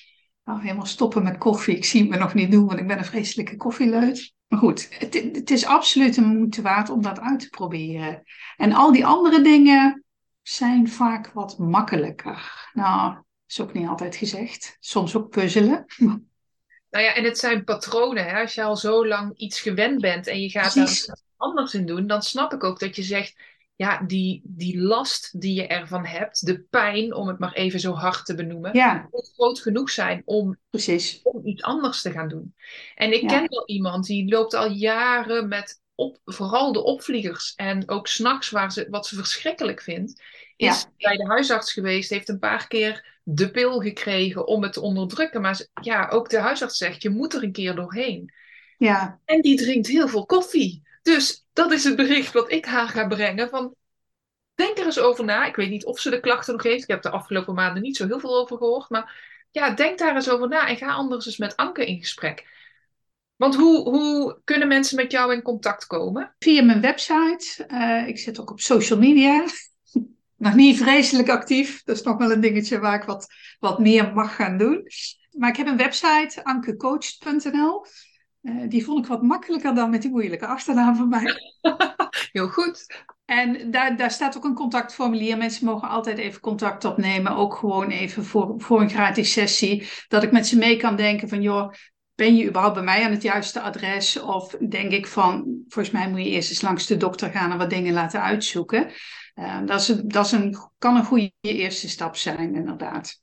nou, 0.43 0.61
helemaal 0.61 0.85
stoppen 0.85 1.23
met 1.23 1.37
koffie. 1.37 1.75
Ik 1.75 1.85
zie 1.85 2.01
het 2.01 2.09
me 2.09 2.17
nog 2.17 2.33
niet 2.33 2.51
doen, 2.51 2.65
want 2.65 2.79
ik 2.79 2.87
ben 2.87 2.97
een 2.97 3.05
vreselijke 3.05 3.55
koffieleut. 3.55 4.33
Maar 4.47 4.59
goed, 4.59 4.87
het, 4.99 5.13
het 5.13 5.51
is 5.51 5.65
absoluut 5.65 6.17
een 6.17 6.37
moeite 6.37 6.61
waard 6.61 6.89
om 6.89 7.01
dat 7.01 7.19
uit 7.19 7.39
te 7.39 7.49
proberen. 7.49 8.23
En 8.57 8.73
al 8.73 8.91
die 8.91 9.05
andere 9.05 9.41
dingen 9.41 10.03
zijn 10.41 10.89
vaak 10.89 11.31
wat 11.33 11.57
makkelijker. 11.57 12.69
Nou, 12.73 13.17
is 13.47 13.61
ook 13.61 13.73
niet 13.73 13.87
altijd 13.87 14.15
gezegd. 14.15 14.77
Soms 14.79 15.15
ook 15.15 15.29
puzzelen. 15.29 15.85
Nou 16.89 17.05
ja, 17.05 17.13
en 17.13 17.23
het 17.23 17.37
zijn 17.37 17.63
patronen. 17.63 18.25
Hè? 18.25 18.41
Als 18.41 18.53
je 18.53 18.63
al 18.63 18.77
zo 18.77 19.07
lang 19.07 19.37
iets 19.37 19.61
gewend 19.61 20.01
bent 20.01 20.27
en 20.27 20.41
je 20.41 20.49
gaat 20.49 20.73
Precies. 20.73 21.11
Anders 21.39 21.73
in 21.73 21.85
doen, 21.85 22.07
dan 22.07 22.21
snap 22.21 22.53
ik 22.53 22.63
ook 22.63 22.79
dat 22.79 22.95
je 22.95 23.03
zegt: 23.03 23.35
ja, 23.75 24.01
die, 24.01 24.41
die 24.43 24.81
last 24.81 25.41
die 25.41 25.53
je 25.53 25.67
ervan 25.67 26.05
hebt, 26.05 26.45
de 26.45 26.59
pijn, 26.59 27.13
om 27.13 27.27
het 27.27 27.39
maar 27.39 27.53
even 27.53 27.79
zo 27.79 27.93
hard 27.93 28.25
te 28.25 28.35
benoemen, 28.35 28.73
ja. 28.73 29.07
moet 29.11 29.31
groot 29.35 29.59
genoeg 29.59 29.89
zijn 29.89 30.21
om, 30.25 30.57
Precies. 30.69 31.19
om 31.23 31.45
iets 31.45 31.61
anders 31.61 32.01
te 32.01 32.11
gaan 32.11 32.27
doen. 32.27 32.55
En 32.95 33.13
ik 33.13 33.27
ken 33.27 33.49
wel 33.49 33.63
iemand 33.65 34.05
die 34.05 34.29
loopt 34.29 34.53
al 34.53 34.71
jaren 34.71 35.47
met 35.47 35.81
op, 35.95 36.19
vooral 36.25 36.71
de 36.71 36.83
opvliegers 36.83 37.53
en 37.55 37.89
ook 37.89 38.07
s'nachts 38.07 38.49
wat 38.89 39.07
ze 39.07 39.15
verschrikkelijk 39.15 39.81
vindt, 39.81 40.23
is 40.55 40.85
bij 40.97 41.15
de 41.15 41.27
huisarts 41.27 41.73
geweest, 41.73 42.09
heeft 42.09 42.29
een 42.29 42.39
paar 42.39 42.67
keer 42.67 43.19
de 43.23 43.51
pil 43.51 43.79
gekregen 43.79 44.47
om 44.47 44.63
het 44.63 44.73
te 44.73 44.81
onderdrukken. 44.81 45.41
Maar 45.41 45.67
ja, 45.81 46.09
ook 46.09 46.29
de 46.29 46.39
huisarts 46.39 46.77
zegt, 46.77 47.01
je 47.01 47.09
moet 47.09 47.33
er 47.33 47.43
een 47.43 47.51
keer 47.51 47.75
doorheen. 47.75 48.33
Ja. 48.77 49.19
En 49.25 49.41
die 49.41 49.57
drinkt 49.57 49.87
heel 49.87 50.07
veel 50.07 50.25
koffie. 50.25 50.87
Dus 51.15 51.45
dat 51.53 51.71
is 51.71 51.83
het 51.83 51.95
bericht 51.95 52.33
wat 52.33 52.51
ik 52.51 52.65
haar 52.65 52.87
ga 52.87 53.07
brengen. 53.07 53.49
Van, 53.49 53.75
denk 54.53 54.77
er 54.77 54.85
eens 54.85 54.99
over 54.99 55.25
na. 55.25 55.45
Ik 55.45 55.55
weet 55.55 55.69
niet 55.69 55.85
of 55.85 55.99
ze 55.99 56.09
de 56.09 56.19
klachten 56.19 56.53
nog 56.53 56.63
heeft. 56.63 56.83
Ik 56.83 56.89
heb 56.89 57.01
de 57.01 57.09
afgelopen 57.09 57.53
maanden 57.53 57.81
niet 57.81 57.97
zo 57.97 58.07
heel 58.07 58.19
veel 58.19 58.37
over 58.37 58.57
gehoord. 58.57 58.89
Maar 58.89 59.37
ja, 59.51 59.69
denk 59.69 59.99
daar 59.99 60.15
eens 60.15 60.29
over 60.29 60.47
na. 60.47 60.67
En 60.67 60.77
ga 60.77 60.91
anders 60.91 61.25
eens 61.25 61.37
met 61.37 61.55
Anke 61.55 61.85
in 61.85 61.99
gesprek. 61.99 62.47
Want 63.35 63.55
hoe, 63.55 63.89
hoe 63.89 64.41
kunnen 64.43 64.67
mensen 64.67 64.95
met 64.95 65.11
jou 65.11 65.33
in 65.33 65.41
contact 65.41 65.85
komen? 65.85 66.35
Via 66.39 66.63
mijn 66.63 66.81
website. 66.81 67.67
Uh, 67.67 68.07
ik 68.07 68.17
zit 68.17 68.39
ook 68.39 68.51
op 68.51 68.59
social 68.59 68.99
media. 68.99 69.45
nog 70.37 70.53
niet 70.53 70.77
vreselijk 70.77 71.29
actief. 71.29 71.83
Dat 71.83 71.95
is 71.95 72.03
nog 72.03 72.17
wel 72.17 72.31
een 72.31 72.41
dingetje 72.41 72.79
waar 72.79 73.01
ik 73.01 73.07
wat, 73.07 73.33
wat 73.59 73.79
meer 73.79 74.13
mag 74.13 74.35
gaan 74.35 74.57
doen. 74.57 74.87
Maar 75.31 75.49
ik 75.49 75.57
heb 75.57 75.67
een 75.67 75.77
website, 75.77 76.43
ankecoach.nl. 76.43 77.85
Uh, 78.41 78.69
die 78.69 78.83
vond 78.83 78.99
ik 78.99 79.11
wat 79.11 79.21
makkelijker 79.21 79.75
dan 79.75 79.89
met 79.89 80.01
die 80.01 80.11
moeilijke 80.11 80.47
achternaam 80.47 80.95
van 80.95 81.09
mij. 81.09 81.33
Heel 82.31 82.47
goed. 82.47 83.03
En 83.25 83.71
daar, 83.71 83.97
daar 83.97 84.11
staat 84.11 84.37
ook 84.37 84.43
een 84.43 84.53
contactformulier. 84.53 85.37
Mensen 85.37 85.65
mogen 85.65 85.89
altijd 85.89 86.17
even 86.17 86.41
contact 86.41 86.85
opnemen. 86.85 87.35
Ook 87.35 87.55
gewoon 87.55 87.89
even 87.89 88.25
voor, 88.25 88.53
voor 88.57 88.81
een 88.81 88.89
gratis 88.89 89.31
sessie. 89.31 89.87
Dat 90.07 90.23
ik 90.23 90.31
met 90.31 90.47
ze 90.47 90.57
mee 90.57 90.77
kan 90.77 90.95
denken 90.95 91.29
van 91.29 91.41
joh, 91.41 91.73
ben 92.15 92.35
je 92.35 92.47
überhaupt 92.47 92.75
bij 92.75 92.83
mij 92.83 93.03
aan 93.05 93.11
het 93.11 93.21
juiste 93.21 93.61
adres? 93.61 94.21
Of 94.21 94.55
denk 94.69 94.91
ik 94.91 95.07
van, 95.07 95.63
volgens 95.67 95.93
mij 95.93 96.09
moet 96.09 96.19
je 96.19 96.29
eerst 96.29 96.49
eens 96.49 96.61
langs 96.61 96.85
de 96.85 96.97
dokter 96.97 97.31
gaan 97.31 97.51
en 97.51 97.57
wat 97.57 97.69
dingen 97.69 97.93
laten 97.93 98.21
uitzoeken. 98.21 98.91
Uh, 99.35 99.65
dat 99.65 99.79
is, 99.79 99.87
dat 99.87 100.25
is 100.25 100.31
een, 100.31 100.57
kan 100.77 100.95
een 100.95 101.05
goede 101.05 101.31
eerste 101.41 101.89
stap 101.89 102.15
zijn, 102.15 102.55
inderdaad. 102.55 103.21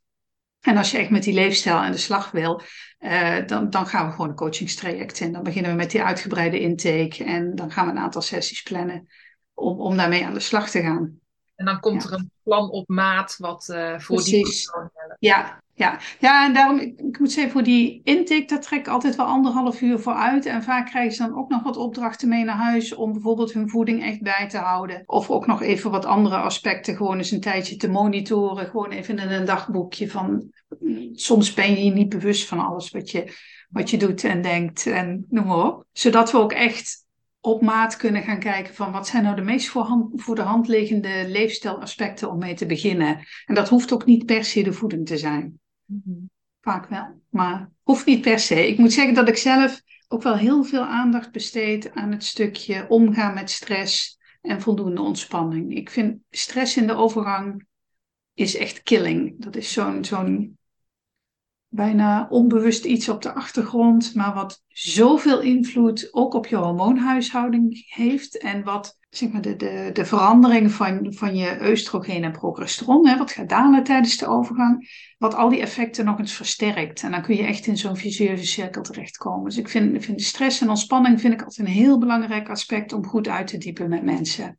En 0.66 0.76
als 0.76 0.90
je 0.90 0.98
echt 0.98 1.10
met 1.10 1.22
die 1.22 1.34
leefstijl 1.34 1.76
aan 1.76 1.92
de 1.92 1.98
slag 1.98 2.30
wil, 2.30 2.62
uh, 3.00 3.46
dan, 3.46 3.70
dan 3.70 3.86
gaan 3.86 4.06
we 4.06 4.12
gewoon 4.12 4.28
een 4.28 4.34
coachingstraject 4.34 5.20
in. 5.20 5.32
Dan 5.32 5.42
beginnen 5.42 5.70
we 5.70 5.76
met 5.76 5.90
die 5.90 6.02
uitgebreide 6.02 6.60
intake 6.60 7.24
en 7.24 7.54
dan 7.54 7.70
gaan 7.70 7.86
we 7.86 7.90
een 7.90 7.98
aantal 7.98 8.22
sessies 8.22 8.62
plannen 8.62 9.08
om, 9.54 9.80
om 9.80 9.96
daarmee 9.96 10.26
aan 10.26 10.34
de 10.34 10.40
slag 10.40 10.70
te 10.70 10.82
gaan. 10.82 11.18
En 11.54 11.64
dan 11.64 11.80
komt 11.80 12.04
er 12.04 12.12
een 12.12 12.30
plan 12.42 12.70
op 12.70 12.88
maat 12.88 13.34
wat 13.38 13.68
uh, 13.70 13.98
voor 13.98 14.16
Precies. 14.16 14.32
die 14.32 14.42
persoon 14.42 14.90
helpt. 14.92 15.16
Ja, 15.18 15.62
ja. 15.74 15.98
ja, 16.18 16.46
en 16.46 16.54
daarom, 16.54 16.78
ik, 16.78 17.00
ik, 17.00 17.18
moet 17.18 17.32
zeggen, 17.32 17.52
voor 17.52 17.62
die 17.62 18.00
intake, 18.04 18.44
daar 18.46 18.60
trek 18.60 18.78
ik 18.78 18.88
altijd 18.88 19.16
wel 19.16 19.26
anderhalf 19.26 19.80
uur 19.80 19.98
voor 19.98 20.14
uit. 20.14 20.46
En 20.46 20.62
vaak 20.62 20.86
krijgen 20.86 21.12
ze 21.12 21.22
dan 21.22 21.38
ook 21.38 21.48
nog 21.48 21.62
wat 21.62 21.76
opdrachten 21.76 22.28
mee 22.28 22.44
naar 22.44 22.56
huis 22.56 22.94
om 22.94 23.12
bijvoorbeeld 23.12 23.52
hun 23.52 23.70
voeding 23.70 24.04
echt 24.04 24.22
bij 24.22 24.48
te 24.48 24.58
houden. 24.58 25.02
Of 25.06 25.30
ook 25.30 25.46
nog 25.46 25.62
even 25.62 25.90
wat 25.90 26.04
andere 26.04 26.36
aspecten, 26.36 26.96
gewoon 26.96 27.16
eens 27.16 27.30
een 27.30 27.40
tijdje 27.40 27.76
te 27.76 27.88
monitoren. 27.88 28.66
Gewoon 28.66 28.90
even 28.90 29.18
in 29.18 29.30
een 29.30 29.44
dagboekje 29.44 30.10
van, 30.10 30.52
soms 31.12 31.54
ben 31.54 31.70
je 31.70 31.84
je 31.84 31.90
niet 31.90 32.08
bewust 32.08 32.48
van 32.48 32.58
alles 32.58 32.90
wat 32.90 33.10
je, 33.10 33.32
wat 33.68 33.90
je 33.90 33.96
doet 33.96 34.24
en 34.24 34.42
denkt 34.42 34.86
en 34.86 35.24
noem 35.28 35.46
maar 35.46 35.66
op. 35.66 35.84
Zodat 35.92 36.32
we 36.32 36.38
ook 36.38 36.52
echt 36.52 37.04
op 37.40 37.62
maat 37.62 37.96
kunnen 37.96 38.22
gaan 38.22 38.38
kijken 38.38 38.74
van 38.74 38.92
wat 38.92 39.06
zijn 39.06 39.22
nou 39.22 39.36
de 39.36 39.42
meest 39.42 39.68
voor, 39.68 39.82
hand, 39.82 40.22
voor 40.22 40.34
de 40.34 40.42
hand 40.42 40.68
liggende 40.68 41.24
leefstijlaspecten 41.28 42.30
om 42.30 42.38
mee 42.38 42.54
te 42.54 42.66
beginnen. 42.66 43.26
En 43.44 43.54
dat 43.54 43.68
hoeft 43.68 43.92
ook 43.92 44.06
niet 44.06 44.26
per 44.26 44.44
se 44.44 44.62
de 44.62 44.72
voeding 44.72 45.06
te 45.06 45.18
zijn. 45.18 45.60
Mm 45.84 46.30
Vaak 46.60 46.88
wel, 46.88 47.22
maar 47.30 47.70
hoeft 47.82 48.06
niet 48.06 48.20
per 48.20 48.38
se. 48.38 48.68
Ik 48.68 48.78
moet 48.78 48.92
zeggen 48.92 49.14
dat 49.14 49.28
ik 49.28 49.36
zelf 49.36 49.82
ook 50.08 50.22
wel 50.22 50.36
heel 50.36 50.64
veel 50.64 50.82
aandacht 50.82 51.32
besteed 51.32 51.94
aan 51.94 52.12
het 52.12 52.24
stukje 52.24 52.86
omgaan 52.88 53.34
met 53.34 53.50
stress 53.50 54.18
en 54.40 54.60
voldoende 54.60 55.00
ontspanning. 55.00 55.76
Ik 55.76 55.90
vind 55.90 56.18
stress 56.30 56.76
in 56.76 56.86
de 56.86 56.94
overgang 56.94 57.66
is 58.36 58.56
echt 58.56 58.82
killing. 58.82 59.42
Dat 59.42 59.56
is 59.56 59.72
zo'n 59.72 60.04
zo'n 60.04 60.58
bijna 61.68 62.26
onbewust 62.30 62.84
iets 62.84 63.08
op 63.08 63.22
de 63.22 63.32
achtergrond, 63.32 64.14
maar 64.14 64.34
wat 64.34 64.62
zoveel 64.68 65.40
invloed 65.40 66.08
ook 66.12 66.34
op 66.34 66.46
je 66.46 66.56
hormoonhuishouding 66.56 67.84
heeft 67.88 68.38
en 68.38 68.64
wat 68.64 68.98
zeg 69.08 69.32
maar, 69.32 69.42
de, 69.42 69.56
de, 69.56 69.90
de 69.92 70.04
verandering 70.04 70.72
van, 70.72 71.12
van 71.12 71.36
je 71.36 71.68
oestrogeen 71.70 72.24
en 72.24 72.32
progesteron, 72.32 73.08
hè, 73.08 73.16
wat 73.16 73.32
gaat 73.32 73.48
dalen 73.48 73.84
tijdens 73.84 74.16
de 74.16 74.26
overgang, 74.26 74.88
wat 75.18 75.34
al 75.34 75.48
die 75.48 75.60
effecten 75.60 76.04
nog 76.04 76.18
eens 76.18 76.32
versterkt. 76.32 77.02
En 77.02 77.10
dan 77.10 77.22
kun 77.22 77.36
je 77.36 77.42
echt 77.42 77.66
in 77.66 77.76
zo'n 77.76 77.96
vicieuze 77.96 78.46
cirkel 78.46 78.82
terechtkomen. 78.82 79.44
Dus 79.44 79.58
ik 79.58 79.68
vind, 79.68 80.04
vind 80.04 80.22
stress 80.22 80.60
en 80.60 80.68
ontspanning 80.68 81.20
vind 81.20 81.32
ik 81.32 81.42
altijd 81.42 81.68
een 81.68 81.74
heel 81.74 81.98
belangrijk 81.98 82.50
aspect 82.50 82.92
om 82.92 83.06
goed 83.06 83.28
uit 83.28 83.46
te 83.46 83.58
diepen 83.58 83.88
met 83.88 84.04
mensen. 84.04 84.58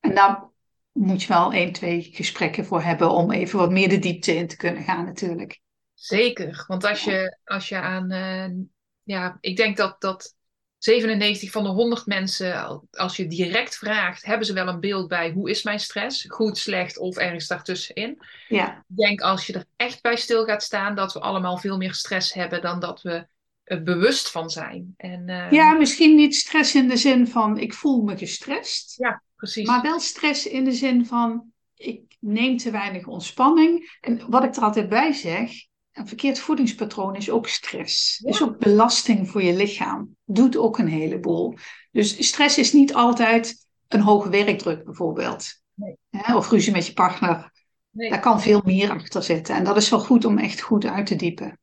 En 0.00 0.14
daar 0.14 0.54
moet 0.96 1.22
je 1.22 1.28
wel 1.28 1.52
één, 1.52 1.72
twee 1.72 2.10
gesprekken 2.12 2.64
voor 2.64 2.82
hebben 2.82 3.10
om 3.10 3.32
even 3.32 3.58
wat 3.58 3.70
meer 3.70 3.88
de 3.88 3.98
diepte 3.98 4.36
in 4.36 4.48
te 4.48 4.56
kunnen 4.56 4.82
gaan 4.82 5.04
natuurlijk. 5.04 5.60
Zeker, 5.94 6.64
want 6.66 6.84
als 6.84 7.04
je, 7.04 7.38
als 7.44 7.68
je 7.68 7.76
aan, 7.76 8.12
uh, 8.12 8.64
ja, 9.02 9.38
ik 9.40 9.56
denk 9.56 9.76
dat, 9.76 10.00
dat 10.00 10.34
97 10.78 11.50
van 11.50 11.62
de 11.62 11.68
100 11.68 12.06
mensen, 12.06 12.82
als 12.90 13.16
je 13.16 13.26
direct 13.26 13.76
vraagt, 13.76 14.24
hebben 14.24 14.46
ze 14.46 14.52
wel 14.52 14.68
een 14.68 14.80
beeld 14.80 15.08
bij 15.08 15.30
hoe 15.30 15.50
is 15.50 15.62
mijn 15.62 15.80
stress? 15.80 16.24
Goed, 16.28 16.58
slecht 16.58 16.98
of 16.98 17.16
ergens 17.16 17.46
daartussenin. 17.46 18.18
Ja. 18.48 18.84
Ik 18.88 18.96
denk 18.96 19.20
als 19.20 19.46
je 19.46 19.52
er 19.52 19.64
echt 19.76 20.02
bij 20.02 20.16
stil 20.16 20.44
gaat 20.44 20.62
staan, 20.62 20.94
dat 20.94 21.12
we 21.12 21.20
allemaal 21.20 21.56
veel 21.56 21.76
meer 21.76 21.94
stress 21.94 22.32
hebben 22.32 22.62
dan 22.62 22.80
dat 22.80 23.02
we 23.02 23.26
er 23.64 23.82
bewust 23.82 24.30
van 24.30 24.50
zijn. 24.50 24.94
En, 24.96 25.28
uh, 25.28 25.50
ja, 25.50 25.72
misschien 25.72 26.16
niet 26.16 26.34
stress 26.34 26.74
in 26.74 26.88
de 26.88 26.96
zin 26.96 27.28
van 27.28 27.58
ik 27.58 27.74
voel 27.74 28.02
me 28.02 28.16
gestrest. 28.16 28.94
Ja, 28.96 29.22
precies. 29.36 29.66
Maar 29.66 29.82
wel 29.82 30.00
stress 30.00 30.46
in 30.46 30.64
de 30.64 30.72
zin 30.72 31.06
van 31.06 31.52
ik 31.74 32.16
neem 32.20 32.56
te 32.56 32.70
weinig 32.70 33.06
ontspanning. 33.06 33.98
En 34.00 34.30
wat 34.30 34.44
ik 34.44 34.56
er 34.56 34.62
altijd 34.62 34.88
bij 34.88 35.12
zeg, 35.12 35.50
een 35.92 36.06
verkeerd 36.06 36.38
voedingspatroon 36.38 37.16
is 37.16 37.30
ook 37.30 37.48
stress. 37.48 38.20
Is 38.20 38.42
ook 38.42 38.58
belasting 38.58 39.30
voor 39.30 39.42
je 39.42 39.56
lichaam. 39.56 40.16
Doet 40.24 40.56
ook 40.56 40.78
een 40.78 40.88
heleboel. 40.88 41.54
Dus 41.90 42.26
stress 42.26 42.58
is 42.58 42.72
niet 42.72 42.94
altijd 42.94 43.66
een 43.88 44.00
hoge 44.00 44.28
werkdruk 44.28 44.84
bijvoorbeeld. 44.84 45.60
Nee. 45.74 45.96
Of 46.34 46.50
ruzie 46.50 46.72
met 46.72 46.86
je 46.86 46.92
partner. 46.92 47.52
Nee. 47.90 48.10
Daar 48.10 48.20
kan 48.20 48.40
veel 48.40 48.62
meer 48.64 48.90
achter 48.90 49.22
zitten. 49.22 49.54
En 49.54 49.64
dat 49.64 49.76
is 49.76 49.88
wel 49.88 50.00
goed 50.00 50.24
om 50.24 50.38
echt 50.38 50.60
goed 50.60 50.84
uit 50.84 51.06
te 51.06 51.16
diepen. 51.16 51.58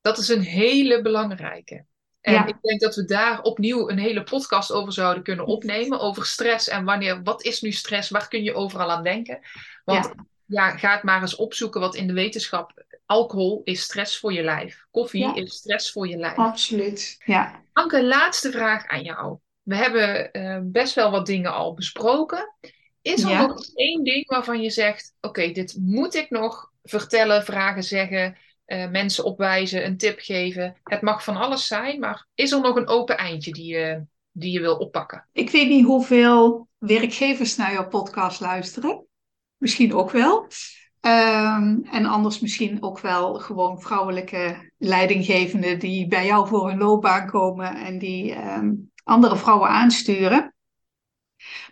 Dat 0.00 0.18
is 0.18 0.28
een 0.28 0.42
hele 0.42 1.02
belangrijke. 1.02 1.84
En 2.20 2.32
Ja. 2.32 2.46
ik 2.46 2.56
denk 2.62 2.80
dat 2.80 2.94
we 2.94 3.04
daar 3.04 3.42
opnieuw 3.42 3.90
een 3.90 3.98
hele 3.98 4.22
podcast 4.22 4.72
over 4.72 4.92
zouden 4.92 5.22
kunnen 5.22 5.46
opnemen. 5.46 6.00
Over 6.00 6.26
stress 6.26 6.68
en 6.68 6.84
wanneer, 6.84 7.22
wat 7.22 7.42
is 7.44 7.60
nu 7.60 7.72
stress? 7.72 8.10
Waar 8.10 8.28
kun 8.28 8.42
je 8.42 8.54
overal 8.54 8.90
aan 8.90 9.02
denken? 9.02 9.38
Want 9.84 10.04
Ja. 10.04 10.24
ja, 10.70 10.76
ga 10.76 10.92
het 10.94 11.02
maar 11.02 11.20
eens 11.20 11.36
opzoeken 11.36 11.80
wat 11.80 11.94
in 11.94 12.06
de 12.06 12.12
wetenschap. 12.12 12.84
Alcohol 13.06 13.60
is 13.64 13.82
stress 13.82 14.18
voor 14.18 14.32
je 14.32 14.42
lijf. 14.42 14.84
Koffie 14.90 15.20
Ja. 15.20 15.34
is 15.34 15.54
stress 15.54 15.92
voor 15.92 16.08
je 16.08 16.16
lijf. 16.16 16.36
Absoluut. 16.36 17.22
Ja. 17.24 17.62
Anke, 17.72 18.04
laatste 18.04 18.50
vraag 18.50 18.86
aan 18.86 19.02
jou. 19.02 19.38
We 19.62 19.76
hebben 19.76 20.32
eh, 20.32 20.58
best 20.62 20.94
wel 20.94 21.10
wat 21.10 21.26
dingen 21.26 21.52
al 21.52 21.74
besproken. 21.74 22.54
Is 23.02 23.22
er 23.22 23.36
nog 23.48 23.66
één 23.74 24.04
ding 24.04 24.26
waarvan 24.28 24.60
je 24.62 24.70
zegt: 24.70 25.14
Oké, 25.20 25.50
dit 25.50 25.76
moet 25.80 26.14
ik 26.14 26.30
nog 26.30 26.70
vertellen, 26.82 27.44
vragen, 27.44 27.82
zeggen, 27.82 28.36
eh, 28.70 28.90
mensen 28.90 29.24
opwijzen, 29.24 29.84
een 29.84 29.96
tip 29.96 30.18
geven? 30.18 30.76
Het 30.82 31.02
mag 31.02 31.24
van 31.24 31.36
alles 31.36 31.66
zijn, 31.66 32.00
maar 32.00 32.26
is 32.34 32.52
er 32.52 32.60
nog 32.60 32.76
een 32.76 32.88
open 32.88 33.16
eindje 33.16 33.52
die 33.52 33.66
je, 33.66 34.02
die 34.30 34.52
je 34.52 34.60
wil 34.60 34.76
oppakken? 34.76 35.28
Ik 35.32 35.50
weet 35.50 35.68
niet 35.68 35.84
hoeveel 35.84 36.68
werkgevers 36.78 37.56
naar 37.56 37.72
jouw 37.72 37.88
podcast 37.88 38.40
luisteren. 38.40 39.06
Misschien 39.56 39.94
ook 39.94 40.10
wel. 40.10 40.46
Ehm, 41.00 41.78
en 41.90 42.06
anders 42.06 42.40
misschien 42.40 42.82
ook 42.82 43.00
wel 43.00 43.34
gewoon 43.34 43.80
vrouwelijke 43.80 44.72
leidinggevenden 44.78 45.78
die 45.78 46.06
bij 46.06 46.26
jou 46.26 46.48
voor 46.48 46.68
hun 46.68 46.78
loopbaan 46.78 47.30
komen 47.30 47.76
en 47.76 47.98
die 47.98 48.34
ehm, 48.34 48.72
andere 49.04 49.36
vrouwen 49.36 49.68
aansturen. 49.68 50.54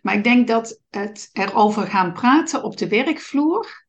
Maar 0.03 0.15
ik 0.15 0.25
denk 0.25 0.49
dat 0.49 0.81
het 0.91 1.31
erover 1.33 1.87
gaan 1.87 2.13
praten 2.13 2.63
op 2.63 2.77
de 2.77 2.89
werkvloer, 2.89 3.87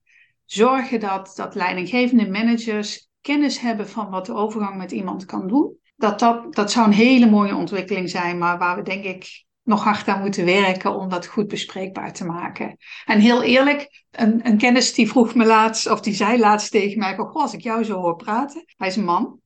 zorgen 0.52 1.00
dat, 1.00 1.34
dat 1.36 1.56
leidinggevende 1.56 2.30
managers 2.30 3.10
kennis 3.22 3.60
hebben 3.60 3.90
van 3.90 4.10
wat 4.10 4.26
de 4.26 4.34
overgang 4.34 4.78
met 4.78 4.92
iemand 4.92 5.26
kan 5.26 5.48
doen. 5.48 5.78
Dat, 5.96 6.20
dat, 6.20 6.56
dat 6.56 6.72
zou 6.72 6.88
een 6.88 6.94
hele 6.94 7.30
mooie 7.30 7.56
ontwikkeling 7.56 8.10
zijn, 8.10 8.38
maar 8.38 8.58
waar 8.58 8.76
we 8.76 8.82
denk 8.82 9.04
ik 9.04 9.46
nog 9.64 9.84
hard 9.84 10.08
aan 10.08 10.20
moeten 10.20 10.46
werken 10.46 10.96
om 10.96 11.10
dat 11.10 11.26
goed 11.26 11.48
bespreekbaar 11.48 12.14
te 12.14 12.26
maken. 12.26 12.78
En 13.06 13.20
heel 13.20 13.44
eerlijk, 13.44 14.04
een, 14.12 14.48
een 14.48 14.58
kennis 14.58 14.94
die 14.94 15.10
vroeg 15.10 15.36
me 15.36 15.46
laatst, 15.46 15.90
of 15.90 16.02
die 16.02 16.14
zei 16.14 16.40
laatst 16.40 16.72
tegen 16.72 17.00
mij, 17.00 17.18
als 17.18 17.54
ik 17.54 17.62
jou 17.62 17.84
zo 17.84 18.00
hoor 18.00 18.16
praten, 18.16 18.64
hij 18.78 18.88
is 18.88 18.96
een 18.96 19.04
man, 19.04 19.40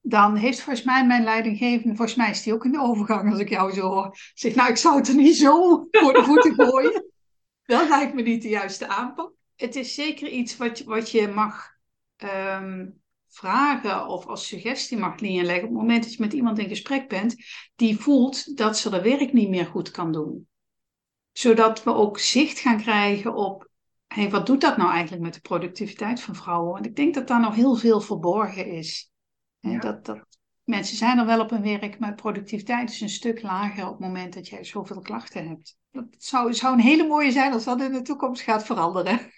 dan 0.00 0.36
heeft 0.36 0.60
volgens 0.60 0.84
mij 0.84 1.06
mijn 1.06 1.24
leidinggevende, 1.24 1.96
volgens 1.96 2.16
mij 2.16 2.30
is 2.30 2.42
die 2.42 2.54
ook 2.54 2.64
in 2.64 2.72
de 2.72 2.80
overgang 2.80 3.30
als 3.30 3.40
ik 3.40 3.48
jou 3.48 3.72
zo 3.72 3.88
hoor. 3.88 4.16
Zeg, 4.34 4.54
nou, 4.54 4.70
ik 4.70 4.76
zou 4.76 4.96
het 4.96 5.08
er 5.08 5.14
niet 5.14 5.36
zo 5.36 5.86
voor 5.90 6.12
de 6.12 6.22
voeten 6.24 6.54
gooien. 6.54 7.04
Dat 7.64 7.88
lijkt 7.88 8.14
me 8.14 8.22
niet 8.22 8.42
de 8.42 8.48
juiste 8.48 8.88
aanpak. 8.88 9.32
Het 9.56 9.76
is 9.76 9.94
zeker 9.94 10.28
iets 10.28 10.56
wat, 10.56 10.78
je- 10.78 10.84
wat 10.84 11.10
je 11.10 11.28
mag 11.28 11.74
ehm, 12.16 12.88
vragen 13.28 14.06
of 14.06 14.26
als 14.26 14.46
suggestie 14.46 14.98
mag 14.98 15.20
neerleggen 15.20 15.62
op 15.64 15.68
het 15.68 15.78
moment 15.80 16.02
dat 16.02 16.12
je 16.12 16.20
met 16.20 16.32
iemand 16.32 16.58
in 16.58 16.68
gesprek 16.68 17.08
bent 17.08 17.36
die 17.74 17.98
voelt 17.98 18.56
dat 18.56 18.78
ze 18.78 18.90
haar 18.90 19.02
werk 19.02 19.32
niet 19.32 19.48
meer 19.48 19.66
goed 19.66 19.90
kan 19.90 20.12
doen. 20.12 20.48
Zodat 21.32 21.82
we 21.82 21.94
ook 21.94 22.18
zicht 22.18 22.58
gaan 22.58 22.80
krijgen 22.80 23.34
op, 23.34 23.68
hey, 24.06 24.30
wat 24.30 24.46
doet 24.46 24.60
dat 24.60 24.76
nou 24.76 24.90
eigenlijk 24.90 25.22
met 25.22 25.34
de 25.34 25.40
productiviteit 25.40 26.20
van 26.20 26.34
vrouwen? 26.34 26.72
Want 26.72 26.86
ik 26.86 26.96
denk 26.96 27.14
dat 27.14 27.28
daar 27.28 27.40
nog 27.40 27.54
heel 27.54 27.76
veel 27.76 28.00
verborgen 28.00 28.66
is. 28.66 29.10
Ja. 29.58 29.78
Dat, 29.78 30.04
dat, 30.04 30.26
mensen 30.64 30.96
zijn 30.96 31.18
er 31.18 31.26
wel 31.26 31.40
op 31.40 31.50
hun 31.50 31.62
werk, 31.62 31.98
maar 31.98 32.14
productiviteit 32.14 32.90
is 32.90 33.00
een 33.00 33.08
stuk 33.08 33.42
lager 33.42 33.84
op 33.84 33.90
het 33.90 34.00
moment 34.00 34.34
dat 34.34 34.48
jij 34.48 34.64
zoveel 34.64 35.00
klachten 35.00 35.48
hebt. 35.48 35.76
Dat 35.90 36.04
zou, 36.18 36.54
zou 36.54 36.74
een 36.74 36.80
hele 36.80 37.06
mooie 37.06 37.30
zijn 37.32 37.52
als 37.52 37.64
dat 37.64 37.80
in 37.80 37.92
de 37.92 38.02
toekomst 38.02 38.42
gaat 38.42 38.64
veranderen. 38.64 39.30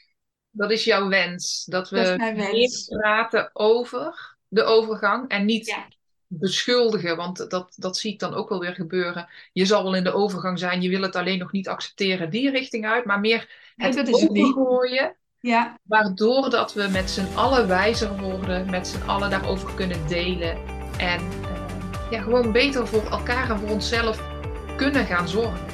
Dat 0.59 0.71
is 0.71 0.85
jouw 0.85 1.09
wens. 1.09 1.65
Dat 1.65 1.91
we 1.91 1.97
Dat 2.17 2.35
meer 2.35 2.85
praten 2.89 3.51
over 3.53 4.37
de 4.49 4.63
overgang 4.63 5.29
en 5.29 5.45
niet 5.45 5.67
Ja. 5.67 5.87
beschuldigen, 6.27 7.17
want 7.17 7.51
dat, 7.51 7.73
dat 7.77 7.97
zie 7.97 8.13
ik 8.13 8.19
dan 8.19 8.35
ook 8.35 8.49
wel 8.49 8.61
weer 8.61 8.75
gebeuren. 8.75 9.29
Je 9.53 9.65
zal 9.67 9.83
wel 9.83 9.95
in 9.95 10.05
de 10.05 10.13
overgang 10.13 10.59
zijn, 10.59 10.83
je 10.83 10.89
wil 10.89 11.03
het 11.03 11.17
alleen 11.17 11.39
nog 11.39 11.53
niet 11.53 11.69
accepteren 11.69 12.31
die 12.31 12.51
richting 12.51 12.87
uit, 12.87 13.05
maar 13.05 13.21
meer 13.21 13.49
Nee, 13.77 13.89
het 13.89 13.97
dat 13.97 14.09
is 14.09 14.23
het 14.23 14.31
niet. 14.31 14.43
overgooien, 14.45 15.17
Ja, 15.41 15.79
waardoor 15.83 16.51
dat 16.51 16.75
we 16.75 16.89
met 16.89 17.11
z'n 17.11 17.35
allen 17.35 17.69
wijzer 17.69 18.17
worden, 18.21 18.71
met 18.71 18.87
z'n 18.87 19.03
allen 19.03 19.31
daarover 19.31 19.75
kunnen 19.75 20.07
delen 20.07 20.57
en 20.99 21.21
eh, 21.21 22.11
ja, 22.11 22.23
gewoon 22.23 22.53
beter 22.53 22.87
voor 22.89 23.03
elkaar 23.11 23.51
en 23.51 23.59
voor 23.59 23.69
onszelf 23.71 24.23
kunnen 24.77 25.07
gaan 25.07 25.29
zorgen. 25.29 25.67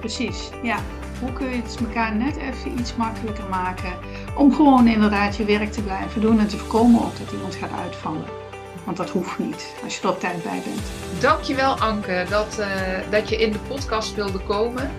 precies. 0.00 0.50
Ja. 0.62 0.82
Hoe 1.22 1.32
kun 1.32 1.48
je 1.48 1.56
het 1.56 1.78
elkaar 1.80 2.14
net 2.14 2.36
even 2.36 2.78
iets 2.78 2.96
makkelijker 2.96 3.48
maken 3.50 3.92
om 4.36 4.54
gewoon 4.54 4.88
inderdaad 4.88 5.36
je 5.36 5.44
werk 5.44 5.72
te 5.72 5.82
blijven 5.82 6.20
doen 6.20 6.38
en 6.38 6.48
te 6.48 6.58
voorkomen 6.58 7.00
ook 7.00 7.18
dat 7.18 7.32
iemand 7.32 7.54
gaat 7.54 7.70
uitvallen. 7.82 8.24
Want 8.84 8.96
dat 8.96 9.10
hoeft 9.10 9.38
niet 9.38 9.74
als 9.84 9.96
je 9.96 10.02
er 10.02 10.08
op 10.08 10.20
tijd 10.20 10.42
bij 10.42 10.62
bent. 10.64 10.80
Dankjewel 11.20 11.74
Anke 11.74 12.24
dat, 12.28 12.58
eh, 12.58 12.66
dat 13.10 13.28
je 13.28 13.36
in 13.36 13.52
de 13.52 13.58
podcast 13.58 14.14
wilde 14.14 14.38
komen. 14.38 14.90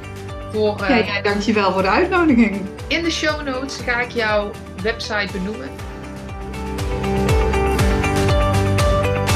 Voor, 0.52 0.82
eh, 0.82 0.90
Ja, 0.90 1.06
jij 1.06 1.22
dankjewel 1.22 1.72
voor 1.72 1.82
de 1.82 1.90
uitnodiging. 1.90 2.62
In 2.88 3.04
de 3.04 3.12
show 3.12 3.42
notes 3.48 3.78
ga 3.78 4.02
ik 4.02 4.12
jouw 4.12 4.52
website 4.82 5.32
benoemen. 5.32 5.70